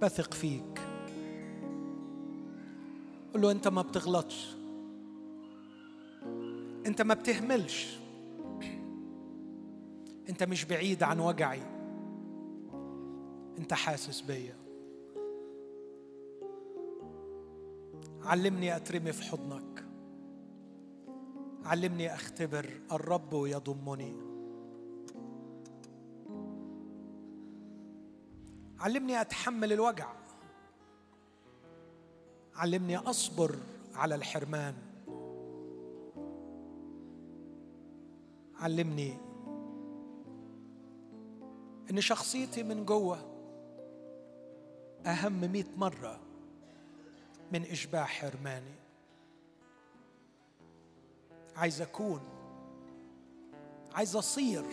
[0.01, 0.81] بثق فيك.
[3.33, 4.55] قول له انت ما بتغلطش.
[6.85, 7.97] انت ما بتهملش.
[10.29, 11.78] انت مش بعيد عن وجعي.
[13.59, 14.55] انت حاسس بيا.
[18.21, 19.85] علمني أترمي في حضنك.
[21.65, 24.15] علمني أختبر الرب يضمني.
[28.79, 30.13] علمني أتحمل الوجع.
[32.55, 33.55] علمني أصبر
[33.95, 34.75] على الحرمان.
[38.59, 39.17] علمني
[41.91, 43.38] إن شخصيتي من جوه
[45.05, 46.19] أهم مئة مرة
[47.51, 48.75] من إشباع حرماني.
[51.55, 52.21] عايز أكون
[53.93, 54.63] عايز أصير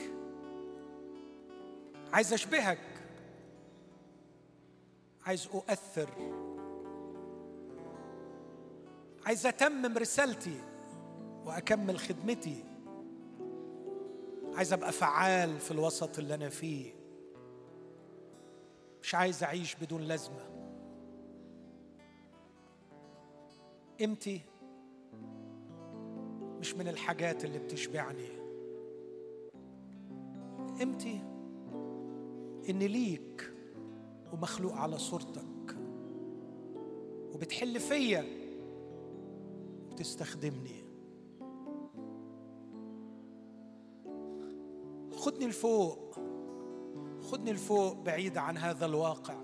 [2.12, 2.78] عايز أشبهك
[5.26, 6.08] عايز أؤثر
[9.26, 10.60] عايز أتمم رسالتي
[11.44, 12.64] وأكمل خدمتي
[14.54, 16.95] عايز أبقى فعال في الوسط اللي أنا فيه.
[19.06, 20.40] مش عايز أعيش بدون لازمة.
[24.00, 24.40] قيمتي
[26.60, 28.28] مش من الحاجات اللي بتشبعني.
[30.78, 31.20] قيمتي
[32.68, 33.52] اني ليك
[34.32, 35.76] ومخلوق على صورتك.
[37.34, 38.24] وبتحل فيا
[39.86, 40.84] وبتستخدمني.
[45.16, 46.25] خدني لفوق.
[47.30, 49.34] خدني لفوق بعيد عن هذا الواقع.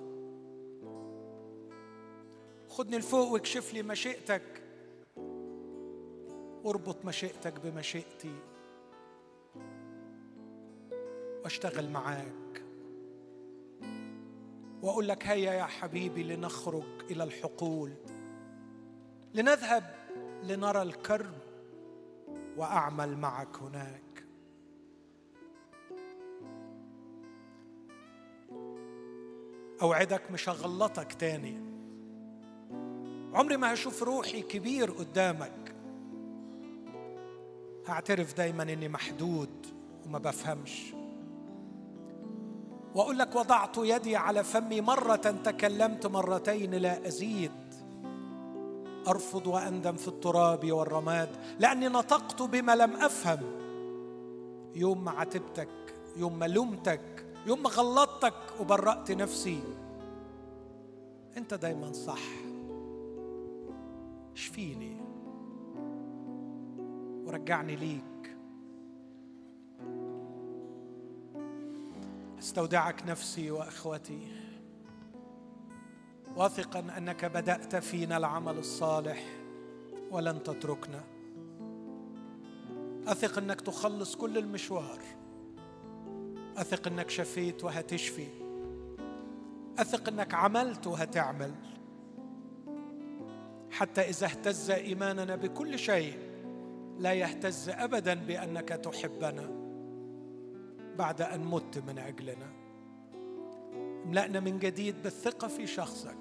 [2.69, 4.63] خدني لفوق واكشف لي مشيئتك.
[6.65, 8.35] واربط مشيئتك بمشيئتي.
[11.43, 12.63] وأشتغل معاك.
[14.83, 17.93] وأقول لك هيا يا حبيبي لنخرج إلى الحقول.
[19.35, 19.95] لنذهب
[20.43, 21.39] لنرى الكرم
[22.57, 24.12] وأعمل معك هناك.
[29.83, 31.57] أوعدك مش هغلطك تاني.
[33.35, 35.75] عمري ما هشوف روحي كبير قدامك.
[37.87, 39.67] هعترف دايما إني محدود
[40.07, 40.95] وما بفهمش.
[42.95, 47.75] وأقول لك وضعت يدي على فمي مرة تكلمت مرتين لا أزيد.
[49.09, 51.29] أرفض وأندم في التراب والرماد
[51.59, 53.41] لأني نطقت بما لم أفهم.
[54.75, 55.69] يوم ما عاتبتك
[56.17, 57.01] يوم ما لومتك
[57.47, 59.63] يوم ما غلطتك وبرأت نفسي
[61.37, 62.23] أنت دايما صح.
[64.35, 64.97] اشفيني
[67.27, 68.37] ورجعني ليك.
[72.39, 74.21] أستودعك نفسي وأخوتي.
[76.37, 79.25] واثقا أنك بدأت فينا العمل الصالح
[80.11, 81.05] ولن تتركنا.
[83.07, 84.99] أثق أنك تخلص كل المشوار.
[86.57, 88.27] أثق إنك شفيت وهتشفي.
[89.79, 91.55] أثق إنك عملت وهتعمل.
[93.71, 96.19] حتى إذا اهتز إيماننا بكل شيء
[96.99, 99.51] لا يهتز ابدا بأنك تحبنا
[100.99, 102.53] بعد أن مت من أجلنا.
[104.05, 106.19] املأنا من جديد بالثقة في شخصك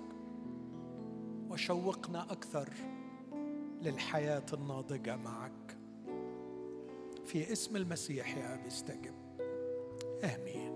[1.50, 2.70] وشوقنا أكثر
[3.82, 5.78] للحياة الناضجة معك.
[7.26, 9.21] في اسم المسيح يا أبي استجب.
[10.24, 10.71] امين